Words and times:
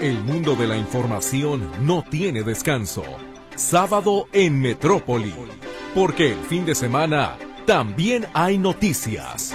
El 0.00 0.24
mundo 0.24 0.56
de 0.56 0.66
la 0.66 0.78
información 0.78 1.70
no 1.82 2.02
tiene 2.02 2.42
descanso. 2.42 3.02
Sábado 3.54 4.28
en 4.32 4.58
Metrópoli. 4.58 5.34
Porque 5.94 6.32
el 6.32 6.38
fin 6.38 6.64
de 6.64 6.74
semana 6.74 7.36
también 7.66 8.26
hay 8.32 8.56
noticias. 8.56 9.52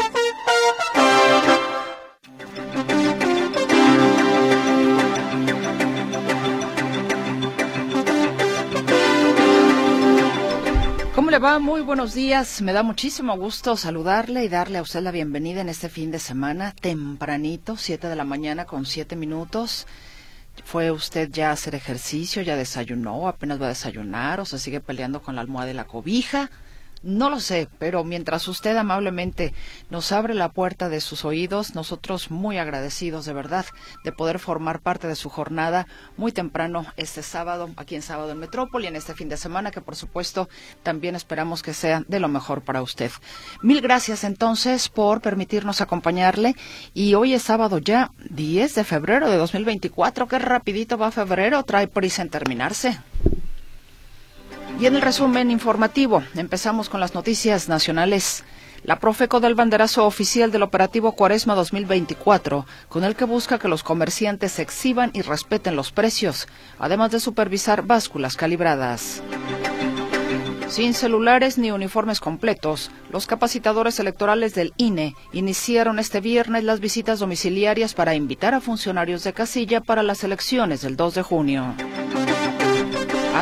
¿Cómo 11.16 11.32
le 11.32 11.40
va? 11.40 11.58
Muy 11.58 11.82
buenos 11.82 12.14
días. 12.14 12.62
Me 12.62 12.72
da 12.72 12.84
muchísimo 12.84 13.36
gusto 13.36 13.76
saludarle 13.76 14.46
y 14.46 14.50
darle 14.50 14.78
a 14.78 14.84
usted 14.84 15.02
la 15.02 15.10
bienvenida 15.10 15.62
en 15.62 15.70
este 15.70 15.90
fin 15.90 16.12
de 16.12 16.20
semana, 16.20 16.76
tempranito, 16.80 17.78
7 17.78 18.08
de 18.08 18.16
la 18.16 18.26
mañana 18.26 18.66
con 18.66 18.86
7 18.86 19.16
minutos. 19.16 19.88
¿Fue 20.64 20.92
usted 20.92 21.30
ya 21.32 21.50
a 21.50 21.54
hacer 21.54 21.76
ejercicio? 21.76 22.42
¿Ya 22.42 22.56
desayunó? 22.56 23.28
¿Apenas 23.28 23.62
va 23.62 23.66
a 23.66 23.70
desayunar? 23.70 24.40
¿O 24.40 24.46
se 24.46 24.60
sigue 24.60 24.80
peleando 24.80 25.22
con 25.22 25.36
la 25.36 25.42
almohada 25.42 25.72
y 25.72 25.74
la 25.74 25.86
cobija? 25.86 26.50
No 27.06 27.30
lo 27.30 27.40
sé, 27.40 27.70
pero 27.78 28.04
mientras 28.04 28.48
usted 28.48 28.76
amablemente 28.76 29.54
nos 29.92 30.12
abre 30.12 30.34
la 30.34 30.50
puerta 30.50 30.90
de 30.90 31.02
sus 31.02 31.24
oídos, 31.24 31.76
nosotros 31.76 32.32
muy 32.32 32.58
agradecidos 32.58 33.26
de 33.26 33.34
verdad 33.34 33.64
de 34.04 34.12
poder 34.12 34.40
formar 34.40 34.80
parte 34.80 35.08
de 35.08 35.14
su 35.14 35.30
jornada 35.30 35.86
muy 36.18 36.32
temprano 36.32 36.84
este 36.98 37.22
sábado, 37.22 37.70
aquí 37.78 37.94
en 37.94 38.02
Sábado 38.02 38.32
en 38.32 38.40
Metrópoli, 38.40 38.88
en 38.88 38.96
este 38.96 39.14
fin 39.14 39.30
de 39.30 39.38
semana, 39.38 39.70
que 39.70 39.82
por 39.82 39.96
supuesto 39.96 40.50
también 40.82 41.16
esperamos 41.16 41.62
que 41.62 41.76
sea 41.76 42.04
de 42.08 42.20
lo 42.20 42.28
mejor 42.28 42.64
para 42.64 42.82
usted. 42.82 43.12
Mil 43.62 43.82
gracias 43.82 44.24
entonces 44.24 44.90
por 44.90 45.22
permitirnos 45.22 45.82
acompañarle 45.82 46.56
y 46.96 47.14
hoy 47.14 47.36
es 47.36 47.44
sábado 47.44 47.78
ya, 47.78 48.10
10 48.32 48.74
de 48.74 48.84
febrero 48.84 49.30
de 49.30 49.38
2024, 49.38 50.28
qué 50.28 50.40
rapidito 50.40 50.98
va 50.98 51.12
febrero, 51.12 51.62
trae 51.62 51.88
prisa 51.88 52.24
en 52.24 52.30
terminarse. 52.32 52.98
Y 54.78 54.88
en 54.88 54.96
el 54.96 55.02
resumen 55.02 55.52
informativo, 55.52 56.22
empezamos 56.36 56.90
con 56.90 57.00
las 57.00 57.14
noticias 57.14 57.70
nacionales. 57.70 58.44
La 58.84 59.00
Profeco 59.00 59.40
del 59.40 59.56
banderazo 59.56 60.06
oficial 60.06 60.52
del 60.52 60.64
operativo 60.64 61.14
Cuaresma 61.14 61.56
2024, 61.56 62.66
con 62.90 63.06
el 63.06 63.16
que 63.16 63.24
busca 63.24 63.58
que 63.58 63.70
los 63.70 63.84
comerciantes 63.84 64.60
exhiban 64.60 65.12
y 65.14 65.22
respeten 65.22 65.78
los 65.78 65.92
precios, 65.92 66.48
además 66.78 67.12
de 67.12 67.22
supervisar 67.22 67.84
básculas 67.84 68.36
calibradas. 68.36 69.24
Sin 70.68 70.94
celulares 70.94 71.58
ni 71.58 71.72
uniformes 71.72 72.20
completos, 72.20 72.92
los 73.12 73.28
capacitadores 73.28 74.00
electorales 74.00 74.56
del 74.56 74.74
INE 74.76 75.16
iniciaron 75.32 76.00
este 76.00 76.20
viernes 76.20 76.66
las 76.66 76.82
visitas 76.82 77.20
domiciliarias 77.20 77.94
para 77.94 78.14
invitar 78.14 78.54
a 78.54 78.62
funcionarios 78.62 79.24
de 79.24 79.32
casilla 79.32 79.80
para 79.80 80.04
las 80.04 80.24
elecciones 80.24 80.82
del 80.82 80.98
2 80.98 81.16
de 81.16 81.22
junio. 81.22 81.76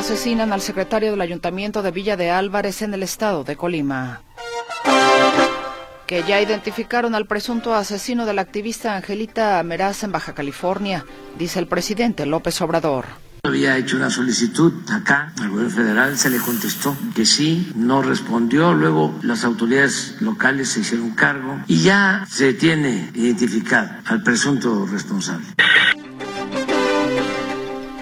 Asesinan 0.04 0.52
al 0.52 0.60
secretario 0.60 1.12
del 1.12 1.22
Ayuntamiento 1.22 1.82
de 1.82 1.92
Villa 1.92 2.18
de 2.18 2.30
Álvarez 2.30 2.82
en 2.82 2.94
el 2.94 3.04
estado 3.04 3.46
de 3.46 3.56
Colima. 3.56 4.22
Que 6.06 6.24
ya 6.24 6.42
identificaron 6.42 7.16
al 7.16 7.26
presunto 7.26 7.74
asesino 7.74 8.26
de 8.26 8.34
la 8.34 8.42
activista 8.42 8.98
Angelita 8.98 9.64
Meraz 9.64 10.04
en 10.04 10.12
Baja 10.12 10.34
California, 10.34 11.06
dice 11.40 11.60
el 11.60 11.68
presidente 11.68 12.26
López 12.26 12.60
Obrador. 12.60 13.06
Había 13.44 13.78
hecho 13.78 13.96
una 13.96 14.10
solicitud 14.10 14.74
acá 14.92 15.32
al 15.40 15.50
gobierno 15.50 15.74
federal, 15.74 16.18
se 16.18 16.30
le 16.30 16.40
contestó 16.40 16.98
que 17.16 17.26
sí, 17.26 17.72
no 17.74 18.02
respondió, 18.02 18.74
luego 18.74 19.18
las 19.22 19.46
autoridades 19.46 20.18
locales 20.20 20.68
se 20.68 20.82
hicieron 20.82 21.12
cargo 21.12 21.62
y 21.68 21.82
ya 21.82 22.28
se 22.30 22.54
tiene 22.54 23.10
identificado 23.16 23.90
al 24.04 24.22
presunto 24.22 24.86
responsable. 24.86 25.46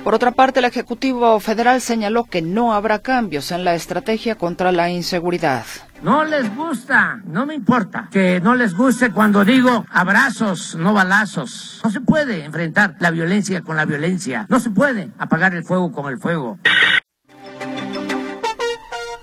Por 0.04 0.16
otra 0.16 0.32
parte, 0.32 0.60
el 0.60 0.66
Ejecutivo 0.66 1.40
Federal 1.40 1.80
señaló 1.80 2.24
que 2.24 2.42
no 2.42 2.74
habrá 2.74 3.00
cambios 3.00 3.52
en 3.52 3.64
la 3.64 3.76
estrategia 3.76 4.36
contra 4.36 4.72
la 4.72 4.90
inseguridad. 4.90 5.64
No 6.02 6.26
les 6.26 6.56
gusta, 6.56 7.22
no 7.26 7.46
me 7.46 7.54
importa 7.54 8.10
que 8.12 8.42
no 8.42 8.56
les 8.56 8.74
guste 8.74 9.12
cuando 9.12 9.46
digo 9.46 9.86
abrazos, 9.92 10.76
no 10.76 10.94
balazos. 10.94 11.82
No 11.84 11.92
se 11.92 12.02
puede 12.02 12.44
enfrentar 12.44 12.96
la 13.00 13.12
violencia 13.12 13.62
con 13.62 13.78
la 13.78 13.86
violencia. 13.86 14.48
No 14.50 14.60
se 14.60 14.72
puede 14.72 15.12
apagar 15.20 15.54
el 15.54 15.64
fuego 15.64 15.92
con 15.92 16.12
el 16.12 16.18
fuego. 16.18 16.58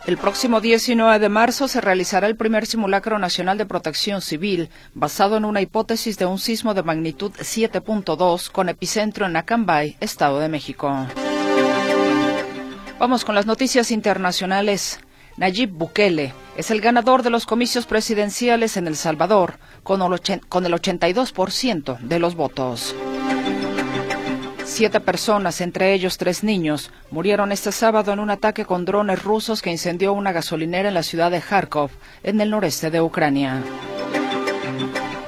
El 0.09 0.17
próximo 0.17 0.63
19 0.63 1.19
de 1.19 1.29
marzo 1.29 1.69
se 1.69 1.83
realizará 1.83 2.29
el 2.29 2.35
primer 2.35 2.65
simulacro 2.65 3.19
nacional 3.19 3.59
de 3.59 3.67
protección 3.67 4.23
civil, 4.23 4.71
basado 4.95 5.37
en 5.37 5.45
una 5.45 5.61
hipótesis 5.61 6.17
de 6.17 6.25
un 6.25 6.39
sismo 6.39 6.73
de 6.73 6.83
magnitud 6.83 7.31
7.2 7.33 8.51
con 8.51 8.71
epicentro 8.71 9.27
en 9.27 9.37
Acambay, 9.37 9.99
Estado 10.01 10.39
de 10.39 10.49
México. 10.49 10.91
Vamos 12.99 13.27
con 13.27 13.35
las 13.35 13.45
noticias 13.45 13.91
internacionales. 13.91 14.99
Nayib 15.37 15.73
Bukele 15.73 16.33
es 16.57 16.71
el 16.71 16.81
ganador 16.81 17.23
de 17.23 17.29
los 17.29 17.45
comicios 17.45 17.85
presidenciales 17.85 18.79
en 18.79 18.87
El 18.87 18.97
Salvador, 18.97 19.59
con 19.83 20.01
el 20.01 20.09
82% 20.09 21.99
de 21.99 22.19
los 22.19 22.35
votos. 22.35 22.95
Siete 24.69 25.01
personas, 25.01 25.63
entre 25.63 25.95
ellos 25.95 26.19
tres 26.19 26.45
niños, 26.45 26.93
murieron 27.11 27.53
este 27.53 27.73
sábado 27.73 28.13
en 28.13 28.21
un 28.21 28.29
ataque 28.29 28.67
con 28.67 28.85
drones 28.85 29.25
rusos 29.25 29.63
que 29.63 29.71
incendió 29.71 30.13
una 30.13 30.31
gasolinera 30.31 30.89
en 30.89 30.95
la 30.95 31.03
ciudad 31.03 31.31
de 31.31 31.41
Kharkov, 31.41 31.91
en 32.23 32.41
el 32.43 32.51
noreste 32.51 32.91
de 32.91 33.01
Ucrania. 33.01 33.63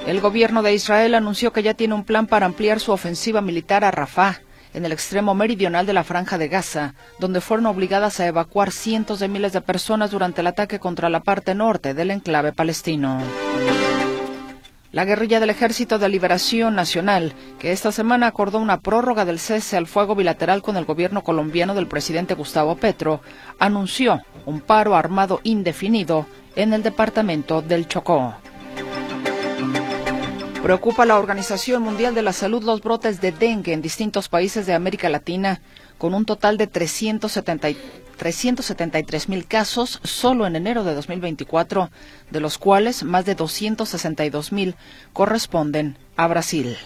El 0.05 0.21
gobierno 0.21 0.61
de 0.61 0.75
Israel 0.75 1.15
anunció 1.15 1.51
que 1.51 1.63
ya 1.63 1.73
tiene 1.73 1.95
un 1.95 2.05
plan 2.05 2.27
para 2.27 2.45
ampliar 2.45 2.79
su 2.79 2.91
ofensiva 2.91 3.41
militar 3.41 3.83
a 3.83 3.89
Rafah, 3.89 4.41
en 4.75 4.85
el 4.85 4.91
extremo 4.91 5.33
meridional 5.33 5.87
de 5.87 5.93
la 5.93 6.03
franja 6.03 6.37
de 6.37 6.47
Gaza, 6.47 6.93
donde 7.19 7.41
fueron 7.41 7.65
obligadas 7.65 8.19
a 8.19 8.27
evacuar 8.27 8.71
cientos 8.71 9.19
de 9.19 9.27
miles 9.27 9.53
de 9.53 9.61
personas 9.61 10.11
durante 10.11 10.41
el 10.41 10.47
ataque 10.47 10.79
contra 10.79 11.09
la 11.09 11.21
parte 11.21 11.55
norte 11.55 11.95
del 11.95 12.11
enclave 12.11 12.53
palestino. 12.53 13.19
La 14.91 15.05
guerrilla 15.05 15.39
del 15.39 15.49
Ejército 15.49 15.99
de 15.99 16.09
Liberación 16.09 16.75
Nacional, 16.75 17.33
que 17.59 17.71
esta 17.71 17.93
semana 17.93 18.27
acordó 18.27 18.59
una 18.59 18.81
prórroga 18.81 19.23
del 19.23 19.39
cese 19.39 19.77
al 19.77 19.87
fuego 19.87 20.15
bilateral 20.15 20.61
con 20.61 20.75
el 20.75 20.83
gobierno 20.83 21.23
colombiano 21.23 21.73
del 21.73 21.87
presidente 21.87 22.33
Gustavo 22.33 22.75
Petro, 22.75 23.21
anunció 23.57 24.21
un 24.45 24.59
paro 24.59 24.97
armado 24.97 25.39
indefinido 25.43 26.25
en 26.57 26.73
el 26.73 26.83
departamento 26.83 27.61
del 27.61 27.87
Chocó. 27.87 28.35
Preocupa 30.61 31.05
la 31.05 31.17
Organización 31.17 31.81
Mundial 31.83 32.13
de 32.13 32.21
la 32.21 32.33
Salud 32.33 32.61
los 32.61 32.81
brotes 32.81 33.21
de 33.21 33.31
dengue 33.31 33.71
en 33.71 33.81
distintos 33.81 34.27
países 34.27 34.65
de 34.65 34.73
América 34.73 35.07
Latina, 35.07 35.61
con 35.97 36.13
un 36.13 36.25
total 36.25 36.57
de 36.57 36.67
373 36.67 37.77
mil 39.27 39.47
casos 39.47 39.99
solo 40.03 40.45
en 40.45 40.55
enero 40.55 40.83
de 40.83 40.93
2024, 40.93 41.89
de 42.29 42.39
los 42.39 42.57
cuales 42.57 43.03
más 43.03 43.25
de 43.25 43.35
262 43.35 44.51
mil 44.51 44.75
corresponden 45.13 45.97
a 46.15 46.27
Brasil. 46.27 46.77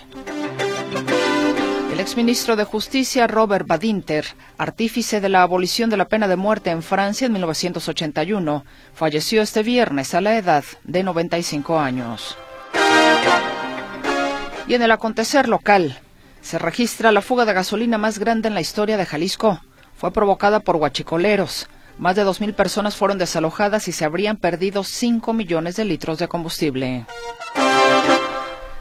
El 1.92 2.02
exministro 2.02 2.56
de 2.56 2.66
Justicia 2.66 3.26
Robert 3.26 3.66
Badinter, 3.68 4.26
artífice 4.58 5.22
de 5.22 5.30
la 5.30 5.44
abolición 5.44 5.90
de 5.90 5.98
la 5.98 6.10
pena 6.10 6.28
de 6.28 6.36
muerte 6.36 6.70
en 6.70 6.84
Francia 6.84 7.26
en 7.26 7.32
1981, 7.34 8.66
falleció 8.94 9.42
este 9.42 9.64
viernes 9.64 10.14
a 10.14 10.22
la 10.22 10.38
edad 10.38 10.66
de 10.84 11.04
95 11.04 11.80
años. 11.80 12.38
Y 14.68 14.74
en 14.74 14.82
el 14.82 14.92
acontecer 14.92 15.48
local, 15.48 16.00
se 16.42 16.60
registra 16.60 17.12
la 17.12 17.22
fuga 17.22 17.46
de 17.46 17.54
gasolina 17.54 17.98
más 17.98 18.20
grande 18.20 18.50
en 18.50 18.56
la 18.56 18.62
historia 18.62 18.98
de 18.98 19.06
Jalisco. 19.06 19.62
Fue 19.96 20.12
provocada 20.12 20.60
por 20.60 20.76
huachicoleros. 20.76 21.68
Más 21.98 22.16
de 22.16 22.26
2.000 22.26 22.54
personas 22.54 22.96
fueron 22.96 23.18
desalojadas 23.18 23.88
y 23.88 23.92
se 23.94 24.04
habrían 24.04 24.38
perdido 24.38 24.84
5 24.84 25.34
millones 25.34 25.78
de 25.78 25.86
litros 25.86 26.20
de 26.20 26.28
combustible. 26.28 27.06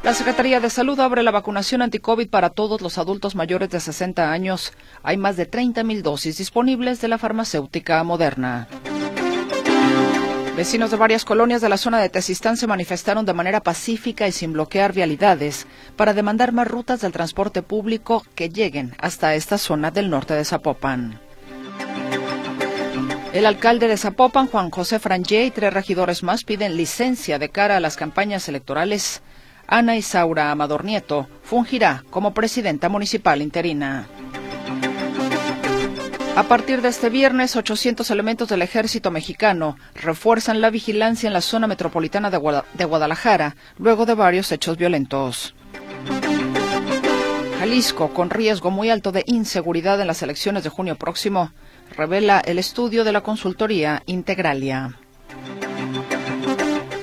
La 0.02 0.12
Secretaría 0.12 0.60
de 0.60 0.68
Salud 0.68 1.00
abre 1.00 1.22
la 1.22 1.30
vacunación 1.30 1.80
anti-COVID 1.80 2.28
para 2.28 2.50
todos 2.50 2.82
los 2.82 2.98
adultos 2.98 3.34
mayores 3.34 3.70
de 3.70 3.80
60 3.80 4.30
años. 4.30 4.72
Hay 5.02 5.16
más 5.16 5.36
de 5.36 5.50
30.000 5.50 6.02
dosis 6.02 6.36
disponibles 6.36 7.00
de 7.00 7.08
la 7.08 7.16
farmacéutica 7.16 8.02
moderna. 8.04 8.68
Vecinos 10.56 10.92
de 10.92 10.96
varias 10.96 11.24
colonias 11.24 11.60
de 11.60 11.68
la 11.68 11.76
zona 11.76 12.00
de 12.00 12.08
Tezistán 12.08 12.56
se 12.56 12.68
manifestaron 12.68 13.26
de 13.26 13.34
manera 13.34 13.60
pacífica 13.60 14.28
y 14.28 14.32
sin 14.32 14.52
bloquear 14.52 14.92
vialidades 14.92 15.66
para 15.96 16.14
demandar 16.14 16.52
más 16.52 16.68
rutas 16.68 17.00
del 17.00 17.10
transporte 17.10 17.60
público 17.62 18.24
que 18.36 18.50
lleguen 18.50 18.94
hasta 18.98 19.34
esta 19.34 19.58
zona 19.58 19.90
del 19.90 20.10
norte 20.10 20.34
de 20.34 20.44
Zapopan. 20.44 21.18
El 23.32 23.46
alcalde 23.46 23.88
de 23.88 23.96
Zapopan, 23.96 24.46
Juan 24.46 24.70
José 24.70 25.00
Frangé, 25.00 25.44
y 25.44 25.50
tres 25.50 25.74
regidores 25.74 26.22
más 26.22 26.44
piden 26.44 26.76
licencia 26.76 27.40
de 27.40 27.48
cara 27.48 27.76
a 27.76 27.80
las 27.80 27.96
campañas 27.96 28.48
electorales. 28.48 29.22
Ana 29.66 29.96
Isaura 29.96 30.52
Amador 30.52 30.84
Nieto 30.84 31.26
fungirá 31.42 32.04
como 32.10 32.32
presidenta 32.32 32.88
municipal 32.88 33.42
interina. 33.42 34.06
A 36.36 36.42
partir 36.42 36.82
de 36.82 36.88
este 36.88 37.10
viernes, 37.10 37.54
800 37.54 38.10
elementos 38.10 38.48
del 38.48 38.62
ejército 38.62 39.12
mexicano 39.12 39.76
refuerzan 39.94 40.60
la 40.60 40.70
vigilancia 40.70 41.28
en 41.28 41.32
la 41.32 41.40
zona 41.40 41.68
metropolitana 41.68 42.28
de, 42.28 42.38
Guadalajara 42.84 43.54
luego 43.78 44.04
de 44.04 44.14
varios 44.14 44.50
hechos 44.50 44.76
violentos. 44.76 45.54
Jalisco, 47.60 48.12
con 48.12 48.30
riesgo 48.30 48.72
muy 48.72 48.90
alto 48.90 49.12
de 49.12 49.22
inseguridad 49.26 50.00
en 50.00 50.08
las 50.08 50.22
elecciones 50.22 50.64
de 50.64 50.70
junio 50.70 50.96
próximo, 50.96 51.52
revela 51.96 52.40
el 52.40 52.58
estudio 52.58 53.04
de 53.04 53.12
la 53.12 53.20
consultoría 53.20 54.02
Integralia. 54.06 54.98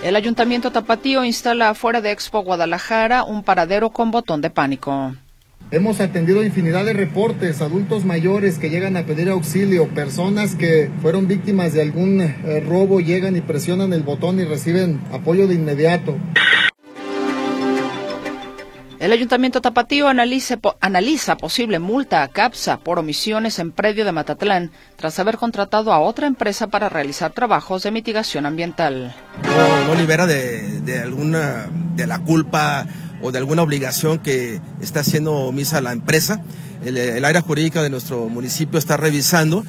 El 0.03 0.17
Ayuntamiento 0.17 0.71
Tapatío 0.71 1.23
instala 1.23 1.69
afuera 1.69 2.01
de 2.01 2.11
Expo 2.11 2.43
Guadalajara 2.43 3.23
un 3.23 3.43
paradero 3.43 3.91
con 3.91 4.11
botón 4.11 4.41
de 4.41 4.49
pánico. 4.49 5.15
Hemos 5.73 6.01
atendido 6.01 6.43
infinidad 6.43 6.83
de 6.83 6.91
reportes, 6.91 7.61
adultos 7.61 8.03
mayores 8.03 8.59
que 8.59 8.69
llegan 8.69 8.97
a 8.97 9.05
pedir 9.05 9.29
auxilio, 9.29 9.87
personas 9.87 10.55
que 10.55 10.91
fueron 11.01 11.29
víctimas 11.29 11.71
de 11.71 11.81
algún 11.81 12.19
eh, 12.19 12.59
robo, 12.59 12.99
llegan 12.99 13.37
y 13.37 13.41
presionan 13.41 13.93
el 13.93 14.03
botón 14.03 14.41
y 14.41 14.43
reciben 14.43 14.99
apoyo 15.13 15.47
de 15.47 15.55
inmediato. 15.55 16.17
El 18.99 19.13
Ayuntamiento 19.13 19.61
Tapatío 19.61 20.09
analiza, 20.09 20.59
analiza 20.81 21.37
posible 21.37 21.79
multa 21.79 22.21
a 22.21 22.27
CAPSA 22.27 22.79
por 22.79 22.99
omisiones 22.99 23.57
en 23.57 23.71
predio 23.71 24.03
de 24.03 24.11
Matatlán 24.11 24.71
tras 24.97 25.19
haber 25.19 25.37
contratado 25.37 25.93
a 25.93 26.01
otra 26.01 26.27
empresa 26.27 26.67
para 26.67 26.89
realizar 26.89 27.31
trabajos 27.31 27.83
de 27.83 27.91
mitigación 27.91 28.45
ambiental. 28.45 29.15
No, 29.87 29.95
libera 29.95 30.27
de, 30.27 30.81
de, 30.81 30.99
alguna 30.99 31.69
de 31.95 32.07
la 32.07 32.19
culpa 32.19 32.85
o 33.21 33.31
de 33.31 33.37
alguna 33.37 33.61
obligación 33.61 34.19
que 34.19 34.59
está 34.81 35.01
haciendo 35.01 35.33
omisa 35.33 35.81
la 35.81 35.91
empresa. 35.91 36.43
El, 36.83 36.97
el 36.97 37.25
área 37.25 37.41
jurídica 37.41 37.83
de 37.83 37.89
nuestro 37.89 38.27
municipio 38.27 38.79
está 38.79 38.97
revisando. 38.97 39.63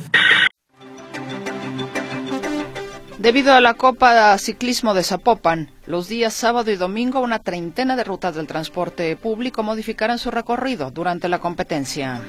Debido 3.18 3.52
a 3.52 3.60
la 3.60 3.74
Copa 3.74 4.36
Ciclismo 4.36 4.94
de 4.94 5.04
Zapopan, 5.04 5.70
los 5.86 6.08
días 6.08 6.34
sábado 6.34 6.72
y 6.72 6.76
domingo 6.76 7.20
una 7.20 7.38
treintena 7.38 7.94
de 7.94 8.02
rutas 8.02 8.34
del 8.34 8.48
transporte 8.48 9.14
público 9.14 9.62
modificarán 9.62 10.18
su 10.18 10.32
recorrido 10.32 10.90
durante 10.90 11.28
la 11.28 11.38
competencia. 11.38 12.20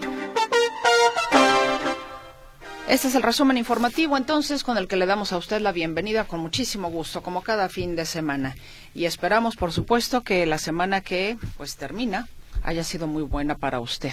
Este 2.87 3.07
es 3.07 3.15
el 3.15 3.23
resumen 3.23 3.57
informativo 3.57 4.17
entonces 4.17 4.63
con 4.63 4.77
el 4.77 4.89
que 4.89 4.97
le 4.97 5.05
damos 5.05 5.31
a 5.31 5.37
usted 5.37 5.61
la 5.61 5.71
bienvenida 5.71 6.25
con 6.25 6.41
muchísimo 6.41 6.89
gusto 6.89 7.23
como 7.23 7.41
cada 7.41 7.69
fin 7.69 7.95
de 7.95 8.05
semana 8.05 8.55
y 8.93 9.05
esperamos 9.05 9.55
por 9.55 9.71
supuesto 9.71 10.21
que 10.21 10.45
la 10.45 10.57
semana 10.57 10.99
que 10.99 11.37
pues 11.55 11.77
termina 11.77 12.27
haya 12.61 12.83
sido 12.83 13.07
muy 13.07 13.23
buena 13.23 13.55
para 13.55 13.79
usted. 13.79 14.11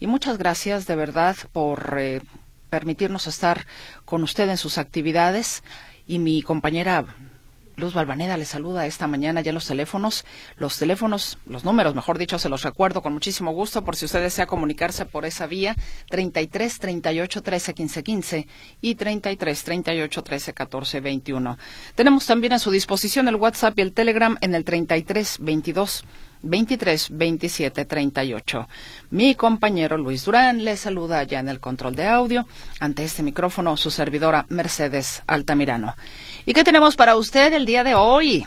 Y 0.00 0.06
muchas 0.06 0.36
gracias 0.36 0.86
de 0.86 0.96
verdad 0.96 1.34
por 1.52 1.96
eh, 1.98 2.20
permitirnos 2.68 3.26
estar 3.26 3.66
con 4.04 4.22
usted 4.22 4.50
en 4.50 4.58
sus 4.58 4.76
actividades 4.76 5.62
y 6.06 6.18
mi 6.18 6.42
compañera 6.42 7.06
Luz 7.80 7.94
Balvaneda 7.94 8.36
le 8.36 8.44
saluda 8.44 8.86
esta 8.86 9.06
mañana 9.06 9.40
ya 9.40 9.52
los 9.52 9.66
teléfonos. 9.66 10.24
Los 10.56 10.78
teléfonos, 10.78 11.38
los 11.46 11.64
números, 11.64 11.94
mejor 11.94 12.18
dicho, 12.18 12.38
se 12.38 12.48
los 12.48 12.62
recuerdo 12.62 13.02
con 13.02 13.12
muchísimo 13.14 13.52
gusto 13.52 13.82
por 13.82 13.96
si 13.96 14.04
usted 14.04 14.20
desea 14.20 14.46
comunicarse 14.46 15.06
por 15.06 15.24
esa 15.24 15.46
vía. 15.46 15.74
33 16.10 16.78
38 16.78 17.42
13 17.42 17.74
15 17.74 18.02
15 18.02 18.46
y 18.82 18.94
33 18.94 19.64
38 19.64 20.22
13 20.22 20.52
14 20.52 21.00
21. 21.00 21.58
Tenemos 21.94 22.26
también 22.26 22.52
a 22.52 22.58
su 22.58 22.70
disposición 22.70 23.26
el 23.28 23.36
WhatsApp 23.36 23.78
y 23.78 23.82
el 23.82 23.92
Telegram 23.92 24.36
en 24.40 24.54
el 24.54 24.64
33 24.64 25.38
22 25.40 26.04
23 26.42 27.08
27 27.10 27.84
38. 27.84 28.68
Mi 29.10 29.34
compañero 29.34 29.98
Luis 29.98 30.24
Durán 30.24 30.64
le 30.64 30.76
saluda 30.76 31.22
ya 31.24 31.40
en 31.40 31.48
el 31.48 31.60
control 31.60 31.94
de 31.94 32.06
audio. 32.06 32.46
Ante 32.78 33.04
este 33.04 33.22
micrófono, 33.22 33.76
su 33.76 33.90
servidora 33.90 34.46
Mercedes 34.48 35.22
Altamirano. 35.26 35.94
¿Y 36.50 36.52
qué 36.52 36.64
tenemos 36.64 36.96
para 36.96 37.14
usted 37.14 37.52
el 37.52 37.64
día 37.64 37.84
de 37.84 37.94
hoy? 37.94 38.44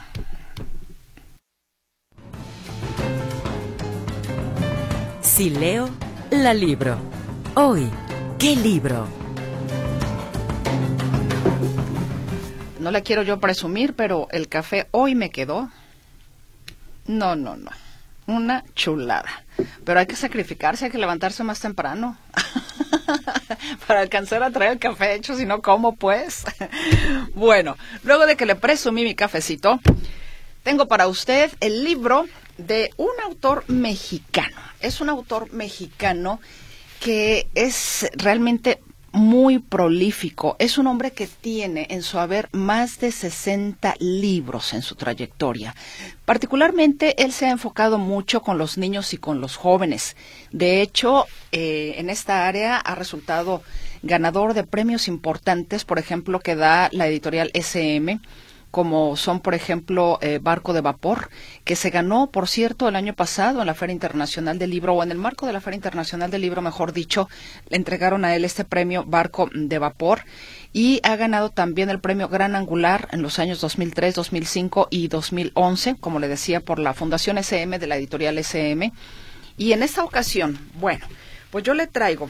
Si 5.22 5.50
leo, 5.50 5.90
la 6.30 6.54
libro. 6.54 6.98
Hoy, 7.56 7.90
¿qué 8.38 8.58
libro? 8.58 9.08
No 12.82 12.92
le 12.92 13.04
quiero 13.04 13.24
yo 13.24 13.40
presumir, 13.40 13.94
pero 13.94 14.28
el 14.32 14.50
café 14.50 14.90
hoy 14.92 15.16
me 15.16 15.30
quedó. 15.30 15.70
No, 17.08 17.38
no, 17.38 17.56
no 17.56 17.72
una 18.28 18.64
chulada. 18.76 19.44
Pero 19.84 20.00
hay 20.00 20.06
que 20.06 20.16
sacrificarse, 20.16 20.86
hay 20.86 20.92
que 20.92 20.98
levantarse 20.98 21.44
más 21.44 21.60
temprano 21.60 22.18
para 23.88 24.02
alcanzar 24.02 24.44
a 24.44 24.52
traer 24.52 24.74
el 24.74 24.80
café 24.80 25.16
hecho, 25.16 25.36
si 25.36 25.46
no, 25.46 25.62
¿cómo 25.62 25.96
pues? 25.96 26.46
bueno, 27.36 27.78
luego 28.04 28.26
de 28.26 28.36
que 28.36 28.46
le 28.46 28.56
presumí 28.56 29.04
mi 29.04 29.16
cafecito, 29.16 29.80
tengo 30.64 30.88
para 30.88 31.08
usted 31.08 31.52
el 31.60 31.84
libro 31.84 32.26
de 32.58 32.92
un 32.98 33.12
autor 33.24 33.66
mexicano. 33.68 34.58
Es 34.80 35.02
un 35.02 35.10
autor 35.10 35.52
mexicano 35.54 36.40
que 37.00 37.48
es 37.54 38.10
realmente 38.14 38.82
muy 39.14 39.60
prolífico. 39.60 40.56
Es 40.60 40.78
un 40.78 40.88
hombre 40.88 41.12
que 41.12 41.28
tiene 41.28 41.88
en 41.92 42.02
su 42.02 42.20
haber 42.20 42.50
más 42.52 43.00
de 43.00 43.12
60 43.12 43.96
libros 44.00 44.74
en 44.74 44.82
su 44.82 44.96
trayectoria. 44.96 45.76
Particularmente, 46.26 47.24
él 47.24 47.32
se 47.32 47.46
ha 47.46 47.52
enfocado 47.52 48.00
mucho 48.00 48.42
con 48.42 48.58
los 48.58 48.78
niños 48.78 49.14
y 49.14 49.18
con 49.18 49.40
los 49.40 49.56
jóvenes. 49.56 50.18
De 50.52 50.82
hecho, 50.82 51.26
eh, 51.52 51.96
en 51.98 52.10
esta 52.10 52.48
área 52.48 52.78
ha 52.78 52.96
resultado 52.96 53.62
ganador 54.02 54.56
de 54.56 54.64
premios 54.64 55.08
importantes, 55.08 55.86
por 55.86 56.00
ejemplo, 56.00 56.40
que 56.40 56.56
da 56.56 56.90
la 56.92 57.08
editorial 57.08 57.52
SM 57.54 58.20
como 58.74 59.16
son, 59.18 59.40
por 59.40 59.54
ejemplo, 59.54 60.18
eh, 60.24 60.40
Barco 60.42 60.74
de 60.74 60.82
Vapor, 60.82 61.30
que 61.64 61.76
se 61.76 61.92
ganó, 61.92 62.32
por 62.32 62.48
cierto, 62.48 62.90
el 62.90 62.96
año 62.96 63.14
pasado 63.14 63.62
en 63.62 63.68
la 63.68 63.76
Feria 63.76 63.94
Internacional 63.94 64.58
del 64.58 64.72
Libro, 64.72 64.96
o 64.96 65.04
en 65.04 65.12
el 65.12 65.20
marco 65.20 65.46
de 65.46 65.54
la 65.54 65.62
Feria 65.62 65.76
Internacional 65.76 66.32
del 66.32 66.42
Libro, 66.42 66.64
mejor 66.64 66.92
dicho, 66.92 67.30
le 67.70 67.78
entregaron 67.78 68.26
a 68.26 68.36
él 68.36 68.44
este 68.46 68.66
premio 68.66 69.04
Barco 69.06 69.48
de 69.54 69.78
Vapor 69.78 70.26
y 70.74 71.02
ha 71.04 71.16
ganado 71.18 71.52
también 71.52 71.92
el 71.92 72.00
premio 72.00 72.30
Gran 72.30 72.56
Angular 72.56 73.10
en 73.12 73.22
los 73.22 73.38
años 73.38 73.62
2003, 73.62 74.16
2005 74.16 74.88
y 74.90 75.08
2011, 75.08 75.98
como 76.00 76.20
le 76.20 76.28
decía, 76.28 76.60
por 76.60 76.80
la 76.80 76.96
Fundación 76.96 77.38
SM 77.38 77.78
de 77.78 77.86
la 77.86 77.98
editorial 77.98 78.40
SM. 78.40 78.92
Y 79.56 79.74
en 79.74 79.84
esta 79.84 80.04
ocasión, 80.04 80.58
bueno, 80.80 81.06
pues 81.52 81.64
yo 81.64 81.76
le 81.76 81.86
traigo 81.86 82.28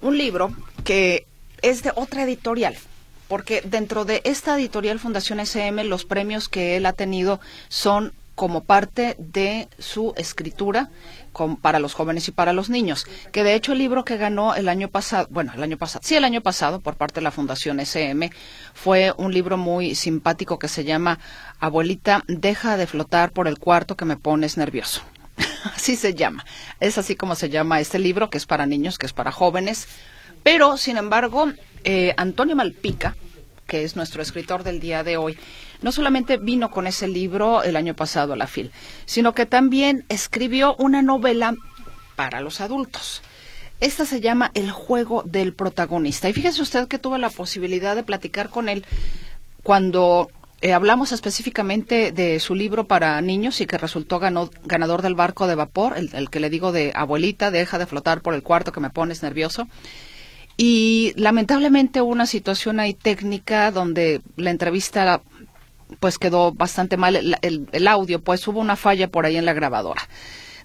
un 0.00 0.16
libro 0.16 0.52
que 0.84 1.26
es 1.60 1.82
de 1.82 1.90
otra 1.96 2.22
editorial, 2.22 2.76
porque 3.28 3.60
dentro 3.62 4.04
de 4.04 4.22
esta 4.24 4.58
editorial 4.58 4.98
Fundación 4.98 5.40
SM 5.40 5.84
los 5.84 6.04
premios 6.04 6.48
que 6.48 6.76
él 6.76 6.86
ha 6.86 6.92
tenido 6.92 7.40
son 7.68 8.12
como 8.34 8.62
parte 8.62 9.16
de 9.18 9.68
su 9.78 10.14
escritura 10.16 10.90
para 11.60 11.78
los 11.80 11.94
jóvenes 11.94 12.28
y 12.28 12.32
para 12.32 12.52
los 12.52 12.70
niños, 12.70 13.06
que 13.32 13.44
de 13.44 13.54
hecho 13.54 13.72
el 13.72 13.78
libro 13.78 14.04
que 14.04 14.16
ganó 14.16 14.54
el 14.54 14.68
año 14.68 14.88
pasado, 14.88 15.26
bueno, 15.30 15.52
el 15.54 15.62
año 15.62 15.76
pasado, 15.76 16.02
sí, 16.04 16.14
el 16.14 16.24
año 16.24 16.40
pasado 16.40 16.80
por 16.80 16.96
parte 16.96 17.16
de 17.16 17.22
la 17.22 17.30
Fundación 17.30 17.80
SM 17.80 18.30
fue 18.74 19.12
un 19.16 19.32
libro 19.32 19.56
muy 19.56 19.94
simpático 19.94 20.58
que 20.58 20.68
se 20.68 20.84
llama 20.84 21.18
Abuelita, 21.58 22.22
deja 22.26 22.76
de 22.76 22.86
flotar 22.86 23.32
por 23.32 23.48
el 23.48 23.58
cuarto 23.58 23.96
que 23.96 24.04
me 24.04 24.16
pones 24.16 24.56
nervioso. 24.56 25.02
así 25.74 25.96
se 25.96 26.14
llama. 26.14 26.44
Es 26.80 26.98
así 26.98 27.16
como 27.16 27.34
se 27.34 27.50
llama 27.50 27.80
este 27.80 27.98
libro, 27.98 28.30
que 28.30 28.38
es 28.38 28.46
para 28.46 28.66
niños, 28.66 28.98
que 28.98 29.06
es 29.06 29.12
para 29.12 29.32
jóvenes. 29.32 29.88
Pero, 30.42 30.76
sin 30.76 30.96
embargo, 30.96 31.52
eh, 31.84 32.14
Antonio 32.16 32.56
Malpica, 32.56 33.16
que 33.66 33.84
es 33.84 33.96
nuestro 33.96 34.22
escritor 34.22 34.64
del 34.64 34.80
día 34.80 35.04
de 35.04 35.16
hoy, 35.16 35.38
no 35.82 35.92
solamente 35.92 36.38
vino 36.38 36.70
con 36.70 36.86
ese 36.86 37.06
libro 37.06 37.62
el 37.62 37.76
año 37.76 37.94
pasado 37.94 38.32
a 38.32 38.36
la 38.36 38.46
FIL, 38.46 38.72
sino 39.04 39.34
que 39.34 39.46
también 39.46 40.04
escribió 40.08 40.74
una 40.76 41.02
novela 41.02 41.54
para 42.16 42.40
los 42.40 42.60
adultos. 42.60 43.22
Esta 43.80 44.04
se 44.04 44.20
llama 44.20 44.50
El 44.54 44.72
juego 44.72 45.22
del 45.24 45.54
protagonista. 45.54 46.28
Y 46.28 46.32
fíjese 46.32 46.62
usted 46.62 46.88
que 46.88 46.98
tuve 46.98 47.18
la 47.18 47.30
posibilidad 47.30 47.94
de 47.94 48.02
platicar 48.02 48.48
con 48.48 48.68
él 48.68 48.84
cuando 49.62 50.30
eh, 50.60 50.72
hablamos 50.72 51.12
específicamente 51.12 52.10
de 52.10 52.40
su 52.40 52.56
libro 52.56 52.88
para 52.88 53.20
niños 53.20 53.60
y 53.60 53.66
que 53.66 53.78
resultó 53.78 54.18
ganador 54.18 55.02
del 55.02 55.14
barco 55.14 55.46
de 55.46 55.54
vapor, 55.54 55.96
el, 55.96 56.10
el, 56.12 56.30
que 56.30 56.40
le 56.40 56.50
digo 56.50 56.72
de 56.72 56.90
abuelita, 56.96 57.52
deja 57.52 57.78
de 57.78 57.86
flotar 57.86 58.20
por 58.20 58.34
el 58.34 58.42
cuarto 58.42 58.72
que 58.72 58.80
me 58.80 58.90
pones 58.90 59.22
nervioso. 59.22 59.68
Y 60.60 61.12
lamentablemente 61.14 62.02
hubo 62.02 62.10
una 62.10 62.26
situación 62.26 62.80
ahí 62.80 62.92
técnica 62.92 63.70
donde 63.70 64.20
la 64.36 64.50
entrevista 64.50 65.22
pues 66.00 66.18
quedó 66.18 66.52
bastante 66.52 66.96
mal 66.96 67.36
el, 67.40 67.88
audio, 67.88 68.20
pues 68.20 68.46
hubo 68.48 68.58
una 68.58 68.74
falla 68.74 69.06
por 69.06 69.24
ahí 69.24 69.36
en 69.36 69.44
la 69.44 69.52
grabadora. 69.52 70.02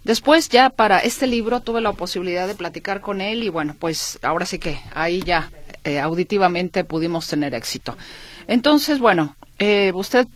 Después 0.04 0.50
ya 0.50 0.72
para 0.72 0.98
este 0.98 1.28
libro 1.28 1.62
tuve 1.62 1.80
la 1.80 1.94
posibilidad 1.94 2.48
de 2.48 2.56
platicar 2.56 3.02
con 3.02 3.22
él 3.22 3.44
y 3.44 3.50
bueno, 3.50 3.76
pues 3.80 4.18
ahora 4.24 4.48
sí 4.48 4.58
que 4.58 4.80
ahí 4.96 5.22
ya 5.22 5.52
eh, 5.84 6.00
auditivamente 6.00 6.84
pudimos 6.84 7.28
tener 7.28 7.54
éxito. 7.54 7.96
Entonces, 8.48 8.98
bueno, 8.98 9.36
eh, 9.60 9.92
usted 9.94 10.28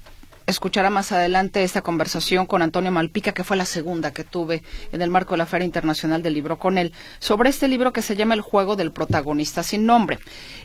escuchará 0.47 0.89
más 0.89 1.11
adelante 1.11 1.63
esta 1.63 1.81
conversación 1.81 2.45
con 2.45 2.61
Antonio 2.61 2.91
Malpica, 2.91 3.33
que 3.33 3.43
fue 3.43 3.57
la 3.57 3.65
segunda 3.65 4.11
que 4.11 4.23
tuve 4.23 4.63
en 4.93 5.01
el 5.01 5.09
marco 5.09 5.33
de 5.33 5.39
la 5.39 5.45
Feria 5.45 5.65
Internacional 5.65 6.23
del 6.23 6.33
Libro 6.33 6.57
con 6.57 6.77
él, 6.77 6.93
sobre 7.19 7.49
este 7.49 7.67
libro 7.67 7.91
que 7.93 8.01
se 8.01 8.15
llama 8.15 8.33
El 8.33 8.41
juego 8.41 8.77
del 8.77 8.93
protagonista 8.93 9.61
sin 9.61 9.85
nombre. 9.85 10.19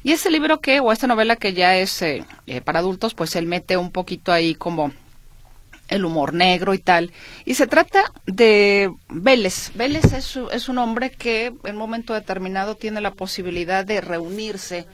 Y 0.04 0.12
este 0.12 0.30
libro 0.30 0.60
que, 0.60 0.80
o 0.80 0.92
esta 0.92 1.08
novela 1.08 1.36
que 1.36 1.52
ya 1.52 1.76
es 1.76 2.00
eh, 2.00 2.24
eh, 2.46 2.60
para 2.60 2.78
adultos, 2.78 3.14
pues 3.14 3.34
él 3.34 3.46
mete 3.46 3.76
un 3.76 3.90
poquito 3.90 4.32
ahí 4.32 4.54
como 4.54 4.92
el 5.88 6.04
humor 6.04 6.32
negro 6.32 6.74
y 6.74 6.78
tal. 6.78 7.12
Y 7.44 7.54
se 7.54 7.66
trata 7.66 8.12
de 8.24 8.90
Vélez. 9.08 9.72
Vélez 9.74 10.12
es, 10.12 10.38
es 10.52 10.68
un 10.68 10.78
hombre 10.78 11.10
que 11.10 11.46
en 11.46 11.72
un 11.72 11.78
momento 11.78 12.14
determinado 12.14 12.76
tiene 12.76 13.00
la 13.00 13.10
posibilidad 13.10 13.84
de 13.84 14.00
reunirse 14.00 14.86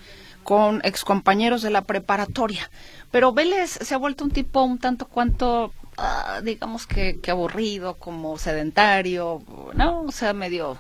con 0.49 0.81
excompañeros 0.83 1.61
de 1.61 1.69
la 1.69 1.83
preparatoria. 1.83 2.71
Pero 3.11 3.35
Vélez 3.35 3.69
se 3.69 3.95
ha 3.95 3.99
vuelto 3.99 4.25
un 4.25 4.31
tipo 4.31 4.63
un 4.63 4.79
tanto 4.79 5.05
cuanto, 5.05 5.75
ah, 5.99 6.41
digamos 6.43 6.87
que, 6.87 7.21
aburrido, 7.29 7.97
como 7.99 8.39
sedentario, 8.39 9.43
¿no? 9.75 10.05
O 10.05 10.11
sea, 10.11 10.33
medio 10.33 10.79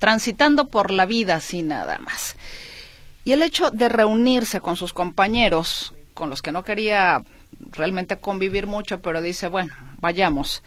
transitando 0.00 0.66
por 0.70 0.90
la 0.90 1.06
vida 1.06 1.36
así 1.36 1.62
nada 1.62 1.98
más. 1.98 2.34
Y 3.24 3.30
el 3.30 3.42
hecho 3.42 3.70
de 3.70 3.88
reunirse 3.88 4.60
con 4.60 4.74
sus 4.74 4.92
compañeros, 4.92 5.94
con 6.12 6.28
los 6.28 6.42
que 6.42 6.50
no 6.50 6.64
quería 6.64 7.22
realmente 7.70 8.16
convivir 8.16 8.66
mucho, 8.66 9.00
pero 9.00 9.22
dice, 9.22 9.46
bueno, 9.46 9.72
vayamos, 10.00 10.64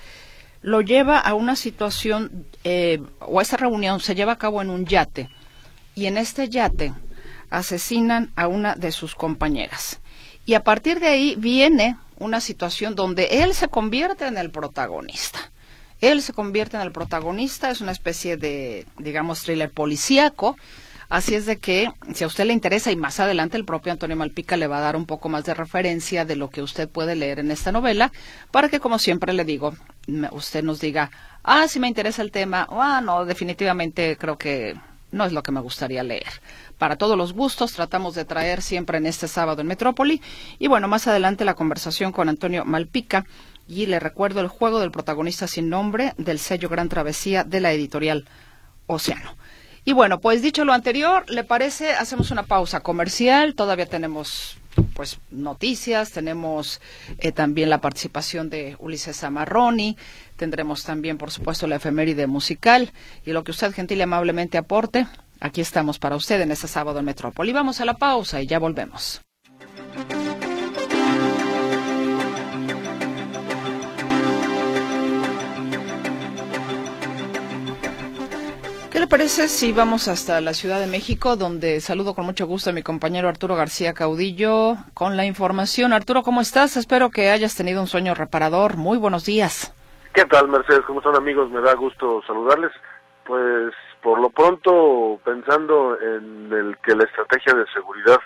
lo 0.61 0.79
lleva 0.79 1.19
a 1.19 1.33
una 1.33 1.57
situación, 1.57 2.45
eh, 2.63 3.01
o 3.19 3.41
esa 3.41 3.57
reunión 3.57 3.99
se 3.99 4.15
lleva 4.15 4.31
a 4.31 4.37
cabo 4.37 4.61
en 4.61 4.69
un 4.69 4.85
yate, 4.85 5.29
y 5.93 6.05
en 6.05 6.15
este 6.15 6.47
yate 6.47 6.93
asesinan 7.49 8.31
a 8.35 8.47
una 8.47 8.75
de 8.75 8.91
sus 8.91 9.15
compañeras. 9.15 9.99
Y 10.45 10.53
a 10.53 10.63
partir 10.63 10.99
de 10.99 11.07
ahí 11.07 11.35
viene 11.37 11.97
una 12.19 12.41
situación 12.41 12.95
donde 12.95 13.43
él 13.43 13.53
se 13.53 13.67
convierte 13.67 14.25
en 14.25 14.37
el 14.37 14.51
protagonista. 14.51 15.51
Él 15.99 16.21
se 16.21 16.33
convierte 16.33 16.77
en 16.77 16.83
el 16.83 16.91
protagonista, 16.91 17.71
es 17.71 17.81
una 17.81 17.91
especie 17.91 18.37
de, 18.37 18.85
digamos, 18.97 19.43
thriller 19.43 19.71
policíaco, 19.71 20.55
Así 21.09 21.35
es 21.35 21.45
de 21.45 21.57
que, 21.57 21.89
si 22.13 22.25
a 22.25 22.27
usted 22.27 22.45
le 22.45 22.53
interesa, 22.53 22.91
y 22.91 22.97
más 22.97 23.21
adelante 23.21 23.55
el 23.55 23.63
propio 23.63 23.93
Antonio 23.93 24.17
Malpica 24.17 24.57
le 24.57 24.67
va 24.67 24.79
a 24.79 24.81
dar 24.81 24.97
un 24.97 25.05
poco 25.05 25.29
más 25.29 25.45
de 25.45 25.53
referencia 25.53 26.25
de 26.25 26.35
lo 26.35 26.49
que 26.49 26.61
usted 26.61 26.89
puede 26.89 27.15
leer 27.15 27.39
en 27.39 27.49
esta 27.49 27.71
novela, 27.71 28.11
para 28.51 28.67
que, 28.67 28.81
como 28.81 28.99
siempre 28.99 29.31
le 29.31 29.45
digo, 29.45 29.73
usted 30.31 30.63
nos 30.63 30.81
diga, 30.81 31.09
ah, 31.43 31.69
si 31.69 31.79
me 31.79 31.87
interesa 31.87 32.21
el 32.21 32.31
tema, 32.31 32.67
o 32.69 32.81
ah, 32.81 32.99
no, 32.99 33.23
definitivamente 33.23 34.17
creo 34.17 34.37
que 34.37 34.75
no 35.17 35.25
es 35.25 35.33
lo 35.33 35.43
que 35.43 35.51
me 35.51 35.59
gustaría 35.59 36.03
leer. 36.03 36.41
Para 36.77 36.95
todos 36.95 37.17
los 37.17 37.33
gustos, 37.33 37.73
tratamos 37.73 38.15
de 38.15 38.23
traer 38.23 38.61
siempre 38.61 38.97
en 38.97 39.05
este 39.05 39.27
sábado 39.27 39.61
en 39.61 39.67
Metrópoli. 39.67 40.21
Y 40.59 40.67
bueno, 40.67 40.87
más 40.87 41.07
adelante 41.07 41.43
la 41.43 41.55
conversación 41.55 42.11
con 42.11 42.29
Antonio 42.29 42.63
Malpica. 42.63 43.25
Y 43.67 43.87
le 43.87 43.99
recuerdo 43.99 44.39
el 44.39 44.47
juego 44.47 44.79
del 44.79 44.91
protagonista 44.91 45.47
sin 45.47 45.69
nombre 45.69 46.13
del 46.17 46.39
sello 46.39 46.69
Gran 46.69 46.87
Travesía 46.87 47.43
de 47.43 47.59
la 47.59 47.73
editorial 47.73 48.25
Océano. 48.85 49.35
Y 49.83 49.93
bueno, 49.93 50.19
pues 50.19 50.41
dicho 50.41 50.65
lo 50.65 50.73
anterior, 50.73 51.29
¿le 51.29 51.43
parece? 51.43 51.91
Hacemos 51.91 52.31
una 52.31 52.43
pausa 52.43 52.81
comercial. 52.81 53.55
Todavía 53.55 53.85
tenemos 53.85 54.57
pues 54.97 55.19
noticias, 55.29 56.11
tenemos 56.11 56.81
eh, 57.19 57.31
también 57.31 57.69
la 57.69 57.81
participación 57.81 58.49
de 58.49 58.75
Ulises 58.79 59.23
Amarroni, 59.23 59.95
tendremos 60.37 60.83
también, 60.83 61.19
por 61.19 61.29
supuesto, 61.29 61.67
la 61.67 61.75
efeméride 61.75 62.25
musical 62.25 62.91
y 63.23 63.31
lo 63.31 63.43
que 63.43 63.51
usted 63.51 63.73
gentil 63.73 63.99
y 63.99 64.01
amablemente 64.01 64.57
aporte. 64.57 65.05
Aquí 65.39 65.61
estamos 65.61 65.99
para 65.99 66.15
usted 66.15 66.41
en 66.41 66.49
este 66.51 66.67
sábado 66.67 66.97
en 66.97 67.05
Metrópoli. 67.05 67.53
Vamos 67.53 67.79
a 67.79 67.85
la 67.85 67.93
pausa 67.93 68.41
y 68.41 68.47
ya 68.47 68.57
volvemos. 68.57 69.21
¿Qué 78.97 79.01
le 79.01 79.07
parece 79.07 79.47
si 79.47 79.73
vamos 79.73 80.07
hasta 80.07 80.41
la 80.41 80.55
Ciudad 80.55 80.79
de 80.79 80.87
México, 80.87 81.35
donde 81.35 81.81
saludo 81.81 82.15
con 82.15 82.25
mucho 82.25 82.47
gusto 82.47 82.71
a 82.71 82.73
mi 82.73 82.81
compañero 82.81 83.29
Arturo 83.29 83.55
García 83.55 83.93
Caudillo 83.93 84.73
con 84.95 85.15
la 85.15 85.23
información? 85.23 85.93
Arturo, 85.93 86.23
¿cómo 86.23 86.41
estás? 86.41 86.77
Espero 86.77 87.11
que 87.11 87.29
hayas 87.29 87.55
tenido 87.55 87.79
un 87.79 87.85
sueño 87.85 88.15
reparador. 88.15 88.75
Muy 88.75 88.97
buenos 88.97 89.23
días. 89.23 89.71
¿Qué 90.15 90.25
tal, 90.25 90.47
Mercedes? 90.47 90.81
¿Cómo 90.87 91.01
están, 91.01 91.15
amigos? 91.15 91.51
Me 91.51 91.61
da 91.61 91.75
gusto 91.75 92.23
saludarles. 92.25 92.71
Pues 93.23 93.71
por 94.01 94.19
lo 94.19 94.31
pronto, 94.31 95.19
pensando 95.23 95.95
en 96.01 96.51
el 96.51 96.75
que 96.83 96.95
la 96.95 97.03
estrategia 97.03 97.53
de 97.53 97.67
seguridad 97.75 98.17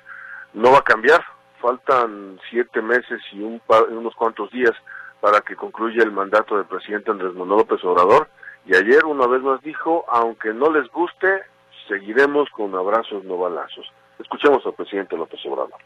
no 0.53 0.71
va 0.71 0.77
a 0.77 0.83
cambiar, 0.83 1.21
faltan 1.61 2.39
siete 2.49 2.81
meses 2.81 3.19
y 3.33 3.41
un 3.41 3.61
unos 3.89 4.15
cuantos 4.15 4.49
días 4.51 4.71
para 5.19 5.41
que 5.41 5.57
concluya 5.57 6.01
el 6.01 6.13
mandato 6.13 6.55
del 6.55 6.65
presidente 6.65 7.11
Andrés 7.11 7.33
Manuel 7.33 7.57
López 7.59 7.83
Obrador 7.83 8.29
y 8.65 8.75
ayer 8.75 9.05
una 9.05 9.27
vez 9.27 9.41
más 9.41 9.61
dijo, 9.61 10.05
aunque 10.07 10.53
no 10.53 10.71
les 10.71 10.87
guste, 10.91 11.41
seguiremos 11.87 12.49
con 12.49 12.73
abrazos 12.75 13.23
no 13.23 13.37
balazos. 13.37 13.91
Escuchemos 14.19 14.65
al 14.65 14.73
presidente 14.73 15.17
López 15.17 15.39
Obrador. 15.45 15.79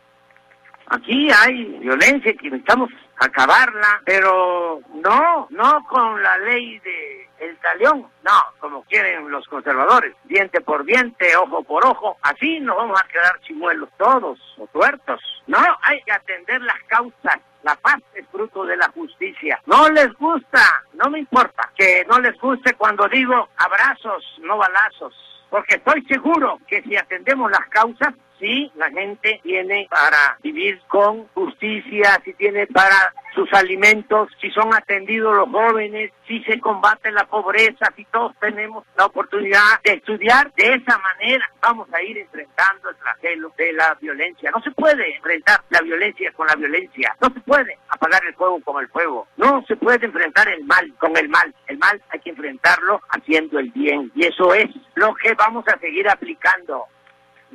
Aquí 0.88 1.29
hay 1.32 1.63
violencia 1.79 2.34
que 2.34 2.50
necesitamos 2.50 2.91
acabarla, 3.17 4.01
pero 4.05 4.82
no, 4.94 5.48
no 5.50 5.86
con 5.89 6.22
la 6.22 6.38
ley 6.39 6.77
de 6.79 7.27
el 7.39 7.58
talión, 7.58 8.08
no, 8.24 8.41
como 8.60 8.84
quieren 8.84 9.29
los 9.29 9.46
conservadores, 9.48 10.15
diente 10.24 10.62
por 10.62 10.86
diente, 10.86 11.36
ojo 11.36 11.63
por 11.63 11.86
ojo, 11.86 12.17
así 12.22 12.60
nos 12.60 12.77
vamos 12.77 13.01
a 13.01 13.08
quedar 13.08 13.39
chimuelos 13.41 13.89
todos, 13.98 14.39
o 14.58 14.67
tuertos. 14.67 15.20
No, 15.48 15.58
hay 15.82 16.01
que 16.03 16.12
atender 16.12 16.62
las 16.62 16.82
causas 16.84 17.39
la 17.65 17.75
paz 17.75 18.00
es 18.13 18.25
fruto 18.27 18.63
de 18.63 18.77
la 18.77 18.88
justicia. 18.89 19.60
No 19.65 19.89
les 19.89 20.13
gusta, 20.13 20.84
no 20.93 21.10
me 21.10 21.19
importa 21.19 21.72
que 21.75 22.05
no 22.07 22.19
les 22.19 22.39
guste 22.39 22.75
cuando 22.75 23.10
digo 23.10 23.50
abrazos, 23.57 24.24
no 24.43 24.57
balazos, 24.57 25.13
porque 25.50 25.75
estoy 25.75 26.05
seguro 26.05 26.60
que 26.67 26.84
si 26.84 26.95
atendemos 26.95 27.50
las 27.50 27.67
causas, 27.69 28.13
Sí, 28.39 28.71
la 28.75 28.89
gente 28.91 29.39
tiene 29.43 29.87
para 29.89 30.37
vivir 30.43 30.81
con 30.87 31.27
justicia, 31.29 32.21
si 32.25 32.33
tiene 32.33 32.67
para 32.67 33.13
sus 33.33 33.51
alimentos, 33.53 34.29
si 34.41 34.49
son 34.51 34.73
atendidos 34.73 35.35
los 35.35 35.49
jóvenes, 35.49 36.11
si 36.27 36.41
se 36.43 36.59
combate 36.59 37.11
la 37.11 37.25
pobreza, 37.25 37.91
si 37.95 38.05
todos 38.05 38.33
tenemos 38.39 38.85
la 38.97 39.05
oportunidad 39.05 39.81
de 39.83 39.93
estudiar 39.93 40.51
de 40.53 40.73
esa 40.75 40.97
manera, 40.99 41.49
vamos 41.61 41.87
a 41.93 42.01
ir 42.01 42.17
enfrentando 42.17 42.89
el 42.89 42.95
flagelo 42.95 43.53
de 43.57 43.73
la 43.73 43.95
violencia. 44.01 44.51
No 44.51 44.61
se 44.61 44.71
puede 44.71 45.15
enfrentar 45.15 45.61
la 45.69 45.81
violencia 45.81 46.31
con 46.31 46.47
la 46.47 46.55
violencia, 46.55 47.15
no 47.21 47.29
se 47.29 47.39
puede 47.41 47.77
apagar 47.89 48.25
el 48.25 48.33
fuego 48.35 48.59
con 48.61 48.81
el 48.81 48.89
fuego, 48.89 49.27
no 49.37 49.63
se 49.67 49.75
puede 49.75 50.05
enfrentar 50.05 50.47
el 50.49 50.63
mal 50.65 50.93
con 50.97 51.15
el 51.17 51.29
mal. 51.29 51.53
El 51.67 51.77
mal 51.77 52.01
hay 52.09 52.19
que 52.19 52.29
enfrentarlo 52.31 53.01
haciendo 53.09 53.59
el 53.59 53.69
bien. 53.71 54.11
Y 54.15 54.25
eso 54.25 54.53
es 54.53 54.67
lo 54.95 55.13
que 55.15 55.33
vamos 55.33 55.65
a 55.67 55.77
seguir 55.79 56.09
aplicando 56.09 56.85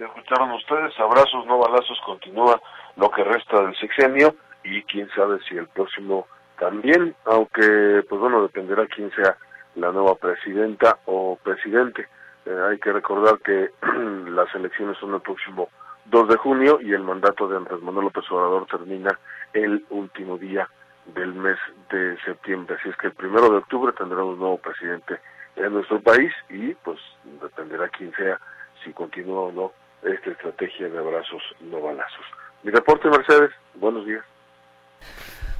escucharon 0.06 0.52
ustedes, 0.52 0.98
abrazos, 0.98 1.46
no 1.46 1.58
balazos, 1.58 2.00
continúa 2.04 2.60
lo 2.96 3.10
que 3.10 3.24
resta 3.24 3.62
del 3.62 3.76
sexenio 3.76 4.34
y 4.62 4.82
quién 4.82 5.08
sabe 5.10 5.38
si 5.48 5.56
el 5.56 5.68
próximo 5.68 6.26
también, 6.58 7.14
aunque 7.24 8.04
pues 8.08 8.20
bueno, 8.20 8.42
dependerá 8.42 8.86
quién 8.86 9.10
sea 9.12 9.36
la 9.76 9.92
nueva 9.92 10.14
presidenta 10.14 10.98
o 11.06 11.38
presidente. 11.42 12.06
Eh, 12.44 12.56
hay 12.70 12.78
que 12.78 12.92
recordar 12.92 13.38
que 13.40 13.70
las 14.30 14.54
elecciones 14.54 14.98
son 14.98 15.14
el 15.14 15.20
próximo 15.20 15.68
2 16.06 16.28
de 16.28 16.36
junio 16.36 16.78
y 16.80 16.92
el 16.92 17.02
mandato 17.02 17.48
de 17.48 17.56
Andrés 17.56 17.80
Manuel 17.82 18.06
López 18.06 18.24
Obrador 18.30 18.66
termina 18.66 19.18
el 19.52 19.84
último 19.90 20.38
día 20.38 20.68
del 21.06 21.32
mes 21.34 21.58
de 21.90 22.18
septiembre. 22.24 22.76
Así 22.78 22.88
es 22.88 22.96
que 22.96 23.08
el 23.08 23.14
primero 23.14 23.48
de 23.50 23.58
octubre 23.58 23.92
tendremos 23.92 24.38
nuevo 24.38 24.58
presidente 24.58 25.18
en 25.56 25.72
nuestro 25.72 26.00
país 26.00 26.32
y 26.48 26.74
pues 26.74 26.98
dependerá 27.40 27.88
quién 27.88 28.12
sea, 28.14 28.38
si 28.84 28.92
continúa 28.92 29.42
o 29.42 29.52
no 29.52 29.72
esta 30.02 30.30
estrategia 30.30 30.88
de 30.88 30.98
abrazos 30.98 31.42
no 31.60 31.80
balazos. 31.80 32.24
Mi 32.62 32.70
reporte, 32.70 33.08
Mercedes, 33.08 33.50
buenos 33.74 34.06
días. 34.06 34.24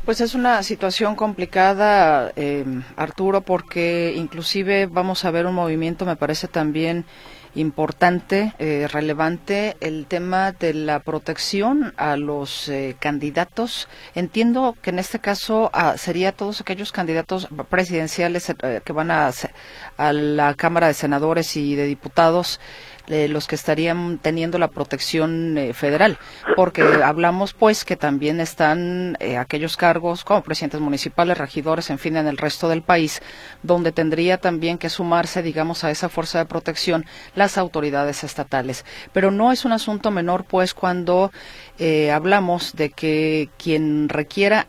Pues 0.04 0.22
es 0.22 0.34
una 0.34 0.62
situación 0.62 1.14
complicada, 1.14 2.32
eh, 2.34 2.64
Arturo, 2.96 3.42
porque 3.42 4.14
inclusive 4.16 4.86
vamos 4.86 5.24
a 5.24 5.30
ver 5.30 5.44
un 5.44 5.54
movimiento, 5.54 6.06
me 6.06 6.16
parece 6.16 6.48
también 6.48 7.04
importante, 7.54 8.54
eh, 8.58 8.88
relevante, 8.90 9.76
el 9.80 10.06
tema 10.06 10.52
de 10.52 10.72
la 10.72 11.00
protección 11.00 11.92
a 11.98 12.16
los 12.16 12.68
eh, 12.68 12.96
candidatos. 12.98 13.88
Entiendo 14.14 14.74
que 14.80 14.90
en 14.90 15.00
este 15.00 15.18
caso 15.18 15.68
ah, 15.74 15.96
sería 15.98 16.32
todos 16.32 16.62
aquellos 16.62 16.92
candidatos 16.92 17.48
presidenciales 17.68 18.54
que 18.84 18.92
van 18.92 19.10
a, 19.10 19.30
a 19.98 20.12
la 20.12 20.54
Cámara 20.54 20.86
de 20.86 20.94
Senadores 20.94 21.56
y 21.56 21.74
de 21.74 21.84
Diputados 21.84 22.58
los 23.10 23.46
que 23.46 23.56
estarían 23.56 24.18
teniendo 24.18 24.58
la 24.58 24.68
protección 24.68 25.58
eh, 25.58 25.72
federal, 25.74 26.18
porque 26.56 26.82
hablamos 26.82 27.52
pues 27.52 27.84
que 27.84 27.96
también 27.96 28.40
están 28.40 29.16
eh, 29.20 29.36
aquellos 29.36 29.76
cargos 29.76 30.24
como 30.24 30.42
presidentes 30.42 30.80
municipales, 30.80 31.36
regidores, 31.36 31.90
en 31.90 31.98
fin, 31.98 32.16
en 32.16 32.28
el 32.28 32.38
resto 32.38 32.68
del 32.68 32.82
país, 32.82 33.20
donde 33.62 33.92
tendría 33.92 34.38
también 34.38 34.78
que 34.78 34.88
sumarse, 34.88 35.42
digamos, 35.42 35.82
a 35.82 35.90
esa 35.90 36.08
fuerza 36.08 36.38
de 36.38 36.46
protección 36.46 37.04
las 37.34 37.58
autoridades 37.58 38.22
estatales. 38.22 38.84
Pero 39.12 39.30
no 39.30 39.50
es 39.50 39.64
un 39.64 39.72
asunto 39.72 40.10
menor, 40.10 40.44
pues, 40.44 40.72
cuando 40.72 41.32
eh, 41.80 42.12
hablamos 42.12 42.76
de 42.76 42.90
que 42.90 43.48
quien 43.58 44.08
requiera 44.08 44.64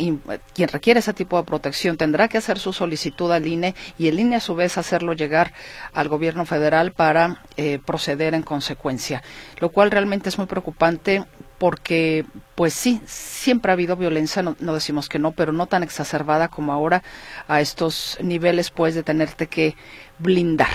quien 0.55 0.67
requiere 0.67 1.01
ese 1.01 1.13
tipo 1.13 1.37
de 1.37 1.43
protección 1.43 1.97
tendrá 1.97 2.27
que 2.27 2.39
hacer 2.39 2.57
su 2.57 2.73
solicitud 2.73 3.31
al 3.31 3.45
INE 3.45 3.75
y 3.99 4.07
el 4.07 4.19
INE 4.19 4.37
a 4.37 4.39
su 4.39 4.55
vez 4.55 4.79
hacerlo 4.79 5.13
llegar 5.13 5.53
al 5.93 6.07
gobierno 6.07 6.45
federal 6.45 6.93
para 6.93 7.43
proceder 7.85 8.33
en 8.33 8.41
consecuencia, 8.41 9.21
lo 9.59 9.69
cual 9.69 9.91
realmente 9.91 10.29
es 10.29 10.37
muy 10.39 10.47
preocupante 10.47 11.23
porque 11.61 12.25
pues 12.55 12.73
sí, 12.73 12.99
siempre 13.05 13.71
ha 13.71 13.73
habido 13.73 13.95
violencia, 13.95 14.41
no, 14.41 14.55
no, 14.59 14.73
decimos 14.73 15.07
que 15.07 15.19
no, 15.19 15.33
pero 15.33 15.51
no 15.51 15.67
tan 15.67 15.83
exacerbada 15.83 16.47
como 16.47 16.73
ahora 16.73 17.03
a 17.47 17.61
estos 17.61 18.17
niveles 18.19 18.71
pues 18.71 18.95
de 18.95 19.03
tenerte 19.03 19.45
que 19.45 19.75
blindar. 20.17 20.73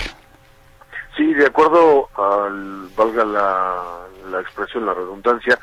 Sí, 1.17 1.33
de 1.33 1.45
acuerdo 1.45 2.07
al, 2.15 2.87
valga 2.95 3.25
la, 3.25 3.99
la 4.31 4.39
expresión, 4.39 4.85
la 4.85 4.93
redundancia, 4.93 5.59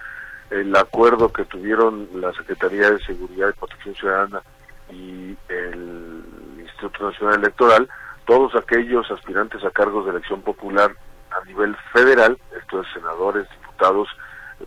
el 0.55 0.77
acuerdo 0.77 1.33
que 1.33 1.45
tuvieron 1.45 2.09
la 2.15 2.33
Secretaría 2.33 2.89
de 2.89 3.01
Seguridad 3.01 3.49
y 3.49 3.59
Protección 3.59 3.95
Ciudadana 3.97 4.43
y 4.89 5.37
el 5.49 6.23
Instituto 6.61 7.11
Nacional 7.11 7.41
Electoral, 7.41 7.89
todos 8.25 8.55
aquellos 8.55 9.11
aspirantes 9.11 9.65
a 9.65 9.71
cargos 9.71 10.05
de 10.05 10.13
elección 10.13 10.43
popular 10.43 10.95
a 11.33 11.45
nivel 11.45 11.75
federal, 11.93 12.39
esto 12.57 12.81
es 12.81 12.87
senadores, 12.95 13.49
diputados, 13.51 14.09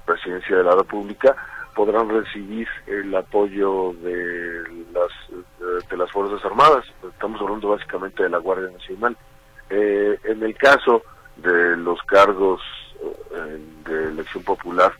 presidencia 0.06 0.58
de 0.58 0.64
la 0.66 0.76
República, 0.76 1.36
podrán 1.74 2.10
recibir 2.10 2.68
el 2.86 3.16
apoyo 3.16 3.94
de 4.02 4.64
las 4.92 5.88
de 5.90 5.98
las 5.98 6.12
fuerzas 6.12 6.44
armadas. 6.44 6.84
Estamos 7.14 7.40
hablando 7.40 7.70
básicamente 7.70 8.24
de 8.24 8.30
la 8.30 8.40
Guardia 8.40 8.70
Nacional. 8.72 9.16
Eh, 9.70 10.20
en 10.26 10.44
el 10.44 10.56
caso 10.58 11.04
de 11.38 11.78
los 11.78 12.02
cargos 12.04 12.62
eh, 13.36 13.62
de 13.86 14.10
elección 14.10 14.44
popular 14.44 14.92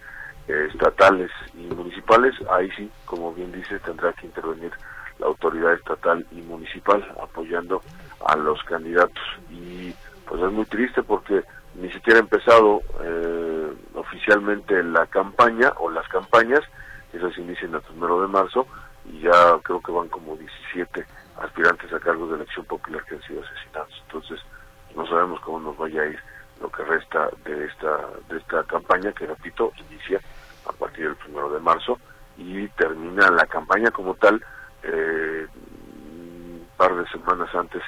estatales 0.48 1.32
y 1.54 1.74
municipales, 1.74 2.34
ahí 2.50 2.70
sí, 2.72 2.90
como 3.06 3.34
bien 3.34 3.52
dice, 3.52 3.80
tendrá 3.80 4.14
que 4.14 4.28
intervenir 4.28 4.72
la 5.20 5.28
autoridad 5.28 5.74
estatal 5.74 6.26
y 6.32 6.42
municipal 6.42 7.06
apoyando 7.22 7.82
a 8.26 8.36
los 8.36 8.62
candidatos. 8.64 9.24
Y 9.50 9.94
pues 10.26 10.42
es 10.42 10.52
muy 10.52 10.66
triste 10.66 11.04
porque 11.04 11.44
ni 11.76 11.92
siquiera 11.92 12.20
ha 12.20 12.24
empezado 12.24 12.82
eh, 13.04 13.74
oficialmente 13.96 14.84
la 14.84 15.06
campaña 15.08 15.74
o 15.78 15.90
las 15.90 16.08
campañas, 16.08 16.62
esas 17.14 17.38
inician 17.38 17.76
el 17.76 17.82
primero 17.82 18.22
de 18.22 18.28
marzo 18.28 18.68
y 19.06 19.22
ya 19.22 19.60
creo 19.64 19.82
que 19.82 19.92
van 19.92 20.10
como 20.10 20.36
17 20.36 21.06
aspirantes 21.42 21.92
a 21.94 22.00
cargos 22.00 22.30
de 22.30 22.36
elección 22.36 22.66
popular 22.66 23.04
que 23.06 23.16
han 23.16 23.22
sido 23.24 23.42
asesinados. 23.44 23.94
Entonces, 24.08 24.40
no 24.96 25.06
sabemos 25.08 25.40
cómo 25.42 25.60
nos 25.60 25.78
vaya 25.78 26.02
a 26.02 26.08
ir 26.08 26.20
lo 26.62 26.72
que 26.72 26.84
resta 26.84 27.30
de 27.46 27.66
esta 27.66 28.08
de 28.30 28.38
esta 28.38 28.64
campaña 28.64 29.12
que 29.12 29.28
repito 29.28 29.72
inicia 29.90 30.20
a 30.68 30.72
partir 30.74 31.06
del 31.06 31.16
primero 31.16 31.52
de 31.52 31.60
marzo 31.60 32.00
y 32.38 32.68
termina 32.70 33.30
la 33.32 33.46
campaña 33.46 33.92
como 33.92 34.14
tal 34.16 34.44
eh, 34.84 35.48
un 35.56 36.68
par 36.78 36.96
de 36.96 37.08
semanas 37.10 37.54
antes 37.56 37.82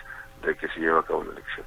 de 0.43 0.55
que 0.55 0.67
se 0.69 0.79
lleve 0.79 1.00
a 1.00 1.03
cabo 1.03 1.24
la 1.24 1.33
elección. 1.33 1.65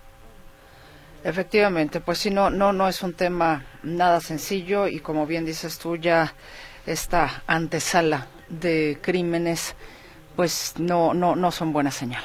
Efectivamente, 1.25 2.01
pues 2.01 2.19
sí, 2.19 2.31
no, 2.31 2.51
no, 2.51 2.73
no 2.73 2.89
es 2.89 3.03
un 3.03 3.15
tema 3.15 3.63
nada 3.85 4.21
sencillo 4.21 4.89
y 4.89 4.99
como 4.99 5.27
bien 5.27 5.45
dices 5.45 5.79
tú, 5.79 5.97
ya 5.97 6.35
esta 6.85 7.43
antesala 7.47 8.27
de 8.49 8.99
crímenes, 9.01 9.77
pues 10.35 10.75
no, 10.79 11.15
no, 11.15 11.37
no 11.37 11.53
son 11.53 11.73
buena 11.73 11.93
señal. 11.93 12.25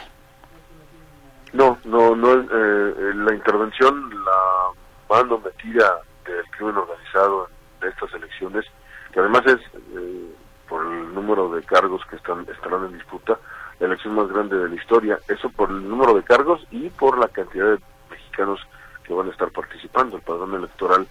No, 1.53 1.77
no, 1.85 2.15
no, 2.15 2.33
eh, 2.33 3.13
la 3.15 3.33
intervención, 3.33 4.09
la 4.25 4.69
mano 5.09 5.39
metida 5.39 6.01
del 6.25 6.43
crimen 6.51 6.77
organizado 6.77 7.49
en 7.81 7.89
estas 7.89 8.13
elecciones, 8.13 8.65
que 9.11 9.19
además 9.19 9.43
es, 9.45 9.59
eh, 9.95 10.33
por 10.67 10.85
el 10.85 11.13
número 11.13 11.49
de 11.51 11.63
cargos 11.63 12.01
que 12.09 12.17
están 12.17 12.45
estarán 12.49 12.85
en 12.85 12.93
disputa, 12.93 13.37
la 13.79 13.87
elección 13.87 14.15
más 14.15 14.27
grande 14.29 14.57
de 14.57 14.69
la 14.69 14.75
historia, 14.75 15.19
eso 15.27 15.49
por 15.49 15.69
el 15.69 15.87
número 15.87 16.13
de 16.13 16.23
cargos 16.23 16.65
y 16.71 16.89
por 16.89 17.17
la 17.17 17.27
cantidad 17.27 17.71
de 17.71 17.79
mexicanos 18.09 18.59
que 19.03 19.13
van 19.13 19.27
a 19.27 19.31
estar 19.31 19.51
participando. 19.51 20.17
El 20.17 20.23
padrón 20.23 20.55
electoral 20.55 21.07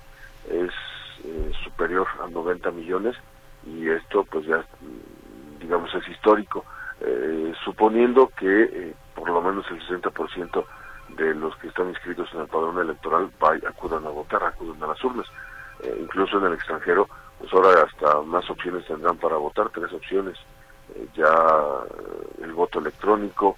es 0.50 0.71
eh, 1.25 1.53
superior 1.65 2.07
a 2.23 2.29
90 2.29 2.71
millones 2.73 3.17
y 3.65 3.88
esto 3.88 4.25
pues 4.25 4.47
ya 4.47 4.65
digamos 5.61 5.93
es 5.95 6.07
histórico, 6.09 6.65
eh, 7.00 7.53
suponiendo 7.65 8.31
que 8.37 8.62
eh, 8.65 8.95
por 9.15 9.29
lo 9.31 9.41
menos 9.41 9.65
el 9.71 9.81
60% 9.87 10.65
de 11.17 11.35
los 11.35 11.57
que 11.57 11.69
están 11.69 11.88
inscritos 11.88 12.29
en 12.35 12.41
el 12.41 12.47
padrón 12.47 12.79
electoral 12.79 13.31
acudan 13.67 14.07
a 14.07 14.11
votar, 14.11 14.45
acudan 14.45 14.83
a 14.83 14.88
las 14.88 15.03
urnas. 15.03 15.26
incluso 16.00 16.39
en 16.39 16.47
el 16.47 16.54
extranjero, 16.54 17.09
pues 17.49 17.65
ahora 17.65 17.82
hasta 17.82 18.23
más 18.23 18.49
opciones 18.50 18.87
tendrán 18.87 19.17
para 19.19 19.37
votar, 19.37 19.71
tres 19.71 19.93
opciones. 19.93 20.37
ya 21.15 21.32
el 22.43 22.52
voto 22.52 22.78
electrónico, 22.78 23.56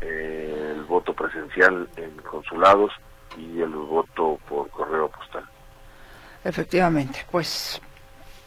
el 0.00 0.82
voto 0.84 1.12
presencial 1.12 1.88
en 1.96 2.10
consulados, 2.22 2.92
y 3.36 3.60
el 3.60 3.70
voto 3.70 4.38
por 4.48 4.68
correo 4.70 5.08
postal. 5.08 5.44
Efectivamente, 6.44 7.24
pues 7.30 7.80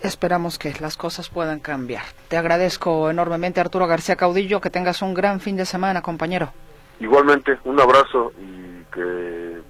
esperamos 0.02 0.58
que 0.58 0.74
las 0.80 0.98
cosas 0.98 1.30
puedan 1.30 1.60
cambiar. 1.60 2.04
Te 2.28 2.38
agradezco 2.38 3.10
enormemente, 3.10 3.62
Arturo 3.62 3.88
García 3.88 4.16
Caudillo, 4.16 4.60
que 4.60 4.70
tengas 4.70 5.02
un 5.02 5.14
gran 5.14 5.40
fin 5.40 5.56
de 5.56 5.66
semana, 5.66 6.02
compañero. 6.02 6.52
Igualmente, 7.00 7.58
un 7.64 7.80
abrazo 7.80 8.34
y 8.40 8.84
que 8.94 9.62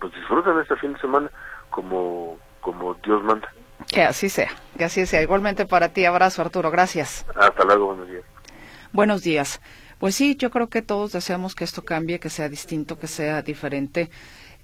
pues 0.00 0.12
disfruten 0.14 0.58
este 0.60 0.76
fin 0.76 0.92
de 0.92 1.00
semana 1.00 1.30
como, 1.70 2.38
como 2.60 2.94
Dios 2.94 3.22
manda. 3.22 3.48
Que 3.88 4.02
así 4.02 4.28
sea, 4.28 4.50
que 4.76 4.84
así 4.84 5.06
sea. 5.06 5.22
Igualmente 5.22 5.66
para 5.66 5.90
ti, 5.90 6.04
abrazo, 6.04 6.42
Arturo, 6.42 6.70
gracias. 6.70 7.24
Hasta 7.34 7.64
luego, 7.64 7.86
buenos 7.86 8.08
días. 8.08 8.24
Buenos 8.92 9.22
días. 9.22 9.60
Pues 9.98 10.14
sí, 10.14 10.36
yo 10.36 10.50
creo 10.50 10.68
que 10.68 10.82
todos 10.82 11.12
deseamos 11.12 11.54
que 11.54 11.64
esto 11.64 11.84
cambie, 11.84 12.20
que 12.20 12.30
sea 12.30 12.48
distinto, 12.48 12.98
que 12.98 13.06
sea 13.06 13.42
diferente. 13.42 14.10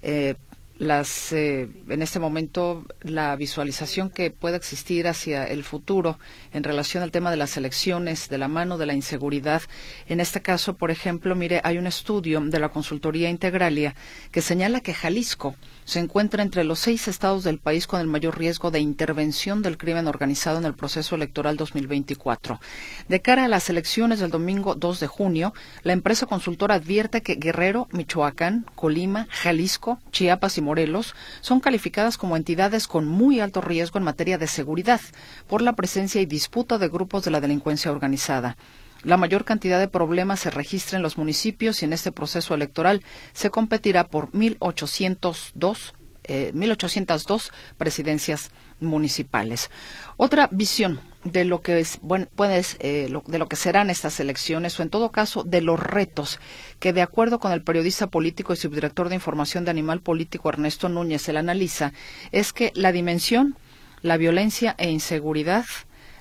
Eh, 0.01 0.35
las, 0.77 1.31
eh, 1.33 1.69
en 1.87 2.01
este 2.01 2.19
momento 2.19 2.83
la 3.01 3.35
visualización 3.35 4.09
que 4.09 4.31
pueda 4.31 4.57
existir 4.57 5.07
hacia 5.07 5.45
el 5.45 5.63
futuro 5.63 6.19
en 6.51 6.63
relación 6.63 7.03
al 7.03 7.11
tema 7.11 7.31
de 7.31 7.37
las 7.37 7.57
elecciones, 7.57 8.29
de 8.29 8.37
la 8.37 8.47
mano 8.47 8.77
de 8.77 8.85
la 8.85 8.93
inseguridad. 8.93 9.61
En 10.07 10.19
este 10.19 10.41
caso, 10.41 10.75
por 10.75 10.91
ejemplo, 10.91 11.35
mire, 11.35 11.61
hay 11.63 11.77
un 11.77 11.87
estudio 11.87 12.41
de 12.41 12.59
la 12.59 12.69
consultoría 12.69 13.29
Integralia 13.29 13.95
que 14.31 14.41
señala 14.41 14.81
que 14.81 14.93
Jalisco 14.93 15.55
se 15.85 15.99
encuentra 15.99 16.43
entre 16.43 16.63
los 16.63 16.79
seis 16.79 17.07
estados 17.07 17.43
del 17.43 17.59
país 17.59 17.87
con 17.87 17.99
el 17.99 18.07
mayor 18.07 18.37
riesgo 18.37 18.71
de 18.71 18.79
intervención 18.79 19.61
del 19.61 19.77
crimen 19.77 20.07
organizado 20.07 20.57
en 20.57 20.65
el 20.65 20.73
proceso 20.73 21.15
electoral 21.15 21.57
2024. 21.57 22.59
De 23.07 23.21
cara 23.21 23.45
a 23.45 23.47
las 23.47 23.69
elecciones 23.69 24.19
del 24.19 24.31
domingo 24.31 24.75
2 24.75 24.99
de 24.99 25.07
junio, 25.07 25.53
la 25.83 25.93
empresa 25.93 26.25
consultora 26.25 26.75
advierte 26.75 27.21
que 27.21 27.35
Guerrero, 27.35 27.87
Michoacán, 27.91 28.65
Colima, 28.75 29.27
Jalisco, 29.29 29.99
Chiapas 30.11 30.57
y 30.57 30.61
Morelos 30.61 31.15
son 31.41 31.59
calificadas 31.59 32.17
como 32.17 32.37
entidades 32.37 32.87
con 32.87 33.05
muy 33.05 33.39
alto 33.39 33.61
riesgo 33.61 33.97
en 33.97 34.05
materia 34.05 34.37
de 34.37 34.47
seguridad 34.47 35.01
por 35.47 35.61
la 35.61 35.73
presencia 35.73 36.21
y 36.21 36.25
disputa 36.25 36.77
de 36.77 36.89
grupos 36.89 37.23
de 37.23 37.31
la 37.31 37.41
delincuencia 37.41 37.91
organizada. 37.91 38.57
La 39.03 39.17
mayor 39.17 39.45
cantidad 39.45 39.79
de 39.79 39.87
problemas 39.87 40.39
se 40.39 40.49
registra 40.49 40.97
en 40.97 41.03
los 41.03 41.17
municipios 41.17 41.81
y 41.81 41.85
en 41.85 41.93
este 41.93 42.11
proceso 42.11 42.53
electoral 42.53 43.03
se 43.33 43.49
competirá 43.49 44.07
por 44.07 44.31
1.802 44.31 45.93
eh, 46.25 46.53
1.802 46.55 47.51
presidencias 47.77 48.51
municipales. 48.79 49.69
Otra 50.15 50.47
visión 50.51 51.01
de 51.25 51.43
lo 51.43 51.61
que 51.61 51.79
es 51.79 51.99
puedes, 52.35 52.77
eh, 52.79 53.13
de 53.27 53.37
lo 53.39 53.47
que 53.47 53.55
serán 53.55 53.89
estas 53.89 54.19
elecciones 54.19 54.79
o 54.79 54.83
en 54.83 54.89
todo 54.89 55.11
caso 55.11 55.43
de 55.43 55.61
los 55.61 55.79
retos 55.79 56.39
que 56.79 56.93
de 56.93 57.01
acuerdo 57.01 57.39
con 57.39 57.51
el 57.51 57.63
periodista 57.63 58.07
político 58.07 58.53
y 58.53 58.57
subdirector 58.57 59.09
de 59.09 59.15
información 59.15 59.65
de 59.65 59.71
Animal 59.71 60.01
Político 60.01 60.49
Ernesto 60.49 60.89
Núñez 60.89 61.27
el 61.27 61.37
analiza 61.37 61.93
es 62.31 62.53
que 62.53 62.71
la 62.75 62.91
dimensión, 62.91 63.57
la 64.01 64.17
violencia 64.17 64.75
e 64.77 64.89
inseguridad 64.89 65.65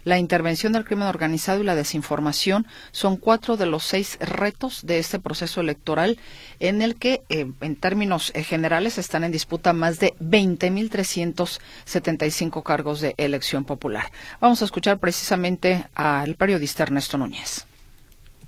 la 0.05 0.19
intervención 0.19 0.73
del 0.73 0.85
crimen 0.85 1.09
organizado 1.09 1.61
y 1.61 1.65
la 1.65 1.75
desinformación 1.75 2.67
son 2.91 3.17
cuatro 3.17 3.57
de 3.57 3.65
los 3.67 3.85
seis 3.85 4.19
retos 4.21 4.85
de 4.85 4.99
este 4.99 5.19
proceso 5.19 5.61
electoral 5.61 6.19
en 6.61 6.83
el 6.83 6.97
que, 6.97 7.23
eh, 7.29 7.47
en 7.61 7.77
términos 7.77 8.33
eh, 8.35 8.45
generales, 8.45 8.99
están 8.99 9.25
en 9.25 9.33
disputa 9.33 9.73
más 9.73 9.99
de 9.99 10.13
20.375 10.21 12.63
cargos 12.63 13.01
de 13.01 13.15
elección 13.17 13.65
popular. 13.65 14.13
Vamos 14.41 14.61
a 14.63 14.65
escuchar 14.65 14.99
precisamente 14.99 15.87
al 15.95 16.35
periodista 16.37 16.83
Ernesto 16.83 17.19
Núñez 17.19 17.67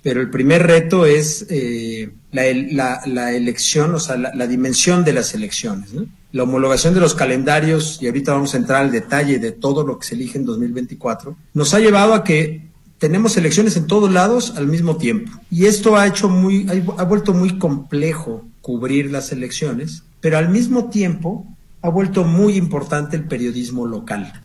pero 0.05 0.21
el 0.21 0.29
primer 0.29 0.61
reto 0.61 1.07
es 1.07 1.47
eh, 1.49 2.11
la, 2.31 3.35
elección, 3.35 3.95
o 3.95 3.99
sea, 3.99 4.17
la, 4.17 4.45
dimensión 4.45 5.03
de 5.03 5.13
las 5.13 5.33
elecciones. 5.33 5.89
La 6.35 6.43
homologación 6.43 6.93
de 6.93 6.99
los 6.99 7.15
calendarios, 7.15 7.97
y 8.01 8.07
ahorita 8.07 8.33
vamos 8.33 8.53
a 8.53 8.57
entrar 8.57 8.81
al 8.81 8.91
detalle 8.91 9.39
de 9.39 9.53
todo 9.53 9.83
lo 9.83 9.97
que 9.97 10.05
se 10.05 10.15
elige 10.15 10.37
en 10.37 10.43
2024, 10.43 11.33
nos 11.53 11.73
ha 11.73 11.79
llevado 11.79 12.13
a 12.13 12.25
que 12.25 12.71
tenemos 12.97 13.37
elecciones 13.37 13.77
en 13.77 13.87
todos 13.87 14.11
lados 14.11 14.53
al 14.57 14.67
mismo 14.67 14.97
tiempo. 14.97 15.31
Y 15.49 15.63
esto 15.63 15.95
ha 15.95 16.05
hecho 16.05 16.27
muy, 16.27 16.67
ha 16.97 17.03
vuelto 17.05 17.33
muy 17.33 17.57
complejo 17.57 18.43
cubrir 18.59 19.11
las 19.11 19.31
elecciones, 19.31 20.03
pero 20.19 20.37
al 20.37 20.49
mismo 20.49 20.89
tiempo 20.89 21.47
ha 21.81 21.87
vuelto 21.87 22.25
muy 22.25 22.57
importante 22.57 23.15
el 23.15 23.23
periodismo 23.29 23.87
local. 23.87 24.44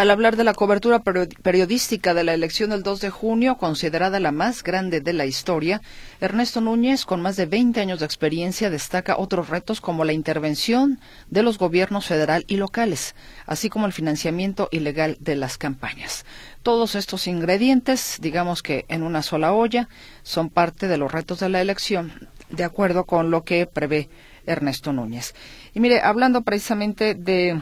Al 0.00 0.10
hablar 0.10 0.36
de 0.36 0.44
la 0.44 0.54
cobertura 0.54 1.02
periodística 1.02 2.14
de 2.14 2.24
la 2.24 2.32
elección 2.32 2.70
del 2.70 2.82
2 2.82 3.02
de 3.02 3.10
junio, 3.10 3.58
considerada 3.58 4.18
la 4.18 4.32
más 4.32 4.62
grande 4.62 5.02
de 5.02 5.12
la 5.12 5.26
historia, 5.26 5.82
Ernesto 6.22 6.62
Núñez, 6.62 7.04
con 7.04 7.20
más 7.20 7.36
de 7.36 7.44
20 7.44 7.82
años 7.82 7.98
de 7.98 8.06
experiencia, 8.06 8.70
destaca 8.70 9.18
otros 9.18 9.50
retos 9.50 9.82
como 9.82 10.06
la 10.06 10.14
intervención 10.14 11.00
de 11.28 11.42
los 11.42 11.58
gobiernos 11.58 12.06
federal 12.06 12.46
y 12.48 12.56
locales, 12.56 13.14
así 13.44 13.68
como 13.68 13.84
el 13.84 13.92
financiamiento 13.92 14.70
ilegal 14.72 15.18
de 15.20 15.36
las 15.36 15.58
campañas. 15.58 16.24
Todos 16.62 16.94
estos 16.94 17.26
ingredientes, 17.26 18.16
digamos 18.22 18.62
que 18.62 18.86
en 18.88 19.02
una 19.02 19.20
sola 19.20 19.52
olla, 19.52 19.90
son 20.22 20.48
parte 20.48 20.88
de 20.88 20.96
los 20.96 21.12
retos 21.12 21.40
de 21.40 21.50
la 21.50 21.60
elección, 21.60 22.30
de 22.48 22.64
acuerdo 22.64 23.04
con 23.04 23.30
lo 23.30 23.44
que 23.44 23.66
prevé 23.66 24.08
Ernesto 24.46 24.94
Núñez. 24.94 25.34
Y 25.74 25.80
mire, 25.80 26.00
hablando 26.00 26.40
precisamente 26.40 27.14
de 27.14 27.60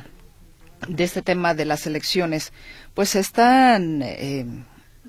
de 0.87 1.05
este 1.05 1.23
tema 1.23 1.55
de 1.55 1.65
las 1.65 1.87
elecciones, 1.87 2.53
pues 2.95 3.17
están 3.17 4.03
eh, 4.03 4.47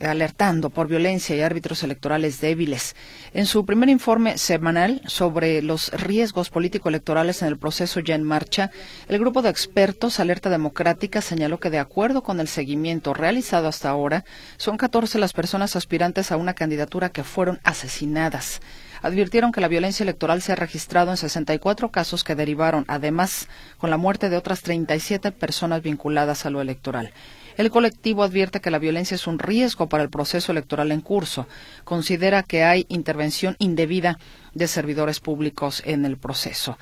alertando 0.02 0.70
por 0.70 0.88
violencia 0.88 1.36
y 1.36 1.42
árbitros 1.42 1.84
electorales 1.84 2.40
débiles. 2.42 2.96
En 3.34 3.46
su 3.46 3.66
primer 3.66 3.90
informe 3.90 4.38
semanal 4.38 5.02
sobre 5.06 5.62
los 5.62 5.92
riesgos 5.92 6.50
político-electorales 6.50 7.42
en 7.42 7.50
el 7.50 7.58
proceso 7.58 8.00
ya 8.00 8.16
en 8.16 8.24
marcha, 8.24 8.72
el 9.08 9.20
grupo 9.20 9.42
de 9.42 9.50
expertos 9.50 10.20
Alerta 10.20 10.50
Democrática 10.50 11.22
señaló 11.22 11.60
que 11.60 11.70
de 11.70 11.80
acuerdo 11.80 12.24
con 12.24 12.40
el 12.40 12.48
seguimiento 12.48 13.14
realizado 13.14 13.68
hasta 13.68 13.90
ahora, 13.90 14.26
son 14.58 14.78
14 14.78 15.20
las 15.20 15.34
personas 15.34 15.76
aspirantes 15.76 16.32
a 16.32 16.38
una 16.38 16.54
candidatura 16.54 17.10
que 17.10 17.24
fueron 17.24 17.60
asesinadas 17.64 18.62
advirtieron 19.02 19.52
que 19.52 19.62
la 19.62 19.68
violencia 19.68 20.04
electoral 20.04 20.42
se 20.42 20.52
ha 20.52 20.56
registrado 20.56 21.12
en 21.12 21.18
64 21.18 21.90
casos 21.90 22.24
que 22.24 22.36
derivaron, 22.36 22.86
además, 22.88 23.48
con 23.78 23.90
la 23.90 23.98
muerte 23.98 24.30
de 24.30 24.38
otras 24.38 24.62
37 24.62 25.32
personas 25.32 25.82
vinculadas 25.82 26.46
a 26.46 26.50
lo 26.50 26.62
electoral. 26.62 27.12
El 27.60 27.72
colectivo 27.72 28.24
advierte 28.24 28.62
que 28.62 28.72
la 28.72 28.80
violencia 28.80 29.16
es 29.16 29.28
un 29.28 29.38
riesgo 29.38 29.90
para 29.90 30.02
el 30.02 30.10
proceso 30.10 30.54
electoral 30.54 30.94
en 30.94 31.02
curso. 31.02 31.46
Considera 31.84 32.42
que 32.42 32.64
hay 32.64 32.86
intervención 32.88 33.58
indebida 33.60 34.18
de 34.54 34.68
servidores 34.68 35.20
públicos 35.20 35.84
en 35.86 36.06
el 36.06 36.16
proceso. 36.16 36.78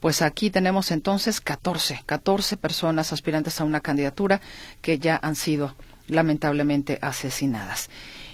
Pues 0.00 0.22
aquí 0.22 0.48
tenemos 0.48 0.90
entonces 0.90 1.42
14, 1.42 2.04
14 2.06 2.56
personas 2.56 3.12
aspirantes 3.12 3.60
a 3.60 3.64
una 3.64 3.80
candidatura 3.80 4.40
que 4.80 4.98
ya 4.98 5.20
han 5.22 5.36
sido 5.36 5.74
lamentablemente 6.08 6.98
asesinadas. 7.02 7.90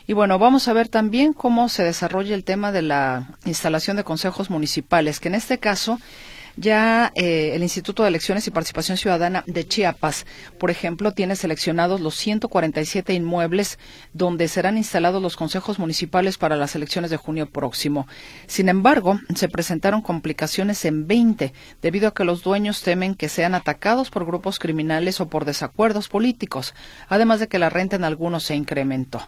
Y 0.08 0.14
bueno, 0.14 0.38
vamos 0.38 0.66
a 0.68 0.72
ver 0.72 0.88
también 0.88 1.34
cómo 1.34 1.68
se 1.68 1.84
desarrolla 1.84 2.34
el 2.34 2.42
tema 2.42 2.72
de 2.72 2.80
la 2.80 3.34
instalación 3.44 3.98
de 3.98 4.04
consejos 4.04 4.48
municipales, 4.48 5.20
que 5.20 5.28
en 5.28 5.34
este 5.34 5.58
caso 5.58 6.00
ya 6.56 7.12
eh, 7.14 7.50
el 7.54 7.62
Instituto 7.62 8.02
de 8.02 8.08
Elecciones 8.08 8.46
y 8.46 8.50
Participación 8.50 8.96
Ciudadana 8.96 9.44
de 9.46 9.68
Chiapas, 9.68 10.24
por 10.58 10.70
ejemplo, 10.70 11.12
tiene 11.12 11.36
seleccionados 11.36 12.00
los 12.00 12.14
147 12.16 13.12
inmuebles 13.12 13.78
donde 14.14 14.48
serán 14.48 14.78
instalados 14.78 15.20
los 15.20 15.36
consejos 15.36 15.78
municipales 15.78 16.38
para 16.38 16.56
las 16.56 16.74
elecciones 16.74 17.10
de 17.10 17.18
junio 17.18 17.44
próximo. 17.44 18.08
Sin 18.46 18.70
embargo, 18.70 19.20
se 19.34 19.50
presentaron 19.50 20.00
complicaciones 20.00 20.86
en 20.86 21.06
20 21.06 21.52
debido 21.82 22.08
a 22.08 22.14
que 22.14 22.24
los 22.24 22.42
dueños 22.42 22.80
temen 22.80 23.14
que 23.14 23.28
sean 23.28 23.54
atacados 23.54 24.08
por 24.08 24.24
grupos 24.24 24.58
criminales 24.58 25.20
o 25.20 25.28
por 25.28 25.44
desacuerdos 25.44 26.08
políticos, 26.08 26.74
además 27.10 27.40
de 27.40 27.48
que 27.48 27.58
la 27.58 27.68
renta 27.68 27.96
en 27.96 28.04
algunos 28.04 28.44
se 28.44 28.56
incrementó. 28.56 29.20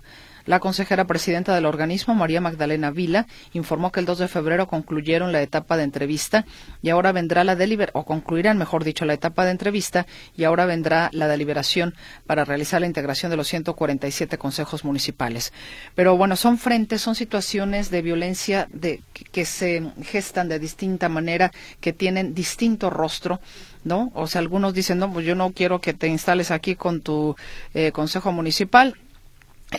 La 0.46 0.60
consejera 0.60 1.06
presidenta 1.06 1.54
del 1.54 1.66
organismo, 1.66 2.14
María 2.14 2.40
Magdalena 2.40 2.90
Vila, 2.90 3.26
informó 3.52 3.92
que 3.92 4.00
el 4.00 4.06
2 4.06 4.18
de 4.18 4.28
febrero 4.28 4.66
concluyeron 4.66 5.32
la 5.32 5.42
etapa 5.42 5.76
de 5.76 5.84
entrevista 5.84 6.44
y 6.82 6.90
ahora 6.90 7.12
vendrá 7.12 7.44
la 7.44 7.56
deliberación, 7.56 8.00
o 8.00 8.04
concluirán, 8.04 8.58
mejor 8.58 8.84
dicho, 8.84 9.04
la 9.04 9.14
etapa 9.14 9.44
de 9.44 9.52
entrevista 9.52 10.06
y 10.36 10.44
ahora 10.44 10.66
vendrá 10.66 11.10
la 11.12 11.28
deliberación 11.28 11.94
para 12.26 12.44
realizar 12.44 12.80
la 12.80 12.86
integración 12.86 13.30
de 13.30 13.36
los 13.36 13.48
147 13.48 14.38
consejos 14.38 14.84
municipales. 14.84 15.52
Pero 15.94 16.16
bueno, 16.16 16.36
son 16.36 16.58
frentes, 16.58 17.00
son 17.02 17.14
situaciones 17.14 17.90
de 17.90 18.02
violencia 18.02 18.68
de, 18.72 19.02
que 19.32 19.44
se 19.44 19.82
gestan 20.02 20.48
de 20.48 20.58
distinta 20.58 21.08
manera, 21.08 21.52
que 21.80 21.92
tienen 21.92 22.34
distinto 22.34 22.90
rostro. 22.90 23.40
¿no? 23.84 24.10
O 24.14 24.26
sea, 24.26 24.40
algunos 24.40 24.74
dicen, 24.74 24.98
no, 24.98 25.12
pues 25.12 25.26
yo 25.26 25.34
no 25.34 25.52
quiero 25.52 25.80
que 25.80 25.94
te 25.94 26.08
instales 26.08 26.50
aquí 26.50 26.76
con 26.76 27.00
tu 27.00 27.36
eh, 27.74 27.92
consejo 27.92 28.32
municipal. 28.32 28.96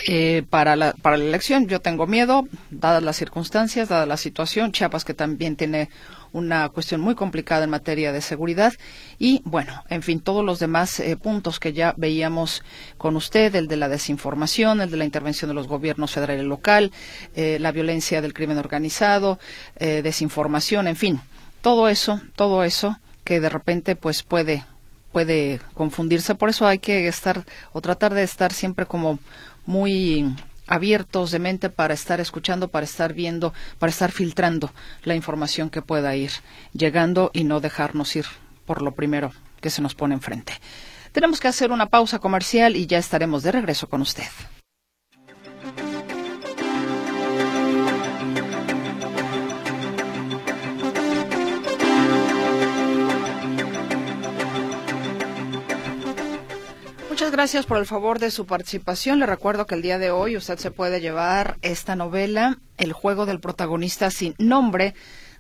Eh, 0.08 0.44
para, 0.50 0.78
la, 0.78 0.94
para 0.94 1.18
la 1.18 1.26
elección. 1.26 1.68
Yo 1.68 1.82
tengo 1.82 2.08
miedo, 2.08 2.48
dadas 2.70 3.04
las 3.04 3.18
circunstancias, 3.18 3.90
dada 3.90 4.06
la 4.06 4.16
situación. 4.16 4.72
Chiapas, 4.72 5.04
que 5.04 5.14
también 5.14 5.58
tiene 5.58 5.90
una 6.32 6.70
cuestión 6.70 7.02
muy 7.02 7.14
complicada 7.14 7.66
en 7.66 7.72
materia 7.72 8.14
de 8.14 8.22
seguridad. 8.22 8.74
Y 9.20 9.42
bueno, 9.44 9.84
en 9.90 10.02
fin, 10.02 10.22
todos 10.22 10.46
los 10.46 10.60
demás 10.60 11.02
eh, 11.02 11.18
puntos 11.18 11.60
que 11.60 11.74
ya 11.74 11.94
veíamos 11.98 12.64
con 12.98 13.18
usted, 13.18 13.54
el 13.54 13.68
de 13.68 13.76
la 13.76 13.90
desinformación, 13.90 14.80
el 14.80 14.92
de 14.92 14.98
la 14.98 15.04
intervención 15.04 15.50
de 15.50 15.56
los 15.56 15.68
gobiernos 15.68 16.14
federal 16.14 16.40
y 16.40 16.44
local, 16.44 16.94
eh, 17.36 17.58
la 17.60 17.74
violencia 17.74 18.22
del 18.22 18.34
crimen 18.34 18.60
organizado, 18.60 19.40
desinformación, 19.78 20.88
en 20.88 20.96
fin, 20.96 21.22
todo 21.62 21.90
eso, 21.90 22.22
todo 22.36 22.64
eso 22.64 22.98
que 23.24 23.40
de 23.40 23.50
repente 23.50 23.96
pues 23.96 24.24
puede 24.24 24.64
puede 25.12 25.60
confundirse. 25.74 26.36
Por 26.36 26.50
eso 26.50 26.68
hay 26.68 26.80
que 26.80 27.08
estar 27.08 27.44
o 27.74 27.82
tratar 27.82 28.14
de 28.14 28.24
estar 28.24 28.54
siempre 28.54 28.86
como 28.86 29.20
muy 29.66 30.36
abiertos 30.68 31.32
de 31.32 31.40
mente 31.40 31.70
para 31.70 31.94
estar 31.94 32.22
escuchando, 32.22 32.70
para 32.70 32.86
estar 32.86 33.14
viendo, 33.14 33.54
para 33.78 33.90
estar 33.90 34.12
filtrando 34.12 34.72
la 35.04 35.16
información 35.16 35.70
que 35.70 35.82
pueda 35.82 36.16
ir 36.16 36.32
llegando 36.74 37.32
y 37.34 37.44
no 37.44 37.60
dejarnos 37.60 38.16
ir 38.16 38.26
por 38.66 38.82
lo 38.82 38.94
primero 38.94 39.34
que 39.60 39.70
se 39.70 39.82
nos 39.82 39.96
pone 39.96 40.16
enfrente. 40.16 40.54
Tenemos 41.12 41.40
que 41.40 41.50
hacer 41.50 41.72
una 41.72 41.88
pausa 41.88 42.20
comercial 42.20 42.76
y 42.76 42.88
ya 42.88 42.98
estaremos 42.98 43.44
de 43.44 43.52
regreso 43.52 43.90
con 43.90 44.02
usted. 44.02 44.30
Gracias 57.32 57.66
por 57.66 57.78
el 57.78 57.86
favor 57.86 58.20
de 58.20 58.30
su 58.30 58.46
participación. 58.46 59.20
Le 59.20 59.26
recuerdo 59.26 59.66
que 59.66 59.76
el 59.76 59.82
día 59.82 59.98
de 59.98 60.12
hoy 60.12 60.36
usted 60.36 60.60
se 60.60 60.70
puede 60.70 61.00
llevar 61.00 61.58
esta 61.62 61.96
novela, 61.96 62.60
El 62.78 62.92
juego 62.92 63.26
del 63.26 63.40
protagonista 63.40 64.12
sin 64.12 64.36
nombre, 64.38 64.96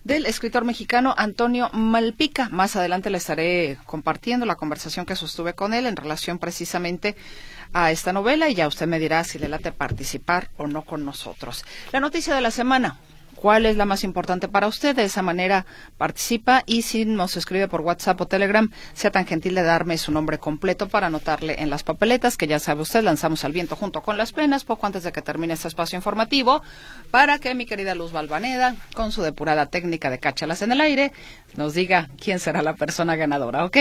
del 0.05 0.25
escritor 0.25 0.63
mexicano 0.63 1.13
Antonio 1.17 1.69
Malpica. 1.73 2.47
Más 2.47 2.77
adelante 2.77 3.09
le 3.09 3.17
estaré 3.17 3.77
compartiendo 3.85 4.45
la 4.45 4.55
conversación 4.55 5.05
que 5.05 5.17
sostuve 5.17 5.53
con 5.53 5.73
él 5.73 5.85
en 5.85 5.97
relación 5.97 6.39
precisamente 6.39 7.17
a 7.73 7.91
esta 7.91 8.13
novela 8.13 8.47
y 8.47 8.55
ya 8.55 8.69
usted 8.69 8.87
me 8.87 8.97
dirá 8.97 9.25
si 9.25 9.37
le 9.37 9.49
late 9.49 9.73
participar 9.73 10.49
o 10.55 10.67
no 10.67 10.83
con 10.83 11.03
nosotros. 11.03 11.65
La 11.91 11.99
noticia 11.99 12.33
de 12.33 12.41
la 12.41 12.51
semana 12.51 12.99
cuál 13.41 13.65
es 13.65 13.75
la 13.75 13.85
más 13.85 14.03
importante 14.03 14.47
para 14.47 14.67
usted. 14.67 14.95
De 14.95 15.03
esa 15.03 15.23
manera 15.23 15.65
participa 15.97 16.63
y 16.67 16.83
si 16.83 17.05
nos 17.05 17.35
escribe 17.37 17.67
por 17.67 17.81
WhatsApp 17.81 18.21
o 18.21 18.27
Telegram, 18.27 18.69
sea 18.93 19.09
tan 19.09 19.25
gentil 19.25 19.55
de 19.55 19.63
darme 19.63 19.97
su 19.97 20.11
nombre 20.11 20.37
completo 20.37 20.87
para 20.87 21.07
anotarle 21.07 21.55
en 21.59 21.71
las 21.71 21.81
papeletas 21.81 22.37
que 22.37 22.45
ya 22.45 22.59
sabe 22.59 22.83
usted, 22.83 23.03
lanzamos 23.03 23.43
al 23.43 23.51
viento 23.51 23.75
junto 23.75 24.03
con 24.03 24.17
las 24.17 24.31
penas 24.31 24.63
poco 24.63 24.85
antes 24.85 25.03
de 25.03 25.11
que 25.11 25.23
termine 25.23 25.55
este 25.55 25.67
espacio 25.67 25.95
informativo 25.95 26.61
para 27.09 27.39
que 27.39 27.55
mi 27.55 27.65
querida 27.65 27.95
Luz 27.95 28.11
Balvaneda, 28.11 28.75
con 28.93 29.11
su 29.11 29.23
depurada 29.23 29.65
técnica 29.65 30.11
de 30.11 30.19
cáchalas 30.19 30.61
en 30.61 30.73
el 30.73 30.81
aire, 30.81 31.11
nos 31.55 31.73
diga 31.73 32.09
quién 32.19 32.39
será 32.39 32.61
la 32.61 32.75
persona 32.75 33.15
ganadora, 33.15 33.65
¿ok? 33.65 33.77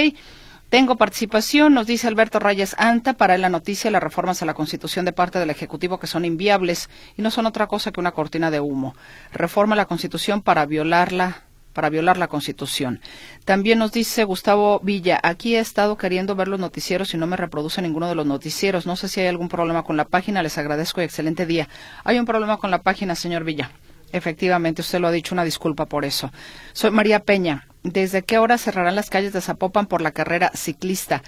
Tengo 0.70 0.94
participación, 0.94 1.74
nos 1.74 1.88
dice 1.88 2.06
Alberto 2.06 2.38
Reyes 2.38 2.76
Anta, 2.78 3.14
para 3.14 3.36
la 3.38 3.48
noticia 3.48 3.90
las 3.90 4.00
reformas 4.00 4.40
a 4.40 4.46
la 4.46 4.54
Constitución 4.54 5.04
de 5.04 5.12
parte 5.12 5.40
del 5.40 5.50
Ejecutivo 5.50 5.98
que 5.98 6.06
son 6.06 6.24
inviables 6.24 6.88
y 7.16 7.22
no 7.22 7.32
son 7.32 7.46
otra 7.46 7.66
cosa 7.66 7.90
que 7.90 7.98
una 7.98 8.12
cortina 8.12 8.52
de 8.52 8.60
humo. 8.60 8.94
Reforma 9.32 9.74
la 9.74 9.86
Constitución 9.86 10.42
para 10.42 10.66
violarla 10.66 11.42
para 11.72 11.90
violar 11.90 12.18
la 12.18 12.28
Constitución. 12.28 13.00
También 13.44 13.80
nos 13.80 13.90
dice 13.90 14.22
Gustavo 14.22 14.78
Villa, 14.80 15.18
aquí 15.22 15.56
he 15.56 15.58
estado 15.60 15.96
queriendo 15.96 16.36
ver 16.36 16.46
los 16.46 16.60
noticieros 16.60 17.14
y 17.14 17.16
no 17.16 17.26
me 17.26 17.36
reproduce 17.36 17.82
ninguno 17.82 18.08
de 18.08 18.14
los 18.14 18.26
noticieros. 18.26 18.86
No 18.86 18.94
sé 18.94 19.08
si 19.08 19.20
hay 19.20 19.26
algún 19.26 19.48
problema 19.48 19.82
con 19.82 19.96
la 19.96 20.04
página, 20.04 20.42
les 20.42 20.56
agradezco 20.56 21.00
y 21.00 21.04
excelente 21.04 21.46
día. 21.46 21.68
Hay 22.04 22.18
un 22.18 22.26
problema 22.26 22.58
con 22.58 22.70
la 22.70 22.82
página, 22.82 23.16
señor 23.16 23.42
Villa. 23.42 23.70
Efectivamente, 24.12 24.82
usted 24.82 25.00
lo 25.00 25.08
ha 25.08 25.12
dicho, 25.12 25.34
una 25.34 25.44
disculpa 25.44 25.86
por 25.86 26.04
eso. 26.04 26.30
Soy 26.72 26.90
María 26.90 27.20
Peña. 27.20 27.66
¿Desde 27.82 28.22
qué 28.22 28.38
hora 28.38 28.58
cerrarán 28.58 28.94
las 28.94 29.10
calles 29.10 29.32
de 29.32 29.40
Zapopan 29.40 29.86
por 29.86 30.02
la 30.02 30.12
carrera 30.12 30.50
ciclista? 30.54 31.22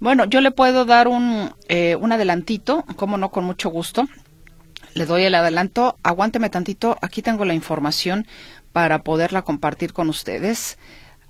Bueno, 0.00 0.24
yo 0.24 0.40
le 0.40 0.50
puedo 0.50 0.84
dar 0.84 1.08
un, 1.08 1.54
eh, 1.68 1.96
un 1.96 2.12
adelantito, 2.12 2.84
como 2.96 3.16
no, 3.16 3.30
con 3.30 3.44
mucho 3.44 3.70
gusto. 3.70 4.08
Le 4.94 5.06
doy 5.06 5.24
el 5.24 5.34
adelanto. 5.34 5.96
Aguánteme 6.02 6.50
tantito. 6.50 6.98
Aquí 7.00 7.22
tengo 7.22 7.44
la 7.44 7.54
información 7.54 8.26
para 8.72 9.02
poderla 9.02 9.42
compartir 9.42 9.92
con 9.92 10.08
ustedes. 10.08 10.78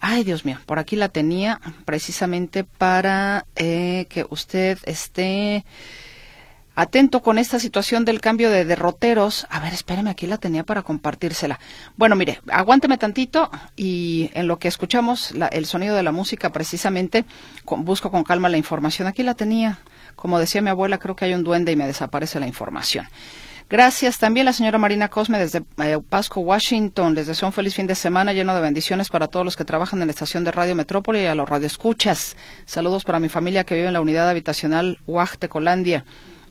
Ay, 0.01 0.25
Dios 0.25 0.45
mío, 0.45 0.59
por 0.67 0.79
aquí 0.79 0.97
la 0.97 1.09
tenía 1.09 1.61
precisamente 1.85 2.65
para 2.65 3.47
eh, 3.57 4.07
que 4.11 4.27
usted 4.29 4.79
esté 4.85 5.65
atento 6.75 7.23
con 7.23 7.39
esta 7.39 7.59
situación 7.59 8.05
del 8.05 8.21
cambio 8.21 8.51
de 8.51 8.65
derroteros. 8.65 9.47
A 9.51 9.61
ver, 9.61 9.73
espéreme, 9.73 10.11
aquí 10.11 10.27
la 10.27 10.39
tenía 10.39 10.65
para 10.65 10.83
compartírsela. 10.83 11.59
Bueno, 11.97 12.17
mire, 12.17 12.41
aguánteme 12.51 12.99
tantito 12.99 13.51
y 13.77 14.31
en 14.35 14.47
lo 14.49 14.59
que 14.59 14.69
escuchamos 14.69 15.35
el 15.53 15.67
sonido 15.67 15.97
de 15.97 16.03
la 16.03 16.13
música, 16.13 16.51
precisamente, 16.51 17.25
busco 17.65 18.11
con 18.11 18.25
calma 18.25 18.49
la 18.49 18.59
información. 18.59 19.09
Aquí 19.09 19.23
la 19.23 19.35
tenía. 19.35 19.79
Como 20.17 20.39
decía 20.39 20.63
mi 20.63 20.71
abuela, 20.71 20.99
creo 20.99 21.17
que 21.17 21.25
hay 21.25 21.35
un 21.35 21.45
duende 21.45 21.73
y 21.73 21.77
me 21.77 21.87
desaparece 21.87 22.41
la 22.41 22.47
información. 22.47 23.07
Gracias 23.71 24.19
también 24.19 24.45
la 24.45 24.53
señora 24.53 24.77
Marina 24.77 25.09
Cosme 25.09 25.39
desde 25.39 25.65
eh, 25.79 25.99
Pasco, 26.07 26.41
Washington. 26.41 27.15
Les 27.15 27.27
deseo 27.27 27.49
un 27.49 27.53
feliz 27.53 27.75
fin 27.75 27.87
de 27.87 27.95
semana 27.95 28.35
lleno 28.35 28.55
de 28.55 28.61
bendiciones 28.61 29.09
para 29.09 29.27
todos 29.27 29.45
los 29.45 29.57
que 29.57 29.65
trabajan 29.65 30.03
en 30.03 30.09
la 30.09 30.13
estación 30.13 30.45
de 30.45 30.53
Radio 30.53 30.75
Metrópoli 30.75 31.21
y 31.21 31.27
a 31.27 31.35
los 31.35 31.49
radioescuchas. 31.49 32.37
Saludos 32.67 33.05
para 33.05 33.21
mi 33.21 33.31
familia 33.31 33.65
que 33.65 33.75
vive 33.75 33.87
en 33.87 33.95
la 33.95 34.03
unidad 34.03 34.29
habitacional 34.29 34.99
Colandia. 35.49 36.05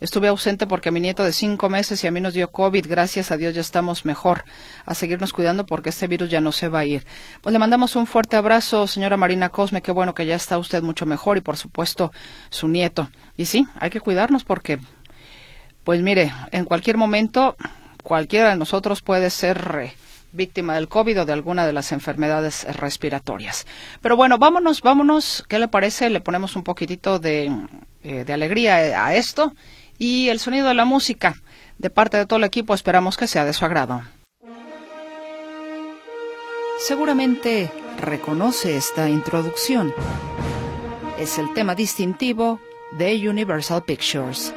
Estuve 0.04 0.28
ausente 0.28 0.68
porque 0.68 0.92
mi 0.92 1.00
nieto 1.00 1.24
de 1.24 1.32
cinco 1.32 1.70
meses 1.70 2.04
y 2.04 2.08
a 2.08 2.12
mí 2.12 2.20
nos 2.20 2.34
dio 2.34 2.52
COVID. 2.52 2.88
Gracias 2.90 3.32
a 3.32 3.38
Dios 3.38 3.56
ya 3.56 3.62
estamos 3.62 4.04
mejor. 4.04 4.44
A 4.86 4.96
seguirnos 4.96 5.32
cuidando 5.32 5.66
porque 5.66 5.92
este 5.92 6.08
virus 6.08 6.30
ya 6.30 6.42
no 6.42 6.52
se 6.52 6.68
va 6.68 6.80
a 6.80 6.86
ir. 6.86 7.06
Pues 7.40 7.54
le 7.54 7.60
mandamos 7.60 7.96
un 7.96 8.06
fuerte 8.06 8.36
abrazo, 8.36 8.86
señora 8.86 9.16
Marina 9.16 9.48
Cosme. 9.48 9.82
Qué 9.82 9.94
bueno 9.94 10.14
que 10.14 10.26
ya 10.26 10.36
está 10.36 10.58
usted 10.58 10.84
mucho 10.84 11.06
mejor 11.06 11.38
y 11.38 11.40
por 11.40 11.56
supuesto 11.56 12.12
su 12.50 12.68
nieto. 12.68 13.10
Y 13.38 13.46
sí, 13.46 13.66
hay 13.80 13.92
que 13.92 14.02
cuidarnos 14.02 14.44
porque, 14.44 14.78
pues 15.86 16.02
mire, 16.02 16.34
en 16.52 16.66
cualquier 16.66 16.98
momento 16.98 17.56
cualquiera 18.04 18.50
de 18.50 18.58
nosotros 18.58 19.02
puede 19.02 19.30
ser 19.30 19.80
eh, 19.84 19.94
víctima 20.34 20.76
del 20.76 20.90
COVID 20.90 21.22
o 21.22 21.26
de 21.26 21.32
alguna 21.32 21.66
de 21.66 21.72
las 21.72 21.94
enfermedades 21.94 22.66
respiratorias. 22.76 23.66
Pero 24.02 24.18
bueno, 24.18 24.38
vámonos, 24.38 24.82
vámonos. 24.82 25.46
¿Qué 25.48 25.60
le 25.60 25.70
parece? 25.70 26.10
Le 26.10 26.20
ponemos 26.20 26.58
un 26.58 26.64
poquitito 26.66 27.20
de, 27.20 27.50
eh, 28.04 28.26
de 28.26 28.34
alegría 28.34 29.06
a 29.06 29.16
esto 29.16 29.54
y 29.98 30.30
el 30.30 30.40
sonido 30.40 30.68
de 30.68 30.74
la 30.74 30.86
música. 30.86 31.36
De 31.78 31.90
parte 31.90 32.18
de 32.18 32.26
todo 32.26 32.38
el 32.38 32.46
equipo 32.46 32.74
esperamos 32.74 33.18
que 33.18 33.28
sea 33.28 33.46
de 33.46 33.54
su 33.54 33.66
agrado. 33.66 34.04
Seguramente 36.80 37.72
reconoce 38.00 38.76
esta 38.76 39.10
introducción. 39.10 39.94
Es 41.18 41.38
el 41.38 41.54
tema 41.54 41.76
distintivo 41.76 42.60
de 42.98 43.30
Universal 43.30 43.84
Pictures. 43.84 44.54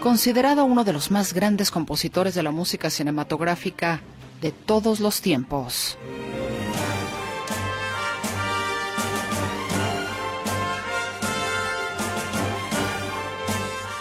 Considerado 0.00 0.66
uno 0.66 0.84
de 0.84 0.92
los 0.92 1.10
más 1.10 1.32
grandes 1.32 1.70
compositores 1.70 2.34
de 2.34 2.42
la 2.42 2.50
música 2.50 2.90
cinematográfica 2.90 4.00
de 4.42 4.52
todos 4.52 5.00
los 5.00 5.22
tiempos. 5.22 5.96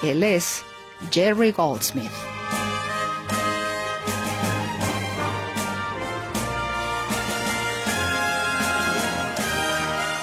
Él 0.03 0.21
es 0.21 0.63
Jerry 1.11 1.53
Goldsmith. 1.53 2.11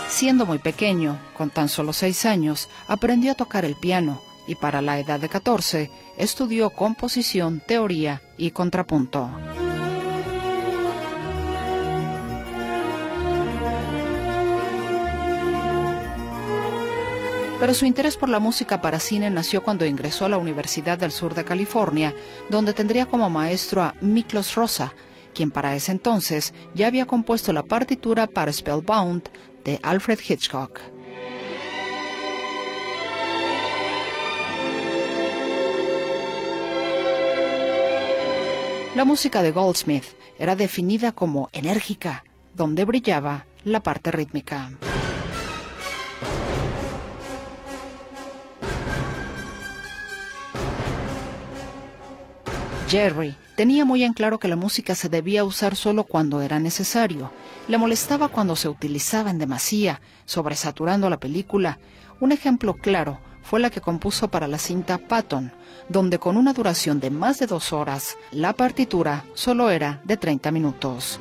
Siendo 0.08 0.44
muy 0.44 0.58
pequeño, 0.58 1.18
con 1.34 1.48
tan 1.48 1.70
solo 1.70 1.94
seis 1.94 2.26
años, 2.26 2.68
aprendió 2.88 3.32
a 3.32 3.36
tocar 3.36 3.64
el 3.64 3.74
piano 3.74 4.20
y 4.46 4.54
para 4.54 4.82
la 4.82 4.98
edad 4.98 5.18
de 5.18 5.30
14 5.30 5.90
estudió 6.18 6.68
composición, 6.68 7.62
teoría 7.66 8.20
y 8.36 8.50
contrapunto. 8.50 9.30
Pero 17.60 17.74
su 17.74 17.84
interés 17.84 18.16
por 18.16 18.30
la 18.30 18.38
música 18.38 18.80
para 18.80 18.98
cine 18.98 19.28
nació 19.28 19.62
cuando 19.62 19.84
ingresó 19.84 20.24
a 20.24 20.30
la 20.30 20.38
Universidad 20.38 20.96
del 20.96 21.12
Sur 21.12 21.34
de 21.34 21.44
California, 21.44 22.14
donde 22.48 22.72
tendría 22.72 23.04
como 23.04 23.28
maestro 23.28 23.82
a 23.82 23.94
Miklos 24.00 24.54
Rosa, 24.54 24.94
quien 25.34 25.50
para 25.50 25.76
ese 25.76 25.92
entonces 25.92 26.54
ya 26.74 26.86
había 26.86 27.04
compuesto 27.04 27.52
la 27.52 27.62
partitura 27.62 28.26
para 28.26 28.50
Spellbound 28.50 29.28
de 29.62 29.78
Alfred 29.82 30.18
Hitchcock. 30.26 30.80
La 38.96 39.04
música 39.04 39.42
de 39.42 39.52
Goldsmith 39.52 40.06
era 40.38 40.56
definida 40.56 41.12
como 41.12 41.50
enérgica, 41.52 42.24
donde 42.54 42.86
brillaba 42.86 43.44
la 43.64 43.82
parte 43.82 44.10
rítmica. 44.10 44.70
Jerry 52.90 53.36
tenía 53.54 53.84
muy 53.84 54.02
en 54.02 54.14
claro 54.14 54.40
que 54.40 54.48
la 54.48 54.56
música 54.56 54.96
se 54.96 55.08
debía 55.08 55.44
usar 55.44 55.76
solo 55.76 56.02
cuando 56.02 56.42
era 56.42 56.58
necesario. 56.58 57.30
Le 57.68 57.78
molestaba 57.78 58.26
cuando 58.26 58.56
se 58.56 58.68
utilizaba 58.68 59.30
en 59.30 59.38
demasía, 59.38 60.00
sobresaturando 60.24 61.08
la 61.08 61.20
película. 61.20 61.78
Un 62.18 62.32
ejemplo 62.32 62.74
claro 62.74 63.20
fue 63.44 63.60
la 63.60 63.70
que 63.70 63.80
compuso 63.80 64.26
para 64.26 64.48
la 64.48 64.58
cinta 64.58 64.98
Patton, 64.98 65.52
donde 65.88 66.18
con 66.18 66.36
una 66.36 66.52
duración 66.52 66.98
de 66.98 67.10
más 67.10 67.38
de 67.38 67.46
dos 67.46 67.72
horas, 67.72 68.16
la 68.32 68.54
partitura 68.54 69.24
solo 69.34 69.70
era 69.70 70.00
de 70.02 70.16
30 70.16 70.50
minutos. 70.50 71.20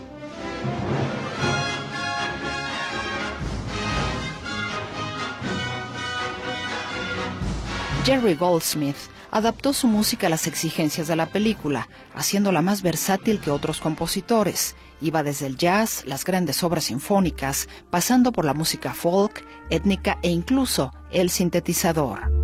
Jerry 8.06 8.34
Goldsmith 8.34 8.98
adaptó 9.32 9.74
su 9.74 9.88
música 9.88 10.28
a 10.28 10.30
las 10.30 10.48
exigencias 10.48 11.08
de 11.08 11.16
la 11.16 11.28
película, 11.28 11.90
haciéndola 12.16 12.62
más 12.62 12.82
versátil 12.82 13.40
que 13.40 13.52
otros 13.52 13.80
compositores. 13.80 14.76
Iba 15.02 15.24
desde 15.24 15.48
el 15.48 15.58
jazz, 15.58 16.04
las 16.06 16.26
grandes 16.26 16.64
obras 16.64 16.86
sinfónicas, 16.86 17.70
pasando 17.90 18.32
por 18.32 18.46
la 18.46 18.54
música 18.54 18.94
folk, 18.94 19.46
étnica 19.70 20.20
e 20.22 20.30
incluso 20.30 20.94
el 21.12 21.30
sintetizador. 21.30 22.39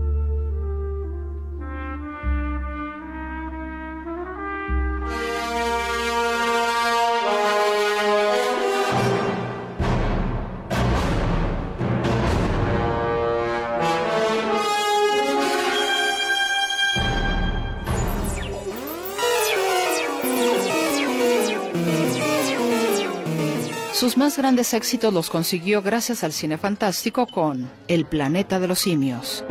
Más 24.25 24.37
grandes 24.37 24.73
éxitos 24.73 25.13
los 25.13 25.29
consiguió 25.29 25.83
gracias 25.83 26.23
al 26.23 26.33
cine 26.33 26.57
fantástico 26.57 27.27
con 27.27 27.69
El 27.87 28.05
planeta 28.05 28.59
de 28.59 28.67
los 28.67 28.79
simios. 28.79 29.45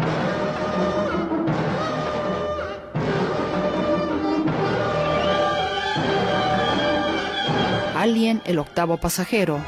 Alien, 7.94 8.42
el 8.46 8.58
octavo 8.58 8.96
pasajero. 8.96 9.60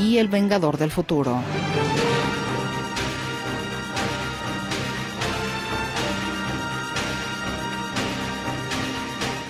Y 0.00 0.16
El 0.16 0.28
Vengador 0.28 0.78
del 0.78 0.90
Futuro. 0.90 1.42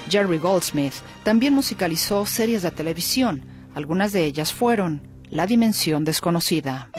Jerry 0.08 0.38
Goldsmith 0.38 0.94
también 1.22 1.54
musicalizó 1.54 2.26
series 2.26 2.62
de 2.62 2.70
televisión. 2.70 3.44
Algunas 3.74 4.12
de 4.12 4.24
ellas 4.24 4.52
fueron 4.52 5.06
La 5.30 5.46
Dimensión 5.46 6.04
Desconocida. 6.04 6.90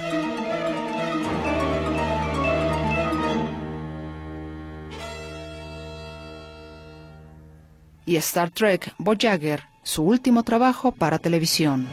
Y 8.05 8.15
Star 8.15 8.49
Trek 8.49 8.93
Voyager, 8.97 9.63
su 9.83 10.03
último 10.03 10.43
trabajo 10.43 10.91
para 10.91 11.19
televisión. 11.19 11.87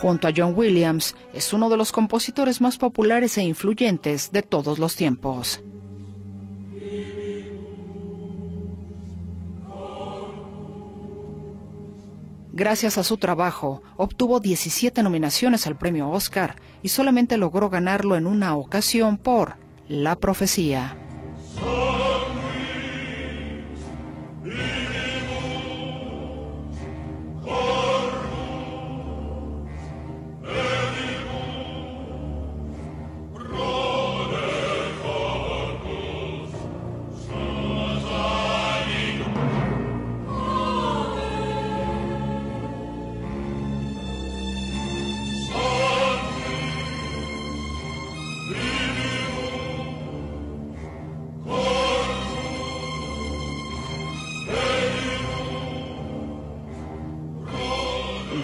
Junto 0.00 0.28
a 0.28 0.32
John 0.34 0.54
Williams, 0.56 1.16
es 1.34 1.52
uno 1.52 1.68
de 1.68 1.76
los 1.76 1.92
compositores 1.92 2.60
más 2.60 2.78
populares 2.78 3.36
e 3.38 3.42
influyentes 3.42 4.30
de 4.30 4.42
todos 4.42 4.78
los 4.78 4.94
tiempos. 4.94 5.60
Gracias 12.52 12.98
a 12.98 13.04
su 13.04 13.18
trabajo, 13.18 13.82
obtuvo 13.96 14.40
17 14.40 15.02
nominaciones 15.02 15.66
al 15.66 15.76
premio 15.76 16.10
Oscar 16.10 16.56
y 16.82 16.88
solamente 16.88 17.36
logró 17.36 17.70
ganarlo 17.70 18.16
en 18.16 18.26
una 18.26 18.56
ocasión 18.56 19.16
por 19.16 19.56
La 19.88 20.16
Profecía. 20.16 21.07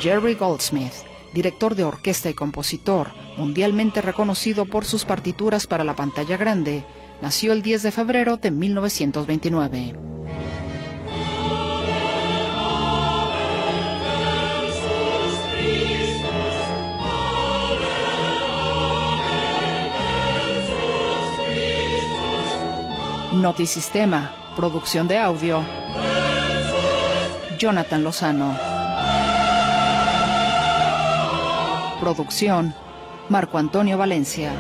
Jerry 0.05 0.35
Goldsmith, 0.35 0.93
director 1.33 1.75
de 1.75 1.83
orquesta 1.83 2.29
y 2.29 2.35
compositor, 2.35 3.13
mundialmente 3.39 4.03
reconocido 4.03 4.67
por 4.67 4.85
sus 4.85 5.07
partituras 5.07 5.67
para 5.67 5.83
la 5.83 5.97
pantalla 5.97 6.37
grande, 6.37 6.85
nació 7.23 7.55
el 7.55 7.63
10 7.63 7.85
de 7.85 7.91
febrero 7.91 8.37
de 8.37 8.51
1929. 8.51 9.95
Notisistema, 23.33 24.35
producción 24.55 25.09
de 25.09 25.17
audio, 25.17 25.65
Jonathan 27.59 28.05
Lozano. 28.05 28.74
Producción, 32.05 32.75
Marco 33.31 33.57
Antonio 33.57 33.97
Valencia. 33.97 34.53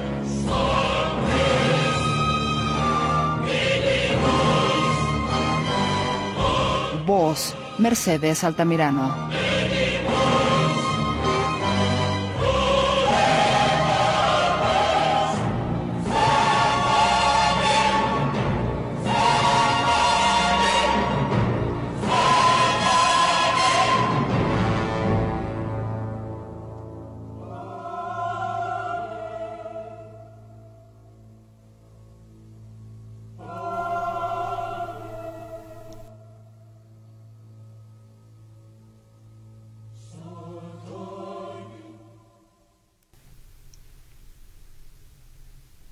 Voz, 7.04 7.54
Mercedes 7.76 8.44
Altamirano. 8.44 9.43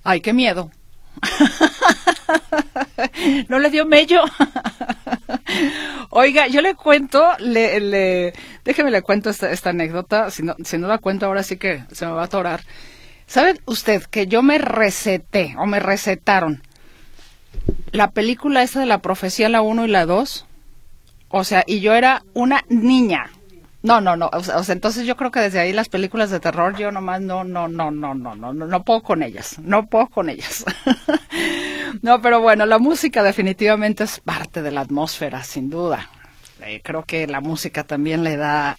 Ay, 0.03 0.21
qué 0.21 0.33
miedo. 0.33 0.71
no 3.47 3.59
le 3.59 3.69
dio 3.69 3.85
mello. 3.85 4.21
Oiga, 6.09 6.47
yo 6.47 6.61
le 6.61 6.75
cuento, 6.75 7.25
le, 7.39 7.79
le, 7.79 8.33
déjeme 8.63 8.91
le 8.91 9.01
cuento 9.01 9.29
esta, 9.29 9.51
esta 9.51 9.71
anécdota, 9.71 10.29
si 10.29 10.43
no, 10.43 10.55
si 10.63 10.77
no 10.77 10.87
la 10.87 10.97
cuento 10.97 11.25
ahora 11.25 11.43
sí 11.43 11.57
que 11.57 11.83
se 11.91 12.05
me 12.05 12.11
va 12.11 12.21
a 12.21 12.25
atorar. 12.25 12.61
¿Sabe 13.25 13.59
usted 13.65 14.03
que 14.03 14.27
yo 14.27 14.43
me 14.43 14.57
receté 14.57 15.55
o 15.57 15.65
me 15.65 15.79
recetaron 15.79 16.61
la 17.91 18.11
película 18.11 18.63
esa 18.63 18.79
de 18.79 18.85
la 18.85 18.99
profecía, 18.99 19.49
la 19.49 19.61
1 19.61 19.85
y 19.85 19.87
la 19.87 20.05
2? 20.05 20.45
O 21.29 21.43
sea, 21.43 21.63
y 21.65 21.79
yo 21.79 21.93
era 21.93 22.23
una 22.33 22.63
niña. 22.69 23.31
No, 23.83 23.99
no, 23.99 24.15
no. 24.15 24.29
O 24.31 24.41
sea, 24.41 24.73
entonces 24.73 25.05
yo 25.05 25.17
creo 25.17 25.29
que 25.29 25.41
desde 25.41 25.59
ahí 25.59 25.73
las 25.73 25.89
películas 25.89 26.31
de 26.31 26.39
terror 26.39 26.77
yo 26.77 26.89
nomás 26.89 27.19
no, 27.19 27.43
no, 27.43 27.67
no, 27.67 27.91
no, 27.91 28.13
no, 28.15 28.33
no, 28.33 28.53
no, 28.53 28.65
no 28.65 28.83
puedo 28.83 29.03
con 29.03 29.21
ellas. 29.21 29.59
No 29.59 29.87
puedo 29.87 30.07
con 30.07 30.29
ellas. 30.29 30.63
no, 32.01 32.21
pero 32.21 32.39
bueno, 32.39 32.65
la 32.65 32.79
música 32.79 33.23
definitivamente 33.23 34.05
es 34.05 34.21
parte 34.21 34.61
de 34.61 34.71
la 34.71 34.81
atmósfera, 34.81 35.43
sin 35.43 35.69
duda. 35.69 36.09
Eh, 36.61 36.79
creo 36.81 37.03
que 37.03 37.27
la 37.27 37.41
música 37.41 37.83
también 37.83 38.23
le 38.23 38.37
da, 38.37 38.77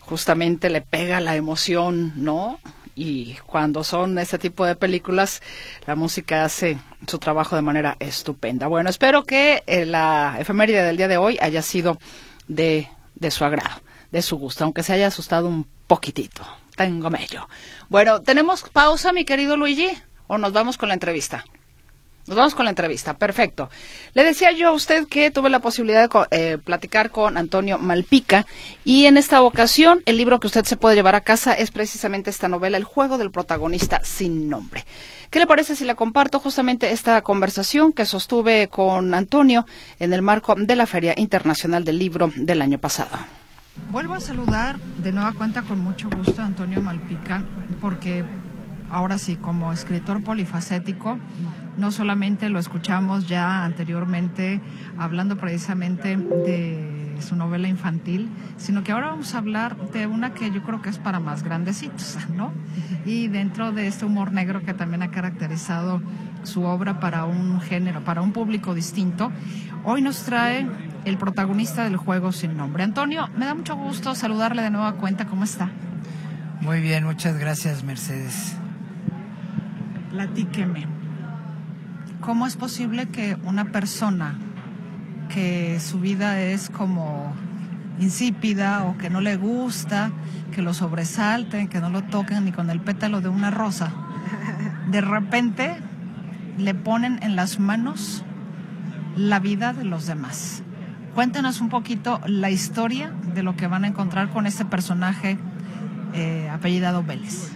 justamente 0.00 0.68
le 0.68 0.82
pega 0.82 1.20
la 1.20 1.34
emoción, 1.34 2.12
¿no? 2.16 2.60
Y 2.94 3.36
cuando 3.46 3.82
son 3.82 4.18
ese 4.18 4.38
tipo 4.38 4.66
de 4.66 4.76
películas, 4.76 5.40
la 5.86 5.94
música 5.94 6.44
hace 6.44 6.76
su 7.06 7.18
trabajo 7.18 7.56
de 7.56 7.62
manera 7.62 7.96
estupenda. 7.98 8.66
Bueno, 8.66 8.90
espero 8.90 9.24
que 9.24 9.62
eh, 9.66 9.86
la 9.86 10.36
efeméride 10.38 10.82
del 10.82 10.98
día 10.98 11.08
de 11.08 11.16
hoy 11.16 11.38
haya 11.40 11.62
sido 11.62 11.98
de, 12.46 12.88
de 13.14 13.30
su 13.30 13.46
agrado 13.46 13.87
de 14.10 14.22
su 14.22 14.36
gusto, 14.36 14.64
aunque 14.64 14.82
se 14.82 14.92
haya 14.92 15.08
asustado 15.08 15.48
un 15.48 15.66
poquitito. 15.86 16.42
Tengo 16.76 17.10
mello. 17.10 17.48
Bueno, 17.88 18.22
¿tenemos 18.22 18.62
pausa, 18.62 19.12
mi 19.12 19.24
querido 19.24 19.56
Luigi? 19.56 19.90
¿O 20.26 20.38
nos 20.38 20.52
vamos 20.52 20.78
con 20.78 20.88
la 20.88 20.94
entrevista? 20.94 21.44
Nos 22.28 22.36
vamos 22.36 22.54
con 22.54 22.66
la 22.66 22.70
entrevista, 22.70 23.14
perfecto. 23.14 23.70
Le 24.12 24.22
decía 24.22 24.52
yo 24.52 24.68
a 24.68 24.72
usted 24.72 25.08
que 25.08 25.30
tuve 25.30 25.48
la 25.48 25.60
posibilidad 25.60 26.10
de 26.10 26.26
eh, 26.30 26.58
platicar 26.58 27.10
con 27.10 27.38
Antonio 27.38 27.78
Malpica 27.78 28.44
y 28.84 29.06
en 29.06 29.16
esta 29.16 29.40
ocasión 29.40 30.02
el 30.04 30.18
libro 30.18 30.38
que 30.38 30.46
usted 30.46 30.66
se 30.66 30.76
puede 30.76 30.94
llevar 30.94 31.14
a 31.14 31.22
casa 31.22 31.54
es 31.54 31.70
precisamente 31.70 32.28
esta 32.28 32.46
novela, 32.48 32.76
El 32.76 32.84
juego 32.84 33.16
del 33.16 33.30
protagonista 33.30 34.02
sin 34.04 34.50
nombre. 34.50 34.84
¿Qué 35.30 35.38
le 35.38 35.46
parece 35.46 35.74
si 35.74 35.86
le 35.86 35.94
comparto 35.94 36.38
justamente 36.38 36.92
esta 36.92 37.22
conversación 37.22 37.94
que 37.94 38.04
sostuve 38.04 38.68
con 38.68 39.14
Antonio 39.14 39.64
en 39.98 40.12
el 40.12 40.20
marco 40.20 40.54
de 40.54 40.76
la 40.76 40.84
Feria 40.84 41.14
Internacional 41.16 41.82
del 41.82 41.98
Libro 41.98 42.30
del 42.36 42.60
año 42.60 42.78
pasado? 42.78 43.16
Vuelvo 43.90 44.14
a 44.14 44.20
saludar 44.20 44.78
de 45.02 45.12
nueva 45.12 45.32
cuenta 45.32 45.62
con 45.62 45.80
mucho 45.80 46.10
gusto 46.10 46.42
a 46.42 46.44
Antonio 46.46 46.82
Malpica, 46.82 47.42
porque 47.80 48.24
ahora 48.90 49.18
sí, 49.18 49.36
como 49.36 49.72
escritor 49.72 50.22
polifacético, 50.22 51.18
no 51.76 51.90
solamente 51.90 52.48
lo 52.48 52.58
escuchamos 52.58 53.28
ya 53.28 53.64
anteriormente 53.64 54.60
hablando 54.98 55.36
precisamente 55.36 56.16
de 56.16 57.16
su 57.20 57.36
novela 57.36 57.68
infantil, 57.68 58.28
sino 58.56 58.84
que 58.84 58.92
ahora 58.92 59.08
vamos 59.08 59.34
a 59.34 59.38
hablar 59.38 59.76
de 59.90 60.06
una 60.06 60.34
que 60.34 60.50
yo 60.50 60.62
creo 60.62 60.82
que 60.82 60.90
es 60.90 60.98
para 60.98 61.20
más 61.20 61.42
grandecitos, 61.42 62.18
¿no? 62.34 62.52
Y 63.06 63.28
dentro 63.28 63.72
de 63.72 63.86
este 63.86 64.04
humor 64.04 64.32
negro 64.32 64.62
que 64.62 64.74
también 64.74 65.02
ha 65.02 65.10
caracterizado 65.10 66.02
su 66.42 66.62
obra 66.64 67.00
para 67.00 67.24
un 67.24 67.60
género, 67.60 68.02
para 68.02 68.22
un 68.22 68.32
público 68.32 68.74
distinto, 68.74 69.32
hoy 69.84 70.02
nos 70.02 70.22
trae 70.22 70.66
el 71.08 71.18
protagonista 71.18 71.84
del 71.84 71.96
juego 71.96 72.32
sin 72.32 72.56
nombre. 72.56 72.84
Antonio, 72.84 73.28
me 73.36 73.46
da 73.46 73.54
mucho 73.54 73.76
gusto 73.76 74.14
saludarle 74.14 74.62
de 74.62 74.70
nueva 74.70 74.94
cuenta. 74.94 75.26
¿Cómo 75.26 75.44
está? 75.44 75.70
Muy 76.60 76.80
bien, 76.80 77.04
muchas 77.04 77.38
gracias, 77.38 77.84
Mercedes. 77.84 78.56
Platíqueme. 80.10 80.86
¿Cómo 82.20 82.46
es 82.46 82.56
posible 82.56 83.06
que 83.06 83.36
una 83.44 83.66
persona 83.66 84.38
que 85.28 85.78
su 85.80 86.00
vida 86.00 86.40
es 86.40 86.68
como 86.68 87.32
insípida 88.00 88.84
o 88.84 88.98
que 88.98 89.10
no 89.10 89.20
le 89.20 89.36
gusta, 89.36 90.10
que 90.52 90.62
lo 90.62 90.74
sobresalten, 90.74 91.68
que 91.68 91.80
no 91.80 91.90
lo 91.90 92.02
toquen 92.02 92.44
ni 92.44 92.52
con 92.52 92.70
el 92.70 92.80
pétalo 92.80 93.20
de 93.20 93.28
una 93.28 93.50
rosa, 93.50 93.92
de 94.90 95.00
repente 95.00 95.76
le 96.58 96.74
ponen 96.74 97.18
en 97.22 97.36
las 97.36 97.60
manos 97.60 98.24
la 99.16 99.38
vida 99.38 99.72
de 99.72 99.84
los 99.84 100.06
demás? 100.06 100.62
Cuéntenos 101.18 101.60
un 101.60 101.68
poquito 101.68 102.20
la 102.26 102.48
historia 102.48 103.12
de 103.34 103.42
lo 103.42 103.56
que 103.56 103.66
van 103.66 103.82
a 103.82 103.88
encontrar 103.88 104.30
con 104.30 104.46
este 104.46 104.64
personaje 104.64 105.36
eh, 106.14 106.48
apellidado 106.48 107.02
Vélez. 107.02 107.50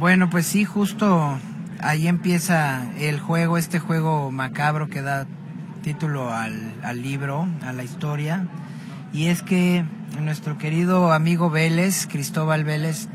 Bueno, 0.00 0.28
pues 0.28 0.44
sí, 0.44 0.64
justo 0.64 1.38
ahí 1.78 2.08
empieza 2.08 2.82
el 2.98 3.20
juego, 3.20 3.58
este 3.58 3.78
juego 3.78 4.32
macabro 4.32 4.88
que 4.88 5.02
da 5.02 5.28
título 5.84 6.34
al, 6.34 7.00
libro, 7.00 7.46
a 7.62 7.72
la 7.72 7.84
historia. 7.84 8.48
Y 9.12 9.26
es 9.26 9.42
que 9.42 9.84
nuestro 10.20 10.58
querido 10.58 11.12
amigo 11.12 11.48
Vélez, 11.48 12.08
Cristóbal 12.08 12.64
Vélez, 12.64 13.06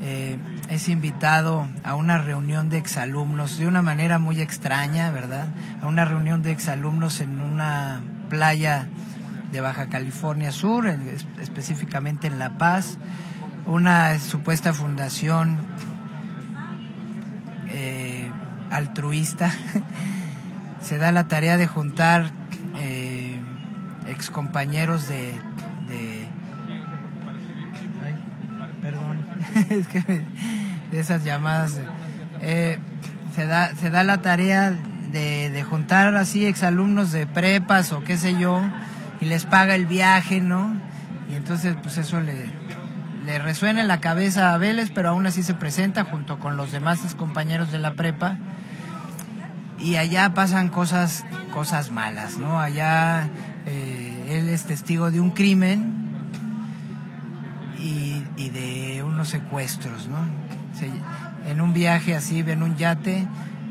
eh, 0.00 0.38
es 0.68 0.88
invitado 0.88 1.66
a 1.82 1.94
una 1.94 2.18
reunión 2.18 2.68
de 2.68 2.78
exalumnos 2.78 3.58
de 3.58 3.66
una 3.66 3.82
manera 3.82 4.18
muy 4.18 4.40
extraña, 4.40 5.10
¿verdad? 5.10 5.48
A 5.82 5.86
una 5.86 6.04
reunión 6.04 6.42
de 6.42 6.52
exalumnos 6.52 7.20
en 7.20 7.40
una 7.40 8.00
playa 8.28 8.86
de 9.50 9.60
Baja 9.60 9.88
California 9.88 10.52
Sur, 10.52 10.86
específicamente 11.40 12.26
en 12.26 12.38
La 12.38 12.58
Paz, 12.58 12.98
una 13.66 14.18
supuesta 14.18 14.74
fundación 14.74 15.56
eh, 17.68 18.30
altruista. 18.70 19.50
Se 20.82 20.98
da 20.98 21.12
la 21.12 21.28
tarea 21.28 21.56
de 21.56 21.66
juntar 21.66 22.30
eh, 22.76 23.40
excompañeros 24.06 25.08
de, 25.08 25.32
de 25.88 26.28
perdón, 28.80 29.26
es 29.70 29.86
que 29.88 30.24
de 30.90 31.00
esas 31.00 31.24
llamadas. 31.24 31.80
Eh, 32.40 32.78
se, 33.34 33.46
da, 33.46 33.74
se 33.74 33.90
da 33.90 34.04
la 34.04 34.22
tarea 34.22 34.70
de, 35.12 35.50
de 35.50 35.62
juntar 35.64 36.14
así 36.16 36.46
exalumnos 36.46 37.12
de 37.12 37.26
prepas 37.26 37.92
o 37.92 38.04
qué 38.04 38.16
sé 38.16 38.38
yo, 38.38 38.62
y 39.20 39.26
les 39.26 39.46
paga 39.46 39.74
el 39.74 39.86
viaje, 39.86 40.40
¿no? 40.40 40.74
Y 41.30 41.34
entonces 41.34 41.76
pues 41.82 41.98
eso 41.98 42.20
le, 42.20 42.46
le 43.26 43.38
resuena 43.38 43.80
en 43.80 43.88
la 43.88 44.00
cabeza 44.00 44.54
a 44.54 44.58
Vélez, 44.58 44.90
pero 44.94 45.10
aún 45.10 45.26
así 45.26 45.42
se 45.42 45.54
presenta 45.54 46.04
junto 46.04 46.38
con 46.38 46.56
los 46.56 46.72
demás 46.72 47.00
compañeros 47.16 47.72
de 47.72 47.78
la 47.78 47.94
prepa. 47.94 48.38
Y 49.78 49.96
allá 49.96 50.34
pasan 50.34 50.70
cosas, 50.70 51.24
cosas 51.52 51.90
malas, 51.92 52.36
¿no? 52.38 52.58
Allá 52.58 53.28
eh, 53.66 54.26
él 54.30 54.48
es 54.48 54.64
testigo 54.64 55.10
de 55.10 55.20
un 55.20 55.30
crimen 55.30 55.92
y, 57.78 58.24
y 58.36 58.50
de 58.50 59.04
unos 59.04 59.28
secuestros, 59.28 60.08
¿no? 60.08 60.18
En 60.82 61.60
un 61.60 61.72
viaje 61.72 62.14
así, 62.14 62.40
en 62.40 62.62
un 62.62 62.76
yate, 62.76 63.26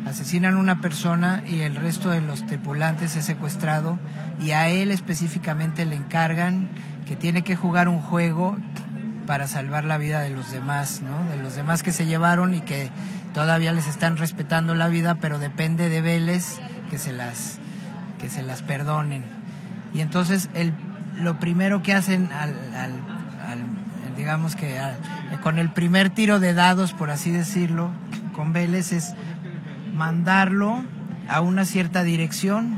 asesinan 0.07 0.55
a 0.55 0.59
una 0.59 0.81
persona 0.81 1.43
y 1.47 1.61
el 1.61 1.75
resto 1.75 2.09
de 2.09 2.21
los 2.21 2.45
tripulantes 2.45 3.15
es 3.15 3.25
secuestrado 3.25 3.99
y 4.41 4.51
a 4.51 4.69
él 4.69 4.91
específicamente 4.91 5.85
le 5.85 5.95
encargan 5.95 6.69
que 7.05 7.15
tiene 7.15 7.43
que 7.43 7.55
jugar 7.55 7.87
un 7.87 7.99
juego 7.99 8.57
para 9.25 9.47
salvar 9.47 9.83
la 9.83 9.97
vida 9.97 10.21
de 10.21 10.29
los 10.29 10.51
demás, 10.51 11.01
¿no? 11.01 11.29
De 11.29 11.41
los 11.41 11.55
demás 11.55 11.83
que 11.83 11.91
se 11.91 12.05
llevaron 12.05 12.53
y 12.53 12.61
que 12.61 12.89
todavía 13.33 13.73
les 13.73 13.87
están 13.87 14.17
respetando 14.17 14.73
la 14.73 14.87
vida, 14.87 15.15
pero 15.15 15.37
depende 15.37 15.89
de 15.89 16.01
Vélez 16.01 16.59
que 16.89 16.97
se 16.97 17.13
las 17.13 17.59
que 18.19 18.29
se 18.29 18.41
las 18.41 18.63
perdonen. 18.63 19.23
Y 19.93 20.01
entonces 20.01 20.49
el, 20.53 20.73
lo 21.19 21.39
primero 21.39 21.83
que 21.83 21.93
hacen 21.93 22.29
al, 22.31 22.55
al, 22.75 22.93
digamos 24.17 24.55
que 24.55 24.77
con 25.43 25.59
el 25.59 25.69
primer 25.69 26.09
tiro 26.09 26.39
de 26.39 26.53
dados, 26.53 26.93
por 26.93 27.11
así 27.11 27.31
decirlo, 27.31 27.91
con 28.33 28.51
Vélez 28.51 28.91
es 28.91 29.13
mandarlo 29.93 30.83
a 31.29 31.41
una 31.41 31.65
cierta 31.65 32.03
dirección 32.03 32.77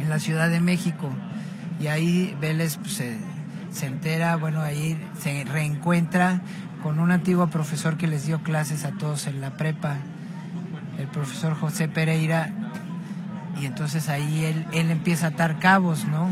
en 0.00 0.08
la 0.10 0.18
Ciudad 0.18 0.50
de 0.50 0.60
México. 0.60 1.10
Y 1.80 1.86
ahí 1.86 2.36
Vélez 2.40 2.76
pues, 2.76 2.94
se, 2.94 3.18
se 3.70 3.86
entera, 3.86 4.36
bueno, 4.36 4.60
ahí 4.60 5.00
se 5.18 5.44
reencuentra 5.44 6.42
con 6.82 6.98
un 6.98 7.12
antiguo 7.12 7.46
profesor 7.48 7.96
que 7.96 8.06
les 8.06 8.26
dio 8.26 8.42
clases 8.42 8.84
a 8.84 8.90
todos 8.92 9.26
en 9.26 9.40
la 9.40 9.50
prepa, 9.50 9.96
el 10.98 11.06
profesor 11.06 11.54
José 11.54 11.88
Pereira, 11.88 12.50
y 13.60 13.66
entonces 13.66 14.08
ahí 14.08 14.44
él, 14.44 14.66
él 14.72 14.90
empieza 14.90 15.26
a 15.26 15.30
atar 15.30 15.58
cabos, 15.58 16.06
¿no? 16.06 16.28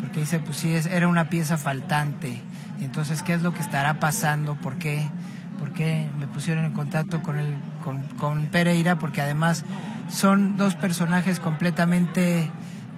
Porque 0.00 0.20
dice, 0.20 0.38
pues 0.38 0.58
sí, 0.58 0.74
era 0.90 1.08
una 1.08 1.28
pieza 1.30 1.56
faltante. 1.56 2.42
Entonces, 2.80 3.22
¿qué 3.22 3.34
es 3.34 3.42
lo 3.42 3.52
que 3.52 3.60
estará 3.60 4.00
pasando? 4.00 4.54
¿Por 4.54 4.76
qué? 4.76 5.08
¿Por 5.58 5.72
qué 5.72 6.08
me 6.18 6.26
pusieron 6.26 6.64
en 6.64 6.72
contacto 6.72 7.22
con, 7.22 7.38
el, 7.38 7.54
con 8.18 8.46
Pereira? 8.46 8.98
Porque 8.98 9.20
además 9.20 9.64
son 10.08 10.56
dos 10.56 10.74
personajes 10.74 11.40
completamente 11.40 12.50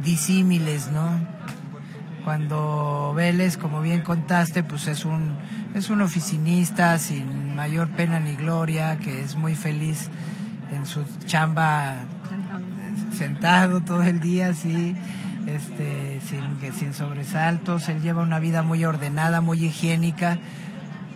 disímiles, 0.02 0.90
¿no? 0.92 1.08
Cuando 2.24 3.14
Vélez, 3.16 3.56
como 3.56 3.80
bien 3.80 4.02
contaste, 4.02 4.62
pues 4.62 4.86
es 4.86 5.04
un, 5.04 5.36
es 5.74 5.88
un 5.88 6.02
oficinista 6.02 6.98
sin 6.98 7.54
mayor 7.54 7.88
pena 7.88 8.20
ni 8.20 8.34
gloria, 8.34 8.98
que 8.98 9.22
es 9.22 9.36
muy 9.36 9.54
feliz 9.54 10.10
en 10.72 10.84
su 10.84 11.04
chamba 11.24 11.94
sentado 13.16 13.80
todo 13.80 14.02
el 14.02 14.20
día, 14.20 14.52
sí, 14.54 14.94
este, 15.54 16.20
sin, 16.20 16.72
sin 16.72 16.94
sobresaltos, 16.94 17.88
él 17.88 18.02
lleva 18.02 18.22
una 18.22 18.38
vida 18.38 18.62
muy 18.62 18.84
ordenada, 18.84 19.40
muy 19.40 19.64
higiénica, 19.64 20.38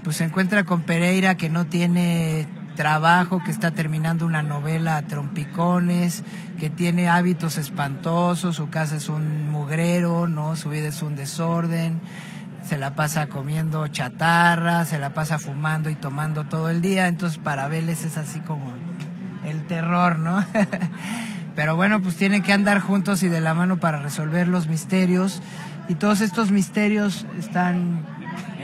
pues 0.02 0.16
se 0.16 0.24
encuentra 0.24 0.64
con 0.64 0.82
Pereira 0.82 1.36
que 1.36 1.48
no 1.48 1.66
tiene 1.66 2.48
trabajo, 2.74 3.42
que 3.44 3.50
está 3.50 3.72
terminando 3.72 4.26
una 4.26 4.42
novela 4.42 4.96
a 4.96 5.02
trompicones, 5.02 6.24
que 6.58 6.70
tiene 6.70 7.08
hábitos 7.08 7.58
espantosos, 7.58 8.56
su 8.56 8.70
casa 8.70 8.96
es 8.96 9.08
un 9.08 9.50
mugrero, 9.50 10.26
¿no? 10.26 10.56
Su 10.56 10.70
vida 10.70 10.88
es 10.88 11.02
un 11.02 11.14
desorden, 11.14 12.00
se 12.66 12.78
la 12.78 12.94
pasa 12.94 13.26
comiendo 13.26 13.86
chatarra, 13.88 14.84
se 14.84 14.98
la 14.98 15.12
pasa 15.12 15.38
fumando 15.38 15.90
y 15.90 15.94
tomando 15.94 16.44
todo 16.44 16.70
el 16.70 16.80
día, 16.80 17.08
entonces 17.08 17.38
para 17.38 17.68
Vélez 17.68 18.04
es 18.04 18.16
así 18.16 18.40
como 18.40 18.72
el 19.44 19.66
terror, 19.66 20.18
¿no? 20.18 20.44
Pero 21.54 21.76
bueno, 21.76 22.00
pues 22.00 22.16
tienen 22.16 22.42
que 22.42 22.52
andar 22.52 22.80
juntos 22.80 23.22
y 23.22 23.28
de 23.28 23.40
la 23.40 23.54
mano 23.54 23.78
para 23.78 24.00
resolver 24.00 24.48
los 24.48 24.68
misterios 24.68 25.42
y 25.88 25.94
todos 25.94 26.20
estos 26.20 26.50
misterios 26.50 27.26
están 27.38 28.06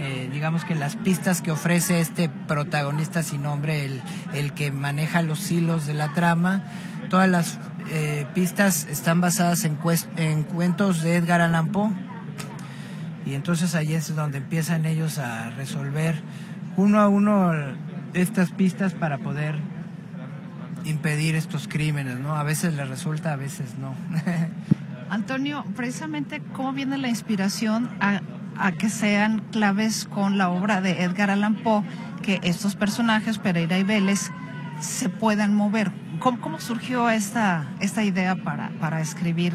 eh, 0.01 0.28
digamos 0.32 0.64
que 0.64 0.76
las 0.76 0.95
pistas 0.95 1.43
que 1.43 1.51
ofrece 1.51 2.01
este 2.01 2.28
protagonista 2.28 3.24
sin 3.24 3.43
nombre, 3.43 3.84
el, 3.84 4.01
el 4.32 4.53
que 4.53 4.70
maneja 4.70 5.22
los 5.22 5.51
hilos 5.51 5.86
de 5.86 5.95
la 5.95 6.14
trama, 6.14 6.62
todas 7.11 7.28
las 7.28 7.59
eh, 7.91 8.24
pistas 8.32 8.86
están 8.89 9.20
basadas 9.20 9.64
en, 9.64 9.76
en 10.16 10.45
cuentos 10.45 11.03
de 11.03 11.16
Edgar 11.16 11.41
Allan 11.41 11.72
Poe. 11.72 11.91
Y 13.26 13.34
entonces 13.34 13.74
ahí 13.74 13.95
es 13.95 14.14
donde 14.14 14.39
empiezan 14.39 14.86
ellos 14.86 15.18
a 15.18 15.51
resolver 15.51 16.22
uno 16.76 17.01
a 17.01 17.09
uno 17.09 17.51
estas 18.14 18.53
pistas 18.53 18.95
para 18.95 19.18
poder 19.18 19.59
impedir 20.85 21.35
estos 21.35 21.68
crímenes, 21.68 22.18
¿no? 22.18 22.37
A 22.37 22.43
veces 22.43 22.74
les 22.74 22.89
resulta, 22.89 23.33
a 23.33 23.37
veces 23.37 23.76
no. 23.79 23.95
Antonio, 25.11 25.64
precisamente, 25.74 26.43
¿cómo 26.53 26.72
viene 26.72 26.99
la 26.99 27.09
inspiración 27.09 27.89
a 28.01 28.20
a 28.59 28.72
que 28.72 28.91
sean 28.91 29.41
claves 29.53 30.05
con 30.05 30.37
la 30.37 30.51
obra 30.51 30.81
de 30.81 31.03
Edgar 31.05 31.31
Allan 31.31 31.55
Poe, 31.55 31.85
que 32.22 32.41
estos 32.43 32.76
personajes, 32.76 33.39
Pereira 33.39 33.79
y 33.79 33.85
Vélez, 33.85 34.31
se 34.81 35.09
puedan 35.09 35.55
mover. 35.55 35.93
¿Cómo, 36.18 36.61
surgió 36.61 37.09
esta, 37.11 37.66
esta 37.81 38.03
idea 38.03 38.37
para, 38.37 38.70
para 38.81 39.01
escribir 39.01 39.55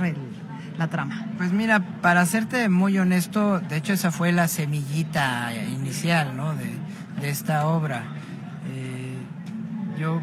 la 0.77 0.87
trama? 0.87 1.27
Pues 1.37 1.51
mira, 1.51 1.81
para 2.01 2.25
serte 2.25 2.69
muy 2.69 2.97
honesto, 2.97 3.59
de 3.59 3.77
hecho 3.77 3.93
esa 3.93 4.11
fue 4.11 4.31
la 4.31 4.47
semillita 4.47 5.53
inicial 5.53 6.35
¿no? 6.35 6.55
de, 6.55 6.71
de 7.21 7.29
esta 7.29 7.67
obra. 7.67 8.03
Eh, 8.73 9.17
yo 9.99 10.21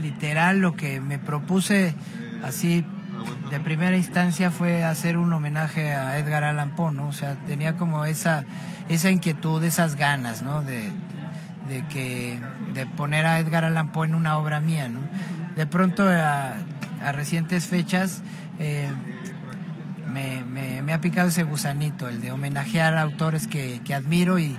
literal 0.00 0.58
lo 0.58 0.76
que 0.76 1.00
me 1.00 1.18
propuse 1.18 1.94
así 2.42 2.84
de 3.50 3.60
primera 3.60 3.96
instancia 3.96 4.50
fue 4.50 4.84
hacer 4.84 5.16
un 5.16 5.32
homenaje 5.32 5.92
a 5.92 6.18
Edgar 6.18 6.44
Allan 6.44 6.74
Poe, 6.74 6.92
¿no? 6.92 7.08
O 7.08 7.12
sea, 7.12 7.34
tenía 7.46 7.76
como 7.76 8.04
esa, 8.04 8.44
esa 8.88 9.10
inquietud, 9.10 9.62
esas 9.64 9.96
ganas, 9.96 10.42
¿no? 10.42 10.62
De, 10.62 10.92
que, 11.90 12.38
de 12.74 12.86
poner 12.86 13.26
a 13.26 13.38
Edgar 13.38 13.64
Allan 13.64 13.92
Poe 13.92 14.06
en 14.06 14.14
una 14.14 14.38
obra 14.38 14.60
mía, 14.60 14.88
¿no? 14.88 15.00
De 15.56 15.66
pronto, 15.66 16.08
a, 16.08 16.54
recientes 17.12 17.66
fechas, 17.66 18.22
eh, 18.58 18.90
me, 20.12 20.42
me, 20.82 20.92
ha 20.92 21.00
picado 21.00 21.28
ese 21.28 21.42
gusanito, 21.42 22.08
el 22.08 22.20
de 22.20 22.32
homenajear 22.32 22.96
a 22.96 23.02
autores 23.02 23.46
que, 23.46 23.80
que 23.84 23.94
admiro 23.94 24.38
y, 24.38 24.56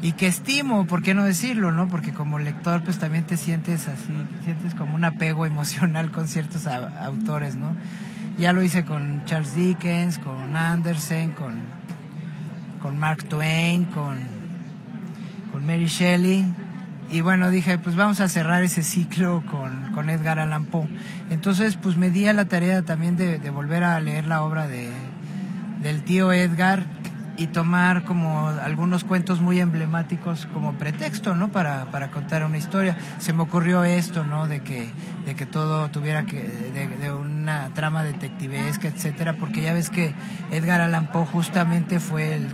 y 0.00 0.12
que 0.12 0.28
estimo, 0.28 0.86
¿por 0.86 1.02
qué 1.02 1.14
no 1.14 1.24
decirlo, 1.24 1.72
no? 1.72 1.88
Porque 1.88 2.12
como 2.12 2.38
lector 2.38 2.82
pues 2.84 2.98
también 2.98 3.24
te 3.24 3.36
sientes 3.36 3.88
así, 3.88 4.12
sientes 4.44 4.74
como 4.74 4.94
un 4.94 5.04
apego 5.04 5.44
emocional 5.46 6.10
con 6.10 6.28
ciertos 6.28 6.66
autores, 6.66 7.56
¿no? 7.56 7.74
Ya 8.38 8.52
lo 8.52 8.62
hice 8.62 8.84
con 8.84 9.24
Charles 9.24 9.56
Dickens, 9.56 10.18
con 10.18 10.56
Andersen, 10.56 11.32
con, 11.32 11.56
con 12.80 12.96
Mark 12.96 13.24
Twain, 13.24 13.86
con, 13.86 14.18
con 15.50 15.66
Mary 15.66 15.86
Shelley. 15.86 16.46
Y 17.10 17.20
bueno, 17.20 17.50
dije, 17.50 17.78
pues 17.78 17.96
vamos 17.96 18.20
a 18.20 18.28
cerrar 18.28 18.62
ese 18.62 18.84
ciclo 18.84 19.42
con, 19.50 19.90
con 19.92 20.08
Edgar 20.08 20.38
Allan 20.38 20.66
Poe. 20.66 20.86
Entonces, 21.30 21.76
pues 21.76 21.96
me 21.96 22.10
di 22.10 22.28
a 22.28 22.32
la 22.32 22.44
tarea 22.44 22.82
también 22.82 23.16
de, 23.16 23.38
de 23.38 23.50
volver 23.50 23.82
a 23.82 23.98
leer 23.98 24.26
la 24.28 24.44
obra 24.44 24.68
de, 24.68 24.88
del 25.82 26.04
tío 26.04 26.32
Edgar 26.32 26.84
y 27.38 27.46
tomar 27.46 28.02
como 28.02 28.48
algunos 28.48 29.04
cuentos 29.04 29.40
muy 29.40 29.60
emblemáticos 29.60 30.46
como 30.52 30.74
pretexto, 30.74 31.36
¿no? 31.36 31.50
Para, 31.50 31.84
para 31.86 32.10
contar 32.10 32.44
una 32.44 32.58
historia. 32.58 32.98
Se 33.18 33.32
me 33.32 33.42
ocurrió 33.42 33.84
esto, 33.84 34.24
¿no? 34.24 34.48
De 34.48 34.60
que, 34.60 34.90
de 35.24 35.36
que 35.36 35.46
todo 35.46 35.88
tuviera 35.88 36.26
que, 36.26 36.42
de, 36.42 37.12
una 37.12 37.70
trama 37.74 38.02
detectivesca, 38.02 38.88
etcétera, 38.88 39.34
porque 39.34 39.62
ya 39.62 39.72
ves 39.72 39.88
que 39.88 40.14
Edgar 40.50 40.80
Allan 40.80 41.12
Poe 41.12 41.26
justamente 41.26 42.00
fue 42.00 42.34
el, 42.34 42.48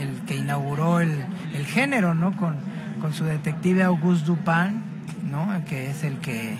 el 0.00 0.20
que 0.24 0.36
inauguró 0.36 1.00
el, 1.00 1.24
el, 1.52 1.66
género, 1.66 2.14
¿no? 2.14 2.36
Con, 2.36 2.56
con 3.00 3.12
su 3.12 3.24
detective 3.24 3.82
Auguste 3.82 4.26
Dupin, 4.26 4.82
¿no? 5.28 5.48
Que 5.64 5.90
es 5.90 6.04
el 6.04 6.18
que, 6.18 6.52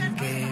el 0.00 0.14
que, 0.14 0.46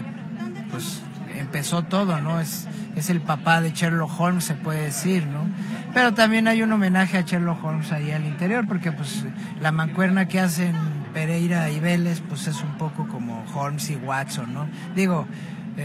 pues, 0.72 1.00
empezó 1.38 1.82
todo, 1.82 2.20
¿no? 2.20 2.40
Es, 2.40 2.66
es 2.96 3.10
el 3.10 3.20
papá 3.20 3.60
de 3.60 3.72
Sherlock 3.72 4.18
Holmes, 4.18 4.44
se 4.44 4.54
puede 4.54 4.84
decir, 4.84 5.26
¿no? 5.26 5.46
Pero 5.92 6.14
también 6.14 6.48
hay 6.48 6.62
un 6.62 6.72
homenaje 6.72 7.18
a 7.18 7.22
Sherlock 7.22 7.62
Holmes 7.64 7.92
ahí 7.92 8.10
al 8.10 8.24
interior, 8.24 8.66
porque 8.66 8.92
pues 8.92 9.24
la 9.60 9.72
mancuerna 9.72 10.26
que 10.28 10.40
hacen 10.40 10.74
Pereira 11.12 11.70
y 11.70 11.80
Vélez, 11.80 12.22
pues 12.28 12.46
es 12.46 12.62
un 12.62 12.76
poco 12.78 13.06
como 13.08 13.44
Holmes 13.54 13.90
y 13.90 13.96
Watson, 13.96 14.52
¿no? 14.52 14.66
Digo, 14.94 15.26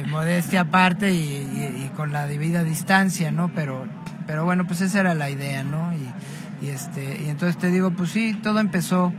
modestia 0.10 0.62
aparte 0.62 1.14
y, 1.14 1.92
con 1.96 2.12
la 2.12 2.26
debida 2.26 2.64
distancia, 2.64 3.32
¿no? 3.32 3.50
Pero, 3.54 3.86
pero 4.26 4.46
bueno, 4.46 4.66
pues 4.66 4.82
esa 4.82 5.02
era 5.02 5.14
la 5.14 5.30
idea, 5.30 5.64
¿no? 5.64 5.92
Y, 6.62 6.70
este, 6.70 7.24
y 7.24 7.30
entonces 7.30 7.58
te 7.58 7.70
digo, 7.70 7.92
pues 7.92 8.12
sí, 8.12 8.38
todo 8.42 8.60
empezó 8.60 9.12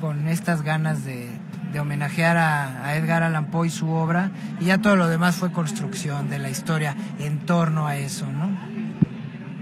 con 0.00 0.26
estas 0.28 0.62
ganas 0.62 1.04
de, 1.04 1.28
de 1.72 1.80
homenajear 1.80 2.36
a, 2.36 2.96
Edgar 2.96 3.22
Allan 3.22 3.46
Poe 3.46 3.66
y 3.66 3.70
su 3.70 3.90
obra, 3.90 4.30
y 4.60 4.66
ya 4.66 4.78
todo 4.78 4.96
lo 4.96 5.08
demás 5.08 5.36
fue 5.36 5.52
construcción 5.52 6.30
de 6.30 6.38
la 6.38 6.50
historia 6.50 6.96
en 7.18 7.38
torno 7.40 7.86
a 7.86 7.96
eso, 7.96 8.26
¿no? 8.26 8.50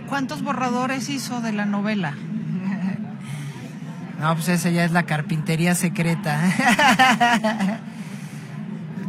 ¿Cuántos 0.09 0.43
borradores 0.43 1.09
hizo 1.09 1.41
de 1.41 1.53
la 1.53 1.67
novela? 1.67 2.15
No, 4.19 4.35
pues 4.35 4.49
esa 4.49 4.71
ya 4.71 4.83
es 4.83 4.93
la 4.93 5.03
carpintería 5.03 5.75
secreta. 5.75 6.41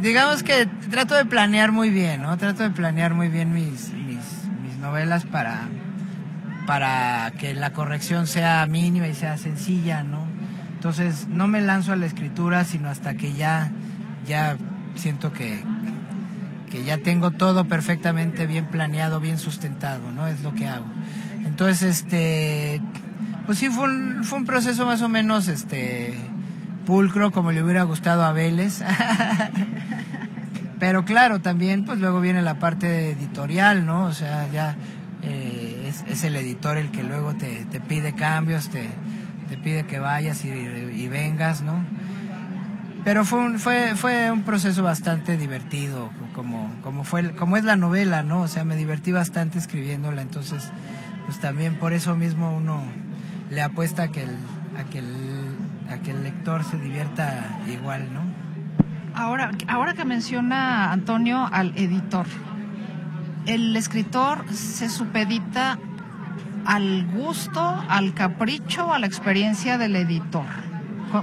Digamos 0.02 0.42
que 0.42 0.66
trato 0.90 1.14
de 1.14 1.24
planear 1.24 1.72
muy 1.72 1.88
bien, 1.88 2.20
¿no? 2.20 2.36
Trato 2.36 2.62
de 2.62 2.68
planear 2.68 3.14
muy 3.14 3.28
bien 3.28 3.54
mis, 3.54 3.90
mis, 3.94 4.18
mis 4.62 4.76
novelas 4.76 5.24
para, 5.24 5.62
para 6.66 7.32
que 7.38 7.54
la 7.54 7.72
corrección 7.72 8.26
sea 8.26 8.66
mínima 8.66 9.08
y 9.08 9.14
sea 9.14 9.38
sencilla, 9.38 10.02
¿no? 10.02 10.26
Entonces 10.78 11.26
no 11.26 11.48
me 11.48 11.60
lanzo 11.60 11.92
a 11.92 11.96
la 11.96 12.06
escritura 12.06 12.62
sino 12.62 12.88
hasta 12.88 13.14
que 13.14 13.32
ya, 13.32 13.72
ya 14.28 14.56
siento 14.94 15.32
que, 15.32 15.60
que 16.70 16.84
ya 16.84 16.98
tengo 16.98 17.32
todo 17.32 17.64
perfectamente 17.64 18.46
bien 18.46 18.66
planeado, 18.66 19.18
bien 19.18 19.38
sustentado, 19.38 20.12
¿no? 20.12 20.28
Es 20.28 20.40
lo 20.42 20.54
que 20.54 20.68
hago. 20.68 20.84
Entonces, 21.44 21.82
este, 21.82 22.80
pues 23.44 23.58
sí, 23.58 23.70
fue 23.70 23.86
un, 23.86 24.22
fue 24.22 24.38
un 24.38 24.44
proceso 24.44 24.86
más 24.86 25.02
o 25.02 25.08
menos, 25.08 25.48
este, 25.48 26.16
pulcro, 26.86 27.32
como 27.32 27.50
le 27.50 27.60
hubiera 27.60 27.82
gustado 27.82 28.22
a 28.22 28.30
Vélez. 28.30 28.80
Pero 30.78 31.04
claro, 31.04 31.40
también, 31.40 31.84
pues 31.84 31.98
luego 31.98 32.20
viene 32.20 32.40
la 32.40 32.60
parte 32.60 33.10
editorial, 33.10 33.84
¿no? 33.84 34.04
O 34.04 34.12
sea, 34.12 34.48
ya 34.52 34.76
eh, 35.24 35.92
es, 36.06 36.22
el 36.22 36.36
editor 36.36 36.76
el 36.76 36.92
que 36.92 37.02
luego 37.02 37.34
te, 37.34 37.64
te 37.64 37.80
pide 37.80 38.14
cambios, 38.14 38.68
te, 38.68 38.88
te 39.48 39.56
pide 39.56 39.84
que 39.86 39.98
vayas 39.98 40.44
y, 40.44 41.08
vengas, 41.08 41.62
¿no? 41.62 41.74
Pero 43.04 43.24
fue 43.24 43.38
un, 43.40 43.58
fue, 43.58 43.94
fue 43.96 44.30
un 44.30 44.42
proceso 44.42 44.82
bastante 44.82 45.36
divertido, 45.36 46.10
como, 46.34 46.70
como, 46.82 47.04
fue, 47.04 47.30
como 47.32 47.56
es 47.56 47.64
la 47.64 47.76
novela, 47.76 48.22
¿no? 48.22 48.42
O 48.42 48.48
sea, 48.48 48.64
me 48.64 48.76
divertí 48.76 49.12
bastante 49.12 49.58
escribiéndola, 49.58 50.20
entonces, 50.20 50.70
pues 51.26 51.40
también 51.40 51.76
por 51.76 51.92
eso 51.92 52.16
mismo 52.16 52.54
uno 52.54 52.82
le 53.50 53.62
apuesta 53.62 54.04
a 54.04 54.08
que 54.08 54.24
el, 54.24 54.36
a 54.78 54.84
que 54.90 54.98
el, 54.98 55.06
a 55.90 55.98
que 56.02 56.10
el 56.10 56.22
lector 56.22 56.64
se 56.64 56.76
divierta 56.76 57.60
igual, 57.68 58.12
¿no? 58.12 58.20
Ahora, 59.14 59.52
ahora 59.66 59.94
que 59.94 60.04
menciona 60.04 60.92
Antonio 60.92 61.48
al 61.50 61.76
editor, 61.76 62.26
el 63.46 63.74
escritor 63.74 64.44
se 64.52 64.88
supedita 64.90 65.78
al 66.68 67.06
gusto, 67.06 67.62
al 67.88 68.12
capricho, 68.12 68.92
a 68.92 68.98
la 68.98 69.06
experiencia 69.06 69.78
del 69.78 69.96
editor. 69.96 70.44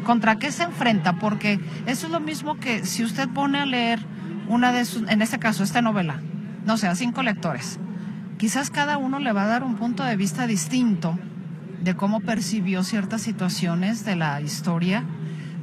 ¿Contra 0.03 0.39
qué 0.39 0.51
se 0.51 0.63
enfrenta? 0.63 1.19
Porque 1.19 1.59
eso 1.85 2.07
es 2.07 2.11
lo 2.11 2.19
mismo 2.19 2.57
que 2.57 2.83
si 2.83 3.03
usted 3.03 3.29
pone 3.29 3.59
a 3.59 3.67
leer 3.67 3.99
una 4.47 4.71
de 4.71 4.85
sus, 4.85 5.07
en 5.07 5.21
este 5.21 5.37
caso, 5.37 5.63
esta 5.63 5.83
novela, 5.83 6.19
no 6.65 6.77
sé, 6.77 6.87
a 6.87 6.95
cinco 6.95 7.21
lectores, 7.21 7.79
quizás 8.39 8.71
cada 8.71 8.97
uno 8.97 9.19
le 9.19 9.33
va 9.33 9.43
a 9.43 9.47
dar 9.47 9.63
un 9.63 9.75
punto 9.75 10.03
de 10.03 10.15
vista 10.15 10.47
distinto 10.47 11.15
de 11.79 11.95
cómo 11.95 12.21
percibió 12.21 12.83
ciertas 12.83 13.21
situaciones 13.21 14.03
de 14.03 14.15
la 14.15 14.41
historia 14.41 15.03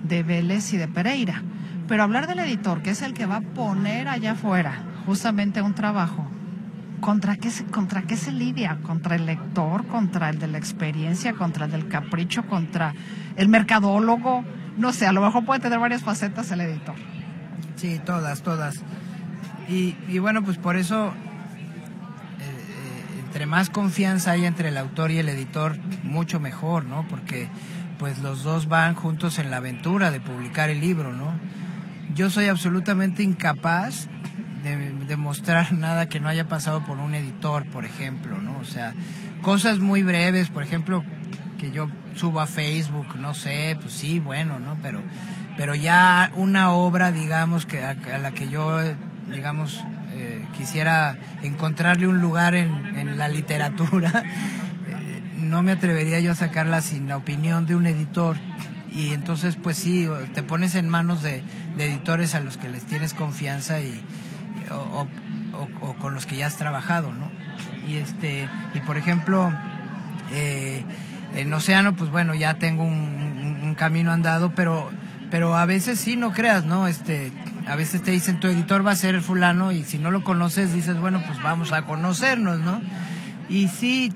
de 0.04 0.22
Vélez 0.22 0.72
y 0.74 0.76
de 0.76 0.86
Pereira. 0.86 1.42
Pero 1.88 2.04
hablar 2.04 2.28
del 2.28 2.38
editor, 2.38 2.82
que 2.82 2.90
es 2.90 3.02
el 3.02 3.14
que 3.14 3.26
va 3.26 3.38
a 3.38 3.40
poner 3.40 4.06
allá 4.06 4.32
afuera 4.32 4.84
justamente 5.06 5.60
un 5.60 5.74
trabajo, 5.74 6.30
¿Contra 7.02 7.36
qué, 7.36 7.50
se, 7.50 7.64
¿Contra 7.64 8.02
qué 8.02 8.16
se 8.16 8.30
lidia? 8.30 8.78
¿Contra 8.84 9.16
el 9.16 9.26
lector? 9.26 9.84
¿Contra 9.88 10.30
el 10.30 10.38
de 10.38 10.46
la 10.46 10.58
experiencia? 10.58 11.32
¿Contra 11.32 11.64
el 11.64 11.72
del 11.72 11.88
capricho? 11.88 12.46
¿Contra 12.46 12.94
el 13.34 13.48
mercadólogo? 13.48 14.44
No 14.78 14.92
sé, 14.92 15.08
a 15.08 15.12
lo 15.12 15.20
mejor 15.20 15.44
puede 15.44 15.58
tener 15.58 15.80
varias 15.80 16.02
facetas 16.02 16.52
el 16.52 16.60
editor. 16.60 16.94
Sí, 17.74 18.00
todas, 18.06 18.42
todas. 18.42 18.76
Y, 19.68 19.96
y 20.08 20.20
bueno, 20.20 20.44
pues 20.44 20.58
por 20.58 20.76
eso, 20.76 21.08
eh, 21.08 21.12
eh, 22.40 23.20
entre 23.24 23.46
más 23.46 23.68
confianza 23.68 24.30
hay 24.30 24.44
entre 24.44 24.68
el 24.68 24.78
autor 24.78 25.10
y 25.10 25.18
el 25.18 25.28
editor, 25.28 25.76
mucho 26.04 26.38
mejor, 26.38 26.84
¿no? 26.84 27.04
Porque 27.08 27.48
pues 27.98 28.20
los 28.20 28.44
dos 28.44 28.68
van 28.68 28.94
juntos 28.94 29.40
en 29.40 29.50
la 29.50 29.56
aventura 29.56 30.12
de 30.12 30.20
publicar 30.20 30.70
el 30.70 30.80
libro, 30.80 31.12
¿no? 31.12 31.32
Yo 32.14 32.30
soy 32.30 32.46
absolutamente 32.46 33.24
incapaz 33.24 34.06
de, 34.62 35.16
mostrar 35.16 35.72
nada 35.72 36.08
que 36.08 36.20
no 36.20 36.28
haya 36.28 36.48
pasado 36.48 36.84
por 36.84 36.98
un 36.98 37.14
editor, 37.14 37.66
por 37.66 37.84
ejemplo, 37.84 38.38
¿no? 38.38 38.58
O 38.58 38.64
sea, 38.64 38.94
cosas 39.42 39.78
muy 39.78 40.02
breves, 40.02 40.48
por 40.48 40.62
ejemplo, 40.62 41.04
que 41.58 41.70
yo 41.70 41.88
subo 42.14 42.40
a 42.40 42.46
Facebook, 42.46 43.16
no 43.16 43.34
sé, 43.34 43.76
pues 43.80 43.92
sí, 43.92 44.18
bueno, 44.18 44.58
¿no? 44.58 44.78
Pero, 44.82 45.00
pero 45.56 45.74
ya 45.74 46.30
una 46.34 46.72
obra, 46.72 47.12
digamos, 47.12 47.66
que 47.66 47.82
a, 47.84 47.94
la 48.18 48.32
que 48.32 48.48
yo, 48.48 48.80
digamos, 49.30 49.82
eh, 50.12 50.44
quisiera 50.56 51.18
encontrarle 51.42 52.06
un 52.06 52.20
lugar 52.20 52.54
en, 52.54 53.18
la 53.18 53.28
literatura, 53.28 54.10
eh, 54.88 55.22
no 55.36 55.62
me 55.62 55.72
atrevería 55.72 56.20
yo 56.20 56.32
a 56.32 56.36
sacarla 56.36 56.80
sin 56.80 57.08
la 57.08 57.16
opinión 57.16 57.66
de 57.66 57.76
un 57.76 57.86
editor. 57.86 58.36
Y 58.90 59.14
entonces, 59.14 59.56
pues 59.56 59.78
sí, 59.78 60.06
te 60.34 60.42
pones 60.42 60.74
en 60.74 60.88
manos 60.88 61.22
de 61.22 61.42
editores 61.78 62.34
a 62.34 62.40
los 62.40 62.58
que 62.58 62.68
les 62.68 62.84
tienes 62.84 63.14
confianza 63.14 63.80
y, 63.80 64.02
o, 64.72 65.06
con 66.00 66.14
los 66.14 66.26
que 66.26 66.36
ya 66.36 66.46
has 66.46 66.56
trabajado, 66.56 67.12
¿no? 67.12 67.30
Y 67.86 67.96
este, 67.96 68.48
y 68.74 68.80
por 68.80 68.96
ejemplo, 68.96 69.52
eh, 70.32 70.84
en 71.34 71.52
Océano, 71.52 71.94
pues 71.94 72.10
bueno, 72.10 72.34
ya 72.34 72.54
tengo 72.54 72.84
un, 72.84 73.74
camino 73.78 74.12
andado, 74.12 74.52
pero, 74.54 74.90
pero 75.30 75.56
a 75.56 75.64
veces 75.64 75.98
sí, 75.98 76.14
no 76.14 76.32
creas, 76.32 76.66
¿no? 76.66 76.86
Este, 76.86 77.32
a 77.66 77.74
veces 77.74 78.02
te 78.02 78.10
dicen 78.10 78.38
tu 78.38 78.48
editor 78.48 78.86
va 78.86 78.90
a 78.90 78.96
ser 78.96 79.14
el 79.14 79.22
fulano 79.22 79.72
y 79.72 79.82
si 79.82 79.98
no 79.98 80.10
lo 80.10 80.22
conoces 80.24 80.74
dices, 80.74 81.00
bueno, 81.00 81.22
pues 81.26 81.42
vamos 81.42 81.72
a 81.72 81.82
conocernos, 81.82 82.60
¿no? 82.60 82.82
Y 83.48 83.68
sí, 83.68 84.12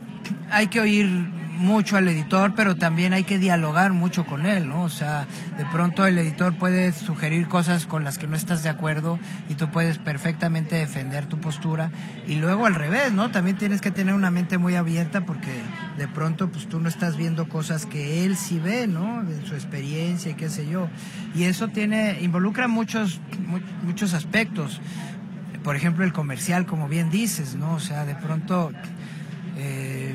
hay 0.50 0.66
que 0.66 0.80
oír 0.80 1.09
mucho 1.57 1.96
al 1.96 2.07
editor, 2.09 2.54
pero 2.54 2.76
también 2.76 3.12
hay 3.12 3.24
que 3.24 3.38
dialogar 3.38 3.92
mucho 3.92 4.26
con 4.26 4.46
él, 4.46 4.68
¿no? 4.68 4.82
O 4.82 4.88
sea, 4.88 5.26
de 5.57 5.64
pronto 5.66 6.07
el 6.07 6.18
editor 6.18 6.54
puede 6.54 6.92
sugerir 6.92 7.48
cosas 7.48 7.86
con 7.86 8.04
las 8.04 8.18
que 8.18 8.26
no 8.26 8.36
estás 8.36 8.62
de 8.62 8.68
acuerdo 8.68 9.18
y 9.48 9.54
tú 9.54 9.70
puedes 9.70 9.98
perfectamente 9.98 10.76
defender 10.76 11.26
tu 11.26 11.38
postura 11.38 11.90
y 12.26 12.36
luego 12.36 12.66
al 12.66 12.74
revés, 12.74 13.12
¿no? 13.12 13.30
También 13.30 13.57
tienes 13.57 13.80
que 13.80 13.90
tener 13.90 14.14
una 14.14 14.30
mente 14.30 14.59
muy 14.59 14.74
abierta 14.74 15.22
porque 15.22 15.52
de 15.96 16.09
pronto 16.09 16.48
pues 16.48 16.68
tú 16.68 16.80
no 16.80 16.88
estás 16.88 17.16
viendo 17.16 17.48
cosas 17.48 17.86
que 17.86 18.24
él 18.24 18.36
sí 18.36 18.59
ve, 18.59 18.86
¿no? 18.86 19.24
De 19.24 19.44
su 19.46 19.54
experiencia 19.54 20.32
y 20.32 20.34
qué 20.34 20.48
sé 20.48 20.68
yo. 20.68 20.88
Y 21.34 21.44
eso 21.44 21.68
tiene 21.68 22.18
involucra 22.20 22.68
muchos 22.68 23.20
muchos 23.82 24.14
aspectos. 24.14 24.80
Por 25.64 25.74
ejemplo, 25.74 26.04
el 26.04 26.12
comercial, 26.12 26.64
como 26.66 26.86
bien 26.86 27.11
dices, 27.11 27.57
¿no? 27.57 27.74
O 27.74 27.80
sea, 27.80 28.04
de 28.04 28.14
pronto 28.14 28.70
eh, 29.57 30.14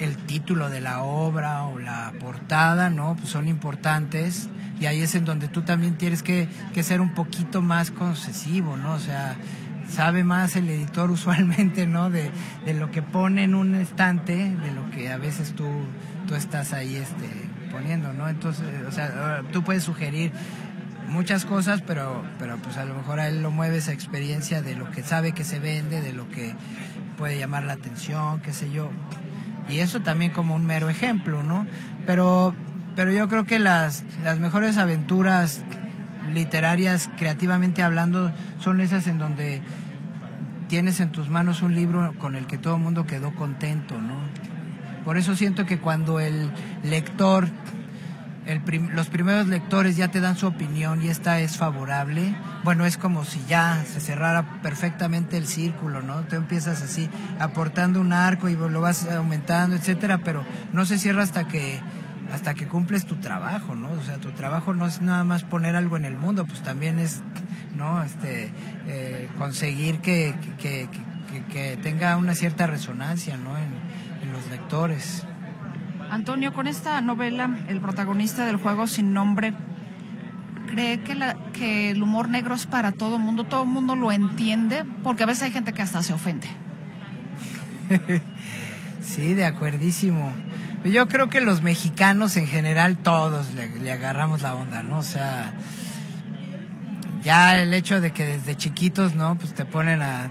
el 0.00 0.16
título 0.16 0.70
de 0.70 0.80
la 0.80 1.02
obra 1.02 1.64
o 1.64 1.78
la 1.78 2.12
portada, 2.20 2.90
¿no? 2.90 3.16
Pues 3.16 3.28
son 3.28 3.48
importantes 3.48 4.48
y 4.80 4.86
ahí 4.86 5.00
es 5.00 5.14
en 5.14 5.24
donde 5.24 5.46
tú 5.46 5.62
también 5.62 5.96
tienes 5.96 6.22
que, 6.24 6.48
ser 6.82 7.00
un 7.00 7.14
poquito 7.14 7.62
más 7.62 7.92
concesivo, 7.92 8.76
¿no? 8.76 8.94
O 8.94 8.98
sea, 8.98 9.36
sabe 9.88 10.24
más 10.24 10.56
el 10.56 10.68
editor 10.68 11.10
usualmente, 11.12 11.86
¿no? 11.86 12.10
De, 12.10 12.32
lo 12.74 12.90
que 12.90 13.02
pone 13.02 13.44
en 13.44 13.54
un 13.54 13.74
estante, 13.76 14.34
de 14.34 14.72
lo 14.72 14.90
que 14.90 15.10
a 15.10 15.18
veces 15.18 15.52
tú, 15.52 15.68
tú 16.26 16.34
estás 16.34 16.72
ahí 16.72 16.96
este, 16.96 17.28
poniendo, 17.70 18.12
¿no? 18.12 18.28
Entonces, 18.28 18.66
o 18.88 18.90
sea, 18.90 19.42
tú 19.52 19.62
puedes 19.62 19.84
sugerir 19.84 20.32
muchas 21.08 21.44
cosas, 21.44 21.80
pero, 21.86 22.24
pero 22.40 22.56
pues 22.56 22.76
a 22.76 22.84
lo 22.84 22.94
mejor 22.94 23.20
a 23.20 23.28
él 23.28 23.42
lo 23.42 23.50
mueve 23.52 23.76
esa 23.76 23.92
experiencia 23.92 24.62
de 24.62 24.74
lo 24.74 24.90
que 24.90 25.04
sabe 25.04 25.32
que 25.32 25.44
se 25.44 25.60
vende, 25.60 26.00
de 26.00 26.12
lo 26.12 26.28
que 26.28 26.54
puede 27.18 27.38
llamar 27.38 27.62
la 27.62 27.74
atención, 27.74 28.40
qué 28.40 28.52
sé 28.52 28.70
yo. 28.72 28.90
Y 29.68 29.78
eso 29.78 30.00
también 30.00 30.32
como 30.32 30.54
un 30.54 30.66
mero 30.66 30.88
ejemplo, 30.88 31.42
¿no? 31.42 31.66
Pero, 32.06 32.54
pero 32.96 33.12
yo 33.12 33.28
creo 33.28 33.44
que 33.44 33.58
las, 33.58 34.04
las 34.24 34.38
mejores 34.38 34.76
aventuras 34.76 35.62
literarias, 36.32 37.10
creativamente 37.16 37.82
hablando, 37.82 38.32
son 38.58 38.80
esas 38.80 39.06
en 39.06 39.18
donde 39.18 39.62
tienes 40.68 41.00
en 41.00 41.10
tus 41.10 41.28
manos 41.28 41.62
un 41.62 41.74
libro 41.74 42.14
con 42.18 42.34
el 42.34 42.46
que 42.46 42.58
todo 42.58 42.76
el 42.76 42.82
mundo 42.82 43.06
quedó 43.06 43.34
contento, 43.34 44.00
¿no? 44.00 44.16
Por 45.04 45.18
eso 45.18 45.34
siento 45.34 45.66
que 45.66 45.78
cuando 45.78 46.20
el 46.20 46.50
lector 46.84 47.48
los 48.92 49.08
primeros 49.08 49.46
lectores 49.46 49.96
ya 49.96 50.08
te 50.08 50.20
dan 50.20 50.36
su 50.36 50.46
opinión 50.46 51.02
y 51.02 51.08
esta 51.08 51.40
es 51.40 51.56
favorable, 51.56 52.34
bueno, 52.64 52.86
es 52.86 52.96
como 52.96 53.24
si 53.24 53.40
ya 53.48 53.84
se 53.84 54.00
cerrara 54.00 54.60
perfectamente 54.62 55.36
el 55.36 55.46
círculo, 55.46 56.02
¿no? 56.02 56.22
Tú 56.22 56.36
empiezas 56.36 56.82
así 56.82 57.08
aportando 57.38 58.00
un 58.00 58.12
arco 58.12 58.48
y 58.48 58.56
lo 58.56 58.80
vas 58.80 59.08
aumentando, 59.08 59.76
etcétera, 59.76 60.18
pero 60.18 60.44
no 60.72 60.84
se 60.84 60.98
cierra 60.98 61.22
hasta 61.22 61.46
que 61.46 61.80
hasta 62.32 62.54
que 62.54 62.66
cumples 62.66 63.04
tu 63.04 63.16
trabajo, 63.16 63.74
¿no? 63.74 63.90
O 63.90 64.02
sea, 64.02 64.16
tu 64.16 64.30
trabajo 64.30 64.72
no 64.72 64.86
es 64.86 65.02
nada 65.02 65.22
más 65.22 65.44
poner 65.44 65.76
algo 65.76 65.98
en 65.98 66.06
el 66.06 66.16
mundo, 66.16 66.46
pues 66.46 66.62
también 66.62 66.98
es, 66.98 67.20
¿no? 67.76 68.02
Este, 68.02 68.50
eh, 68.88 69.28
conseguir 69.38 69.98
que, 69.98 70.34
que, 70.58 70.88
tenga 71.82 72.16
una 72.16 72.34
cierta 72.34 72.66
resonancia, 72.66 73.36
¿no? 73.36 73.56
en 73.56 74.32
los 74.32 74.46
lectores. 74.50 75.26
Antonio, 76.12 76.52
con 76.52 76.66
esta 76.66 77.00
novela, 77.00 77.56
el 77.68 77.80
protagonista 77.80 78.44
del 78.44 78.56
juego 78.56 78.86
sin 78.86 79.14
nombre, 79.14 79.54
¿cree 80.68 81.00
que, 81.00 81.90
el 81.90 82.02
humor 82.02 82.28
negro 82.28 82.54
es 82.54 82.66
para 82.66 82.92
todo 82.92 83.16
el 83.16 83.22
mundo? 83.22 83.44
¿Todo 83.44 83.62
el 83.62 83.70
mundo 83.70 83.96
lo 83.96 84.12
entiende? 84.12 84.84
Porque 85.02 85.22
a 85.22 85.26
veces 85.26 85.44
hay 85.44 85.52
gente 85.52 85.72
que 85.72 85.80
hasta 85.80 86.02
se 86.02 86.12
ofende. 86.12 86.48
sí, 89.00 89.32
de 89.32 89.46
acuerdísimo. 89.46 90.34
Yo 90.84 91.08
creo 91.08 91.30
que 91.30 91.40
los 91.40 91.62
mexicanos 91.62 92.36
en 92.36 92.46
general 92.46 92.98
todos 92.98 93.46
le, 93.54 93.90
agarramos 93.90 94.42
la 94.42 94.54
onda, 94.54 94.82
¿no? 94.82 94.98
O 94.98 95.02
sea, 95.02 95.54
ya 97.24 97.58
el 97.58 97.72
hecho 97.72 98.02
de 98.02 98.10
que 98.12 98.26
desde 98.26 98.54
chiquitos, 98.54 99.14
¿no? 99.14 99.36
Pues 99.36 99.54
te 99.54 99.64
ponen 99.64 100.02
a 100.02 100.30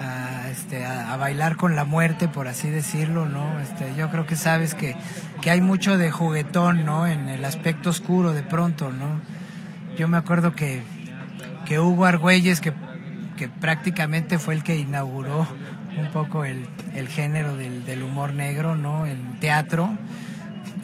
a, 0.00 0.48
este, 0.50 0.84
a, 0.84 1.16
bailar 1.16 1.56
con 1.56 1.76
la 1.76 1.84
muerte, 1.84 2.26
por 2.26 2.48
así 2.48 2.70
decirlo, 2.70 3.26
¿no? 3.26 3.60
Este, 3.60 3.94
yo 3.96 4.10
creo 4.10 4.26
que 4.26 4.36
sabes 4.36 4.74
que, 4.74 4.96
que 5.40 5.50
hay 5.50 5.60
mucho 5.60 5.98
de 5.98 6.10
juguetón, 6.10 6.84
¿no? 6.84 7.06
En 7.06 7.28
el 7.28 7.44
aspecto 7.44 7.90
oscuro 7.90 8.32
de 8.32 8.42
pronto, 8.42 8.90
¿no? 8.90 9.20
Yo 9.96 10.08
me 10.08 10.16
acuerdo 10.16 10.54
que, 10.54 10.82
que 11.66 11.78
Hugo 11.78 12.06
Argüelles, 12.06 12.60
que, 12.60 12.72
que 13.36 13.48
prácticamente 13.48 14.38
fue 14.38 14.54
el 14.54 14.62
que 14.62 14.76
inauguró 14.76 15.46
un 15.98 16.10
poco 16.12 16.44
el, 16.44 16.66
el 16.94 17.08
género 17.08 17.56
del, 17.56 17.84
del, 17.84 18.02
humor 18.02 18.32
negro, 18.32 18.76
¿no? 18.76 19.06
En 19.06 19.38
teatro, 19.40 19.90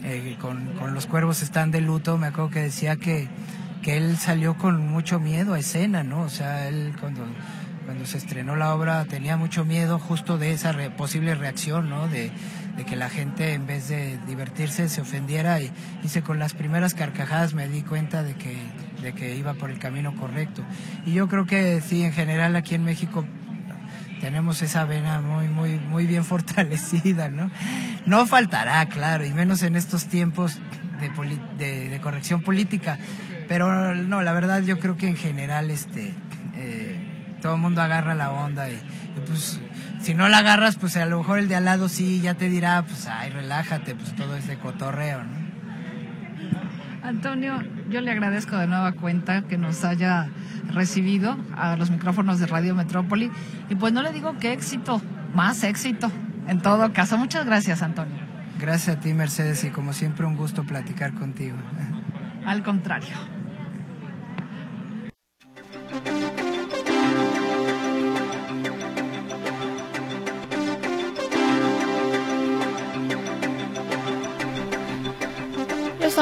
eh, 0.03 0.37
con, 0.39 0.73
con, 0.73 0.93
Los 0.93 1.07
Cuervos 1.07 1.41
están 1.41 1.71
de 1.71 1.81
luto, 1.81 2.17
me 2.17 2.27
acuerdo 2.27 2.51
que 2.51 2.61
decía 2.61 2.97
que, 2.97 3.27
que 3.81 3.97
él 3.97 4.17
salió 4.17 4.57
con 4.57 4.85
mucho 4.87 5.19
miedo 5.19 5.55
a 5.55 5.59
escena, 5.59 6.03
¿no? 6.03 6.21
O 6.21 6.29
sea, 6.29 6.67
él 6.67 6.93
cuando 6.99 7.25
cuando 7.87 8.05
se 8.05 8.17
estrenó 8.17 8.57
la 8.57 8.75
obra 8.75 9.05
tenía 9.05 9.37
mucho 9.37 9.63
miedo 9.63 9.97
justo 9.97 10.37
de 10.37 10.51
esa 10.51 10.73
posible 10.97 11.35
reacción, 11.35 11.89
¿no? 11.89 12.09
De, 12.09 12.33
que 12.85 12.97
la 12.97 13.09
gente 13.09 13.53
en 13.53 13.65
vez 13.65 13.87
de 13.87 14.19
divertirse 14.27 14.89
se 14.89 14.99
ofendiera 14.99 15.61
y 15.61 15.71
dice 16.03 16.21
con 16.21 16.37
las 16.37 16.53
primeras 16.53 16.93
carcajadas 16.93 17.53
me 17.53 17.69
di 17.69 17.83
cuenta 17.83 18.23
de 18.23 18.35
que, 18.35 18.57
de 19.01 19.13
que 19.13 19.37
iba 19.37 19.53
por 19.53 19.71
el 19.71 19.79
camino 19.79 20.13
correcto. 20.17 20.63
Y 21.05 21.13
yo 21.13 21.29
creo 21.29 21.45
que 21.45 21.79
sí, 21.79 22.03
en 22.03 22.11
general 22.11 22.57
aquí 22.57 22.75
en 22.75 22.83
México 22.83 23.25
tenemos 24.19 24.61
esa 24.61 24.83
vena 24.83 25.21
muy, 25.21 25.47
muy, 25.47 25.79
muy 25.79 26.05
bien 26.05 26.25
fortalecida, 26.25 27.29
¿no? 27.29 27.49
No 28.05 28.27
faltará, 28.27 28.85
claro, 28.87 29.25
y 29.25 29.31
menos 29.31 29.63
en 29.63 29.77
estos 29.77 30.07
tiempos 30.07 30.59
de, 31.57 31.89
de, 31.89 31.99
corrección 32.01 32.41
política, 32.41 32.99
pero 33.47 33.95
no, 33.95 34.21
la 34.23 34.33
verdad 34.33 34.61
yo 34.61 34.77
creo 34.77 34.97
que 34.97 35.07
en 35.07 35.15
general 35.15 35.71
este... 35.71 36.13
Eh, 36.57 37.06
todo 37.41 37.55
el 37.55 37.61
mundo 37.61 37.81
agarra 37.81 38.15
la 38.15 38.31
onda 38.31 38.69
y, 38.69 38.79
pues 39.25 39.59
si 39.99 40.13
no 40.13 40.29
la 40.29 40.39
agarras, 40.39 40.75
pues 40.75 40.95
a 40.97 41.05
lo 41.05 41.19
mejor 41.19 41.39
el 41.39 41.47
de 41.47 41.55
al 41.55 41.65
lado 41.65 41.89
sí 41.89 42.21
ya 42.21 42.35
te 42.35 42.49
dirá, 42.49 42.83
pues 42.83 43.07
ay, 43.07 43.29
relájate, 43.29 43.95
pues 43.95 44.15
todo 44.15 44.35
es 44.35 44.47
de 44.47 44.57
cotorreo, 44.57 45.23
¿no? 45.23 45.47
Antonio, 47.03 47.61
yo 47.89 48.01
le 48.01 48.11
agradezco 48.11 48.57
de 48.57 48.67
nueva 48.67 48.91
cuenta 48.91 49.43
que 49.43 49.57
nos 49.57 49.85
haya 49.85 50.27
recibido 50.73 51.37
a 51.55 51.77
los 51.77 51.89
micrófonos 51.89 52.39
de 52.39 52.47
Radio 52.47 52.75
Metrópoli 52.75 53.31
y 53.69 53.75
pues 53.75 53.93
no 53.93 54.01
le 54.01 54.11
digo 54.11 54.35
qué 54.39 54.51
éxito, 54.51 55.01
más 55.33 55.63
éxito. 55.63 56.11
En 56.47 56.61
todo 56.61 56.91
caso, 56.91 57.17
muchas 57.17 57.45
gracias, 57.45 57.81
Antonio. 57.81 58.17
Gracias 58.59 58.97
a 58.97 58.99
ti, 58.99 59.13
Mercedes, 59.13 59.63
y 59.63 59.69
como 59.69 59.93
siempre 59.93 60.25
un 60.25 60.35
gusto 60.35 60.63
platicar 60.63 61.13
contigo. 61.13 61.57
Al 62.45 62.63
contrario. 62.63 63.36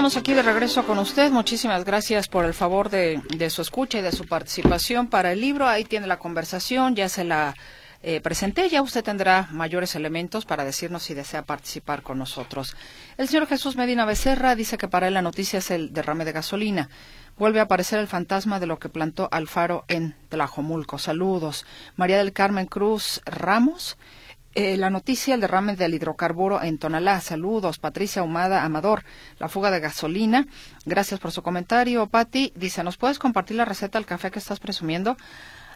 Estamos 0.05 0.21
aquí 0.21 0.35
de 0.35 0.43
regreso 0.43 0.85
con 0.85 0.99
usted. 0.99 1.31
Muchísimas 1.31 1.83
gracias 1.83 2.27
por 2.27 2.45
el 2.45 2.53
favor 2.53 2.91
de, 2.91 3.49
su 3.49 3.63
escucha 3.63 3.97
y 3.97 4.01
de 4.03 4.11
su 4.11 4.27
participación 4.27 5.07
para 5.07 5.31
el 5.31 5.41
libro. 5.41 5.67
Ahí 5.67 5.83
tiene 5.83 6.05
la 6.05 6.19
conversación, 6.19 6.95
ya 6.95 7.09
se 7.09 7.23
la 7.23 7.55
eh, 8.03 8.21
presenté. 8.21 8.69
Ya 8.69 8.83
usted 8.83 9.03
tendrá 9.03 9.47
mayores 9.51 9.95
elementos 9.95 10.45
para 10.45 10.63
decirnos 10.63 11.01
si 11.01 11.15
desea 11.15 11.41
participar 11.41 12.03
con 12.03 12.19
nosotros. 12.19 12.75
El 13.17 13.27
señor 13.27 13.47
Jesús 13.47 13.77
Medina 13.77 14.05
Becerra 14.05 14.53
dice 14.53 14.77
que 14.77 14.87
para 14.87 15.07
él 15.07 15.15
la 15.15 15.23
noticia 15.23 15.57
es 15.57 15.71
el 15.71 15.91
derrame 15.91 16.23
de 16.23 16.33
gasolina. 16.33 16.87
Vuelve 17.39 17.59
a 17.59 17.63
aparecer 17.63 17.97
el 17.97 18.07
fantasma 18.07 18.59
de 18.59 18.67
lo 18.67 18.77
que 18.77 18.89
plantó 18.89 19.27
Alfaro 19.31 19.85
en 19.87 20.13
Tlajomulco. 20.29 20.99
Saludos. 20.99 21.65
María 21.95 22.19
del 22.19 22.31
Carmen 22.31 22.67
Cruz 22.67 23.21
Ramos. 23.25 23.97
Eh, 24.57 24.77
la 24.77 24.89
noticia, 24.89 25.35
el 25.35 25.41
derrame 25.41 25.75
del 25.75 25.93
hidrocarburo 25.93 26.63
en 26.63 26.77
Tonalá. 26.77 27.19
Saludos, 27.19 27.77
Patricia 27.77 28.23
Humada 28.23 28.63
Amador. 28.63 29.03
La 29.37 29.49
fuga 29.49 29.69
de 29.69 29.81
gasolina. 29.81 30.47
Gracias 30.85 31.19
por 31.19 31.33
su 31.33 31.43
comentario. 31.43 32.07
Patti 32.07 32.53
dice, 32.55 32.81
¿nos 32.81 32.95
puedes 32.95 33.19
compartir 33.19 33.57
la 33.57 33.65
receta 33.65 33.99
del 33.99 34.05
café 34.05 34.31
que 34.31 34.39
estás 34.39 34.61
presumiendo? 34.61 35.17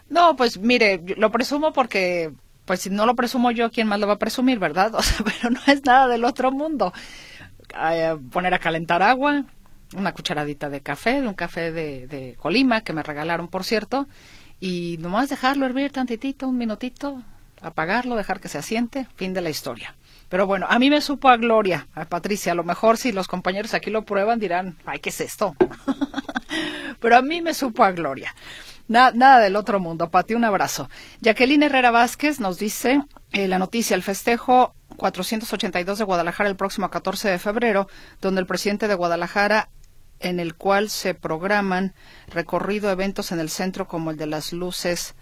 No, 0.08 0.34
pues 0.34 0.58
mire, 0.58 1.02
lo 1.18 1.30
presumo 1.30 1.74
porque, 1.74 2.32
pues 2.64 2.80
si 2.80 2.88
no 2.88 3.04
lo 3.04 3.14
presumo 3.14 3.50
yo, 3.50 3.70
¿quién 3.70 3.86
más 3.86 4.00
lo 4.00 4.06
va 4.06 4.14
a 4.14 4.18
presumir, 4.18 4.58
verdad? 4.58 4.94
O 4.96 5.02
sea, 5.02 5.26
pero 5.26 5.50
no 5.50 5.60
es 5.66 5.84
nada 5.84 6.08
del 6.08 6.24
otro 6.24 6.50
mundo. 6.50 6.94
Eh, 7.78 8.16
poner 8.32 8.54
a 8.54 8.58
calentar 8.58 9.02
agua, 9.02 9.44
una 9.94 10.12
cucharadita 10.14 10.70
de 10.70 10.80
café, 10.80 11.20
de 11.20 11.28
un 11.28 11.34
café 11.34 11.70
de, 11.70 12.06
de 12.06 12.34
Colima 12.36 12.80
que 12.80 12.94
me 12.94 13.02
regalaron, 13.02 13.48
por 13.48 13.62
cierto, 13.62 14.08
y 14.58 14.96
nomás 15.00 15.28
dejarlo 15.28 15.66
hervir 15.66 15.92
tantitito, 15.92 16.48
un 16.48 16.56
minutito, 16.56 17.22
apagarlo, 17.60 18.16
dejar 18.16 18.40
que 18.40 18.48
se 18.48 18.58
asiente, 18.58 19.06
fin 19.16 19.34
de 19.34 19.40
la 19.40 19.50
historia. 19.50 19.94
Pero 20.28 20.46
bueno, 20.46 20.66
a 20.68 20.78
mí 20.78 20.90
me 20.90 21.00
supo 21.00 21.28
a 21.28 21.36
gloria, 21.36 21.88
a 21.94 22.04
Patricia. 22.04 22.52
A 22.52 22.54
lo 22.54 22.64
mejor 22.64 22.96
si 22.96 23.10
los 23.12 23.26
compañeros 23.26 23.74
aquí 23.74 23.90
lo 23.90 24.04
prueban 24.04 24.38
dirán, 24.38 24.76
ay, 24.86 25.00
¿qué 25.00 25.08
es 25.10 25.20
esto? 25.20 25.56
Pero 27.00 27.16
a 27.16 27.22
mí 27.22 27.42
me 27.42 27.52
supo 27.52 27.82
a 27.82 27.90
gloria. 27.90 28.34
nada 28.86 29.40
del 29.40 29.56
otro 29.56 29.80
mundo. 29.80 30.10
Pati, 30.10 30.34
un 30.34 30.44
abrazo. 30.44 30.88
Jacqueline 31.20 31.64
Herrera 31.64 31.90
Vázquez 31.90 32.38
nos 32.38 32.58
dice 32.58 33.02
eh, 33.32 33.48
la 33.48 33.58
noticia, 33.58 33.96
el 33.96 34.02
festejo 34.02 34.74
482 34.96 35.98
de 35.98 36.04
Guadalajara 36.04 36.48
el 36.48 36.56
próximo 36.56 36.90
14 36.90 37.28
de 37.28 37.38
febrero, 37.38 37.88
donde 38.20 38.40
el 38.40 38.46
presidente 38.46 38.86
de 38.86 38.94
Guadalajara 38.94 39.68
en 40.20 40.38
el 40.38 40.54
cual 40.54 40.90
se 40.90 41.14
programan 41.14 41.94
recorrido 42.28 42.90
eventos 42.90 43.32
en 43.32 43.40
el 43.40 43.48
centro 43.48 43.88
como 43.88 44.10
el 44.10 44.16
de 44.16 44.26
las 44.26 44.52
luces 44.52 45.14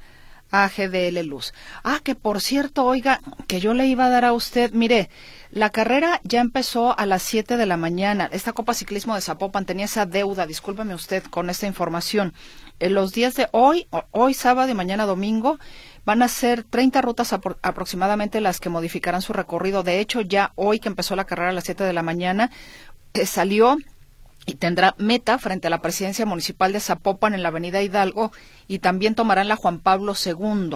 AGDL 0.50 1.20
Luz. 1.26 1.52
Ah, 1.84 2.00
que 2.02 2.14
por 2.14 2.40
cierto, 2.40 2.84
oiga, 2.84 3.20
que 3.46 3.60
yo 3.60 3.74
le 3.74 3.86
iba 3.86 4.06
a 4.06 4.10
dar 4.10 4.24
a 4.24 4.32
usted, 4.32 4.72
mire, 4.72 5.10
la 5.50 5.70
carrera 5.70 6.20
ya 6.24 6.40
empezó 6.40 6.98
a 6.98 7.06
las 7.06 7.22
7 7.22 7.56
de 7.56 7.66
la 7.66 7.76
mañana. 7.76 8.28
Esta 8.32 8.52
Copa 8.52 8.74
Ciclismo 8.74 9.14
de 9.14 9.20
Zapopan 9.20 9.64
tenía 9.64 9.86
esa 9.86 10.06
deuda, 10.06 10.46
discúlpeme 10.46 10.94
usted 10.94 11.22
con 11.24 11.50
esta 11.50 11.66
información. 11.66 12.34
En 12.80 12.94
los 12.94 13.12
días 13.12 13.34
de 13.34 13.48
hoy, 13.52 13.88
hoy 14.10 14.34
sábado 14.34 14.70
y 14.70 14.74
mañana 14.74 15.04
domingo, 15.06 15.58
van 16.04 16.22
a 16.22 16.28
ser 16.28 16.64
30 16.64 17.02
rutas 17.02 17.32
aproximadamente 17.32 18.40
las 18.40 18.60
que 18.60 18.68
modificarán 18.68 19.22
su 19.22 19.32
recorrido. 19.32 19.82
De 19.82 20.00
hecho, 20.00 20.20
ya 20.20 20.52
hoy 20.54 20.78
que 20.78 20.88
empezó 20.88 21.16
la 21.16 21.24
carrera 21.24 21.50
a 21.50 21.54
las 21.54 21.64
7 21.64 21.84
de 21.84 21.92
la 21.92 22.02
mañana, 22.02 22.50
eh, 23.14 23.26
salió 23.26 23.76
y 24.48 24.54
tendrá 24.54 24.94
meta 24.96 25.38
frente 25.38 25.66
a 25.66 25.70
la 25.70 25.82
presidencia 25.82 26.24
municipal 26.24 26.72
de 26.72 26.80
Zapopan 26.80 27.34
en 27.34 27.42
la 27.42 27.50
avenida 27.50 27.82
Hidalgo 27.82 28.32
y 28.66 28.78
también 28.78 29.14
tomarán 29.14 29.46
la 29.46 29.56
Juan 29.56 29.78
Pablo 29.78 30.14
II. 30.14 30.70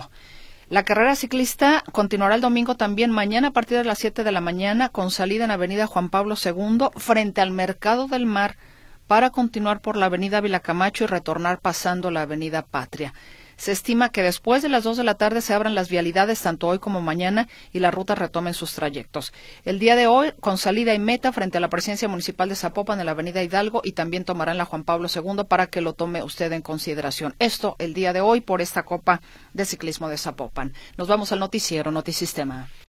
La 0.68 0.82
carrera 0.84 1.16
ciclista 1.16 1.82
continuará 1.90 2.34
el 2.34 2.42
domingo 2.42 2.76
también 2.76 3.10
mañana 3.10 3.48
a 3.48 3.52
partir 3.52 3.78
de 3.78 3.84
las 3.84 3.98
7 3.98 4.24
de 4.24 4.32
la 4.32 4.42
mañana 4.42 4.90
con 4.90 5.10
salida 5.10 5.44
en 5.44 5.50
Avenida 5.50 5.86
Juan 5.86 6.10
Pablo 6.10 6.34
II 6.42 6.88
frente 6.96 7.40
al 7.40 7.50
Mercado 7.50 8.08
del 8.08 8.26
Mar 8.26 8.58
para 9.06 9.30
continuar 9.30 9.80
por 9.80 9.96
la 9.96 10.06
Avenida 10.06 10.42
Vilacamacho 10.42 11.04
y 11.04 11.06
retornar 11.06 11.58
pasando 11.58 12.10
la 12.10 12.22
Avenida 12.22 12.60
Patria. 12.60 13.14
Se 13.62 13.70
estima 13.70 14.08
que 14.08 14.24
después 14.24 14.60
de 14.60 14.68
las 14.68 14.82
dos 14.82 14.96
de 14.96 15.04
la 15.04 15.14
tarde 15.14 15.40
se 15.40 15.54
abran 15.54 15.76
las 15.76 15.88
vialidades 15.88 16.40
tanto 16.40 16.66
hoy 16.66 16.80
como 16.80 17.00
mañana 17.00 17.46
y 17.72 17.78
la 17.78 17.92
ruta 17.92 18.16
retomen 18.16 18.54
sus 18.54 18.72
trayectos. 18.72 19.32
El 19.64 19.78
día 19.78 19.94
de 19.94 20.08
hoy, 20.08 20.32
con 20.40 20.58
salida 20.58 20.94
y 20.94 20.98
meta 20.98 21.30
frente 21.32 21.58
a 21.58 21.60
la 21.60 21.70
presidencia 21.70 22.08
municipal 22.08 22.48
de 22.48 22.56
Zapopan 22.56 22.98
en 22.98 23.06
la 23.06 23.12
avenida 23.12 23.40
Hidalgo 23.40 23.80
y 23.84 23.92
también 23.92 24.24
tomarán 24.24 24.58
la 24.58 24.64
Juan 24.64 24.82
Pablo 24.82 25.06
II 25.06 25.44
para 25.44 25.68
que 25.68 25.80
lo 25.80 25.92
tome 25.92 26.24
usted 26.24 26.50
en 26.50 26.62
consideración. 26.62 27.36
Esto 27.38 27.76
el 27.78 27.94
día 27.94 28.12
de 28.12 28.20
hoy 28.20 28.40
por 28.40 28.62
esta 28.62 28.82
Copa 28.82 29.20
de 29.52 29.64
Ciclismo 29.64 30.08
de 30.08 30.18
Zapopan. 30.18 30.72
Nos 30.96 31.06
vamos 31.06 31.30
al 31.30 31.38
noticiero 31.38 31.92
Notisistema. 31.92 32.68